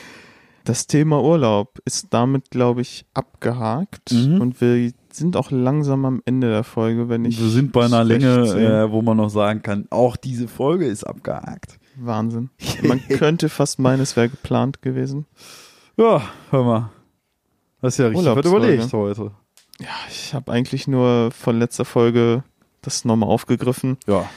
Das 0.66 0.88
Thema 0.88 1.22
Urlaub 1.22 1.78
ist 1.86 2.08
damit, 2.12 2.50
glaube 2.50 2.82
ich, 2.82 3.06
abgehakt 3.14 4.12
Mhm. 4.12 4.42
und 4.42 4.60
wir 4.62 4.92
sind 5.16 5.36
auch 5.38 5.52
langsam 5.52 6.06
am 6.06 6.22
Ende 6.26 6.50
der 6.50 6.64
Folge, 6.64 7.10
wenn 7.10 7.26
ich 7.26 7.40
Wir 7.40 7.50
sind 7.50 7.72
bei 7.72 7.86
einer 7.86 8.04
Länge, 8.04 8.44
äh, 8.48 8.92
wo 8.92 9.02
man 9.02 9.18
noch 9.18 9.30
sagen 9.30 9.62
kann, 9.62 9.86
auch 9.90 10.16
diese 10.16 10.48
Folge 10.48 10.86
ist 10.86 11.04
abgehakt. 11.04 11.78
Wahnsinn. 11.96 12.50
Man 12.84 13.00
könnte 13.08 13.50
fast 13.50 13.78
meinen, 13.80 14.02
es 14.02 14.16
wäre 14.16 14.30
geplant 14.30 14.82
gewesen. 14.82 15.26
Ja, 15.98 16.24
hör 16.50 16.64
mal. 16.64 16.90
Hast 17.82 17.98
ja 18.00 18.08
richtig 18.08 18.26
was 18.36 18.46
überlegt 18.46 18.94
heute. 18.94 19.32
Ja, 19.80 19.88
ich 20.10 20.34
habe 20.34 20.52
eigentlich 20.52 20.88
nur 20.88 21.30
von 21.32 21.60
letzter 21.60 21.86
Folge 21.86 22.44
das 22.82 23.06
nochmal 23.06 23.30
aufgegriffen. 23.30 23.98
Ja. 24.08 24.28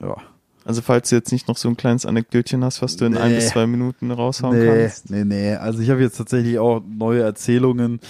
Ja. 0.00 0.16
Also 0.64 0.82
falls 0.82 1.10
du 1.10 1.16
jetzt 1.16 1.30
nicht 1.32 1.48
noch 1.48 1.56
so 1.56 1.68
ein 1.68 1.76
kleines 1.76 2.06
Anekdötchen 2.06 2.64
hast, 2.64 2.82
was 2.82 2.96
du 2.96 3.04
in 3.04 3.16
ein 3.16 3.30
Nee. 3.30 3.36
bis 3.36 3.48
zwei 3.50 3.66
Minuten 3.66 4.10
raushauen 4.10 4.58
Nee, 4.58 4.66
kannst. 4.66 5.10
nee, 5.10 5.24
nee. 5.24 5.54
Also 5.54 5.80
ich 5.80 5.90
habe 5.90 6.00
jetzt 6.00 6.16
tatsächlich 6.16 6.58
auch 6.58 6.80
neue 6.86 7.22
Erzählungen. 7.22 8.00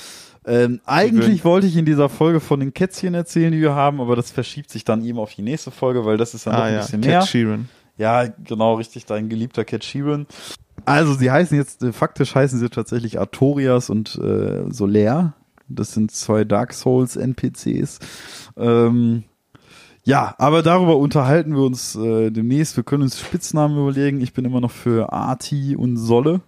Ähm, 0.47 0.80
eigentlich 0.86 1.44
wollte 1.44 1.66
ich 1.66 1.76
in 1.76 1.84
dieser 1.84 2.09
Folge 2.09 2.38
von 2.38 2.61
den 2.61 2.72
Kätzchen 2.72 3.14
erzählen, 3.14 3.51
die 3.51 3.61
wir 3.61 3.74
haben, 3.74 4.01
aber 4.01 4.14
das 4.14 4.30
verschiebt 4.30 4.70
sich 4.70 4.84
dann 4.84 5.05
eben 5.05 5.18
auf 5.18 5.34
die 5.34 5.42
nächste 5.42 5.72
Folge, 5.72 6.05
weil 6.05 6.16
das 6.16 6.34
ist 6.34 6.47
dann 6.47 6.55
noch 6.55 6.61
Ah 6.61 6.64
ein 6.64 6.74
ja, 6.74 6.80
bisschen 6.80 7.01
Cat 7.01 7.11
mehr. 7.11 7.22
Sheeran. 7.22 7.68
Ja, 7.99 8.26
genau, 8.26 8.74
richtig, 8.74 9.07
dein 9.07 9.28
geliebter 9.28 9.64
Cat 9.64 9.84
Sheeran. 9.84 10.26
Also 10.84 11.14
sie 11.14 11.30
heißen 11.30 11.57
jetzt, 11.57 11.82
äh, 11.82 11.92
faktisch 11.92 12.34
heißen 12.34 12.61
sie 12.61 12.68
tatsächlich 12.68 13.18
Artorias 13.18 13.90
und 13.90 14.16
äh, 14.16 14.70
Solaire. 14.70 15.32
Das 15.68 15.92
sind 15.92 16.12
zwei 16.12 16.44
Dark 16.44 16.74
Souls 16.74 17.16
NPCs. 17.16 17.99
Ähm, 18.57 19.24
Ja, 20.07 20.36
aber 20.38 20.62
darüber 20.62 20.96
unterhalten 20.98 21.57
wir 21.57 21.62
uns 21.62 21.96
äh, 21.96 22.30
demnächst. 22.30 22.76
Wir 22.76 22.84
können 22.84 23.02
uns 23.02 23.18
Spitznamen 23.18 23.76
überlegen. 23.76 24.20
Ich 24.20 24.32
bin 24.32 24.44
immer 24.44 24.61
noch 24.61 24.70
für 24.70 25.12
Arti 25.12 25.74
und 25.74 25.96
Solle. 25.96 26.42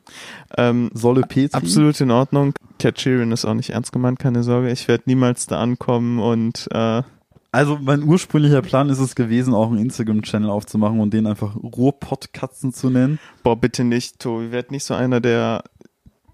Ähm, 0.56 0.90
Solle 0.94 1.22
Petri. 1.22 1.56
absolut 1.56 2.00
in 2.00 2.12
Ordnung. 2.12 2.54
Cat 2.78 3.00
Sheeran 3.00 3.32
ist 3.32 3.44
auch 3.44 3.54
nicht 3.54 3.70
ernst 3.70 3.90
gemeint, 3.90 4.20
keine 4.20 4.44
Sorge. 4.44 4.70
Ich 4.70 4.86
werde 4.86 5.02
niemals 5.06 5.48
da 5.48 5.60
ankommen 5.60 6.20
und 6.20 6.68
äh, 6.70 7.02
Also 7.50 7.78
mein 7.82 8.04
ursprünglicher 8.04 8.62
Plan 8.62 8.90
ist 8.90 9.00
es 9.00 9.16
gewesen, 9.16 9.54
auch 9.54 9.70
einen 9.70 9.78
Instagram-Channel 9.78 10.50
aufzumachen 10.50 11.00
und 11.00 11.12
den 11.12 11.26
einfach 11.26 11.56
Ruhrpottkatzen 11.56 12.72
zu 12.72 12.90
nennen. 12.90 13.18
boah, 13.42 13.60
bitte 13.60 13.82
nicht, 13.82 14.20
Tobi, 14.20 14.52
werd 14.52 14.70
nicht 14.70 14.84
so 14.84 14.94
einer, 14.94 15.20
der 15.20 15.64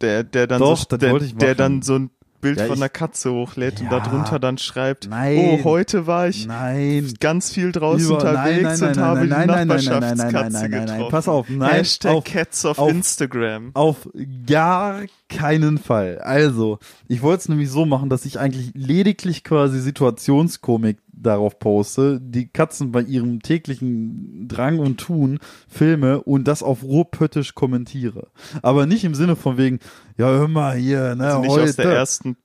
der 0.02 0.24
der 0.24 0.46
dann 0.46 0.60
Doch, 0.60 0.76
so, 0.76 0.96
der, 0.98 1.18
der 1.18 1.54
dann 1.54 1.80
so 1.80 1.94
ein 1.94 2.10
Bild 2.44 2.58
Ja, 2.58 2.66
von 2.66 2.76
einer 2.76 2.90
Katze 2.90 3.32
hochlädt 3.32 3.80
und 3.80 3.90
Ja. 3.90 3.98
darunter 4.00 4.38
dann 4.38 4.58
schreibt, 4.58 5.08
Nein. 5.08 5.38
oh, 5.38 5.64
heute 5.64 6.06
war 6.06 6.28
ich 6.28 6.46
Nein. 6.46 7.14
ganz 7.20 7.50
viel 7.50 7.72
draußen 7.72 8.04
Über- 8.06 8.16
unterwegs 8.18 8.62
nein, 8.62 8.62
nein, 8.62 8.88
und 8.90 8.96
nein, 8.96 9.04
habe 9.04 9.16
nein, 9.16 9.24
die 9.24 9.30
nein, 9.30 9.46
nein, 9.46 9.46
nein, 9.46 9.66
nein, 9.66 9.66
Nachbarschaftskatze 9.66 10.52
nein, 10.52 10.70
nein, 10.70 10.70
nein, 10.70 10.86
getroffen. 10.86 11.10
pass 11.10 11.28
auf, 11.28 11.48
nein, 11.48 11.70
Hashtag 11.70 12.14
auf- 12.14 12.24
Cats 12.24 12.64
auf, 12.66 12.78
auf- 12.78 12.90
Instagram. 12.90 13.70
Auf 13.72 14.08
gar 14.46 15.00
keinen 15.30 15.78
Fall. 15.78 16.18
Also, 16.18 16.78
ich 17.08 17.22
wollte 17.22 17.40
es 17.40 17.48
nämlich 17.48 17.70
so 17.70 17.86
machen, 17.86 18.10
dass 18.10 18.26
ich 18.26 18.38
eigentlich 18.38 18.72
lediglich 18.74 19.42
quasi 19.42 19.80
Situationskomik 19.80 20.98
darauf 21.16 21.58
poste, 21.58 22.20
die 22.20 22.48
Katzen 22.48 22.92
bei 22.92 23.02
ihrem 23.02 23.40
täglichen 23.40 24.46
Drang 24.48 24.78
und 24.78 24.98
Tun 24.98 25.38
filme 25.68 26.22
und 26.22 26.46
das 26.48 26.62
auf 26.62 26.82
ruhrpöttisch 26.82 27.54
kommentiere. 27.54 28.28
Aber 28.62 28.86
nicht 28.86 29.04
im 29.04 29.14
Sinne 29.14 29.36
von 29.36 29.56
wegen, 29.56 29.78
ja, 30.16 30.26
hör 30.26 30.48
mal 30.48 30.76
hier, 30.76 31.14
ne, 31.14 31.26
Also 31.26 31.40
nicht 31.40 31.50
heute. 31.50 31.62
aus 31.64 31.76
der 31.76 31.92
ersten, 31.92 32.36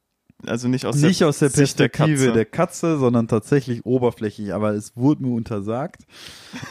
also 0.45 0.69
nicht 0.69 0.85
aus 0.85 0.95
nicht 0.95 1.19
der 1.19 1.27
aus 1.27 1.39
der 1.39 1.49
Sicht 1.49 1.79
der 1.79 1.89
Perspektive 1.89 2.25
Katze. 2.27 2.33
der 2.33 2.45
Katze, 2.45 2.97
sondern 2.97 3.27
tatsächlich 3.27 3.85
oberflächlich, 3.85 4.53
aber 4.53 4.73
es 4.73 4.95
wurde 4.95 5.23
mir 5.23 5.33
untersagt. 5.35 6.03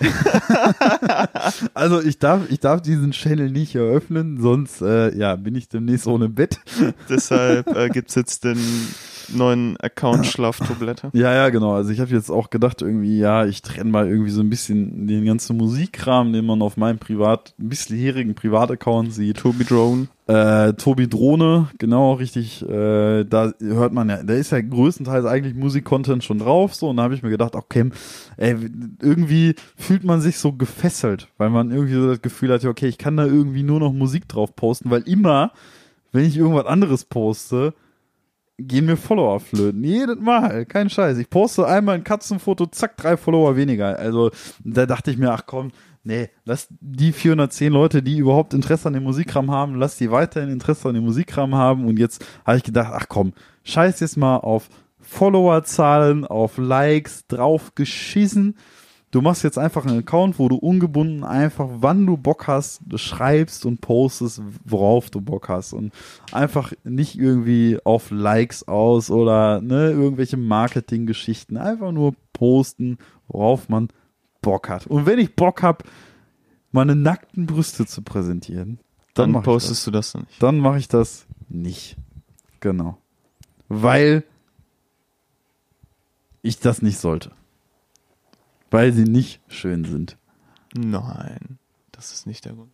also 1.75 2.01
ich 2.01 2.19
darf, 2.19 2.51
ich 2.51 2.61
darf 2.61 2.81
diesen 2.81 3.11
Channel 3.11 3.51
nicht 3.51 3.75
eröffnen, 3.75 4.41
sonst 4.41 4.81
äh, 4.81 5.15
ja, 5.17 5.37
bin 5.37 5.55
ich 5.55 5.69
demnächst 5.69 6.07
ohne 6.07 6.31
Bett. 6.31 6.59
Deshalb 7.11 7.69
äh, 7.77 7.89
gibt's 7.91 8.15
jetzt 8.15 8.45
den 8.45 8.59
neuen 9.29 9.77
Account 9.79 10.27
Schlaftablette. 10.27 11.11
Ja, 11.19 11.33
ja, 11.35 11.49
genau. 11.49 11.73
Also 11.73 11.91
ich 11.91 12.01
habe 12.01 12.11
jetzt 12.11 12.31
auch 12.31 12.51
gedacht, 12.51 12.83
irgendwie, 12.83 13.19
ja, 13.19 13.45
ich 13.45 13.63
trenne 13.63 13.91
mal 13.91 14.09
irgendwie 14.09 14.31
so 14.31 14.41
ein 14.41 14.51
bisschen 14.51 15.07
den 15.07 15.25
ganzen 15.25 15.57
Musikkram, 15.57 16.33
den 16.33 16.47
man 16.47 16.63
auf 16.63 16.77
meinem 16.77 16.99
privat, 16.99 17.55
bisherigen 17.59 18.35
Privataccount 18.35 19.13
sieht. 19.13 19.39
Tobi 19.39 19.65
Drone. 19.65 20.09
Äh, 20.29 20.75
Tobi 20.75 21.09
Drohne, 21.09 21.69
genau, 21.79 22.13
richtig. 22.13 22.63
Äh, 22.69 23.25
da 23.25 23.53
hört 23.61 23.95
man 23.95 24.11
ja, 24.11 24.23
da 24.23 24.35
ist 24.35 24.53
ja 24.53 24.61
größtenteils 24.61 25.25
eigentlich 25.25 25.55
Musikcontent 25.55 26.23
schon 26.23 26.39
drauf, 26.39 26.75
so. 26.75 26.91
Und 26.91 26.99
da 26.99 27.05
habe 27.05 27.15
ich 27.15 27.23
mir 27.23 27.31
gedacht, 27.31 27.57
okay, 27.57 27.91
ey, 28.37 28.55
irgendwie 29.01 29.55
fühlt 29.77 30.05
man 30.05 30.21
sich 30.21 30.39
so 30.39 30.53
gefesselt, 30.53 31.29
weil 31.39 31.49
man 31.49 31.71
irgendwie 31.71 31.95
so 31.95 32.07
das 32.07 32.21
Gefühl 32.21 32.53
hat, 32.53 32.63
ja, 32.63 32.71
okay, 32.71 32.89
ich 32.89 32.99
kann 32.99 33.17
da 33.17 33.25
irgendwie 33.25 33.63
nur 33.63 33.81
noch 33.81 33.93
Musik 33.93 34.29
drauf 34.29 34.55
posten, 34.55 34.91
weil 34.91 35.03
immer, 35.09 35.53
wenn 36.13 36.27
ich 36.27 36.37
irgendwas 36.37 36.67
anderes 36.67 37.07
poste, 37.07 37.73
gehen 38.59 38.87
mir 38.87 38.97
Follower 38.97 39.41
flöten. 39.41 39.85
Jedes 39.85 40.19
Mal, 40.19 40.67
kein 40.67 40.91
Scheiß. 40.91 41.19
Ich 41.19 41.31
poste 41.31 41.67
einmal 41.67 41.95
ein 41.95 42.05
Katzenfoto, 42.05 42.67
zack, 42.67 42.97
drei 42.97 43.17
Follower 43.17 43.57
weniger. 43.57 43.99
Also 43.99 44.31
da 44.65 44.85
dachte 44.85 45.11
ich 45.11 45.17
mir, 45.17 45.33
ach 45.33 45.47
komm, 45.47 45.71
nee, 46.03 46.29
lass 46.45 46.67
die 46.81 47.13
410 47.13 47.73
Leute, 47.73 48.03
die 48.03 48.19
überhaupt 48.19 48.55
Interesse 48.55 48.89
an 48.89 48.95
dem 48.95 49.05
Musikkram 49.05 49.51
haben, 49.51 49.77
lass 49.77 49.97
die 49.97 50.11
weiterhin 50.11 50.51
Interesse 50.51 50.89
an 50.89 50.95
dem 50.95 51.05
Musikkram 51.05 51.55
haben. 51.55 51.87
Und 51.87 51.99
jetzt 51.99 52.25
habe 52.45 52.57
ich 52.57 52.65
gedacht, 52.65 52.93
ach 52.93 53.07
komm, 53.09 53.33
scheiß 53.63 54.01
jetzt 54.01 54.17
mal 54.17 54.39
auf 54.39 54.69
Followerzahlen, 55.01 56.27
auf 56.27 56.59
Likes, 56.59 57.27
drauf 57.29 57.75
geschissen. 57.75 58.57
Du 59.11 59.23
machst 59.23 59.43
jetzt 59.43 59.59
einfach 59.59 59.87
einen 59.87 60.01
Account, 60.01 60.39
wo 60.39 60.51
du 60.51 60.57
ungebunden 60.57 61.25
einfach, 61.25 61.67
wann 61.79 62.05
du 62.05 62.19
Bock 62.19 62.47
hast, 62.47 62.83
schreibst 62.97 63.65
und 63.65 63.81
postest, 63.81 64.43
worauf 64.65 65.09
du 65.09 65.23
Bock 65.23 65.49
hast. 65.49 65.73
Und 65.73 65.95
einfach 66.33 66.73
nicht 66.85 67.19
irgendwie 67.19 67.79
auf 67.85 68.11
Likes 68.11 68.69
aus 68.69 69.11
oder 69.11 69.63
ne, 69.63 69.91
irgendwelche 69.91 70.37
Marketinggeschichten. 70.37 71.57
Einfach 71.57 71.91
nur 71.91 72.15
posten, 72.35 72.99
worauf 73.29 73.71
man 73.71 73.89
Bock 74.43 74.69
hat. 74.69 74.87
Und 74.87 75.07
wenn 75.07 75.19
ich 75.19 75.35
Bock 75.35 75.63
habe, 75.63 75.85
meine 76.71 76.95
nackten 76.95 77.47
Brüste 77.47 77.87
zu 77.87 78.03
präsentieren, 78.03 78.79
dann, 79.15 79.33
Dann 79.33 79.41
ich 79.41 79.47
das. 79.47 79.55
postest 79.55 79.87
du 79.87 79.91
das 79.91 80.15
nicht. 80.15 80.43
Dann 80.43 80.59
mache 80.59 80.79
ich 80.79 80.89
das 80.89 81.27
nicht. 81.49 81.97
Genau. 82.61 82.99
Weil 83.69 84.25
ich 86.43 86.61
das 86.61 86.83
nicht 86.83 86.99
sollte 86.99 87.31
weil 88.71 88.93
sie 88.93 89.05
nicht 89.05 89.41
schön 89.49 89.85
sind. 89.85 90.17
Nein, 90.75 91.59
das 91.93 92.13
ist 92.13 92.27
nicht 92.27 92.45
der 92.45 92.53
Grund. 92.53 92.73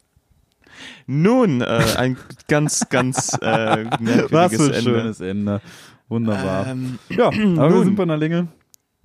Nun, 1.07 1.61
äh, 1.61 1.85
ein 1.97 2.17
ganz, 2.49 2.89
ganz 2.89 3.35
äh, 3.41 3.85
Was 4.31 4.53
ein 4.53 4.61
Ende. 4.61 4.83
schönes 4.83 5.21
Ende. 5.21 5.61
Wunderbar. 6.09 6.67
Ähm, 6.67 6.99
ja, 7.09 7.27
aber 7.27 7.37
nun, 7.37 7.59
wir 7.59 7.85
sind 7.85 7.97
bei 7.97 8.03
einer 8.03 8.17
Länge, 8.17 8.49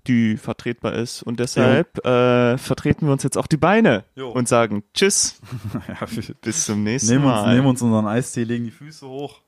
die 0.08 0.38
vertretbar 0.38 0.94
ist. 0.94 1.24
Und 1.24 1.40
deshalb 1.40 2.06
äh, 2.06 2.58
vertreten 2.58 3.06
wir 3.06 3.14
uns 3.14 3.24
jetzt 3.24 3.38
auch 3.38 3.48
die 3.48 3.58
Beine 3.58 4.04
jo. 4.16 4.30
und 4.30 4.48
sagen 4.48 4.84
Tschüss. 4.94 5.40
ja, 5.88 6.08
bis 6.42 6.66
zum 6.66 6.84
nächsten 6.84 7.14
nehmen 7.14 7.26
Mal. 7.26 7.44
Uns, 7.44 7.54
nehmen 7.54 7.68
uns 7.68 7.82
unseren 7.82 8.08
Eistee, 8.08 8.44
legen 8.44 8.66
die 8.66 8.72
Füße 8.72 9.08
hoch. 9.08 9.42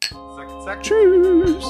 Zack, 0.00 0.48
zack. 0.64 0.82
Tschüss. 0.82 1.64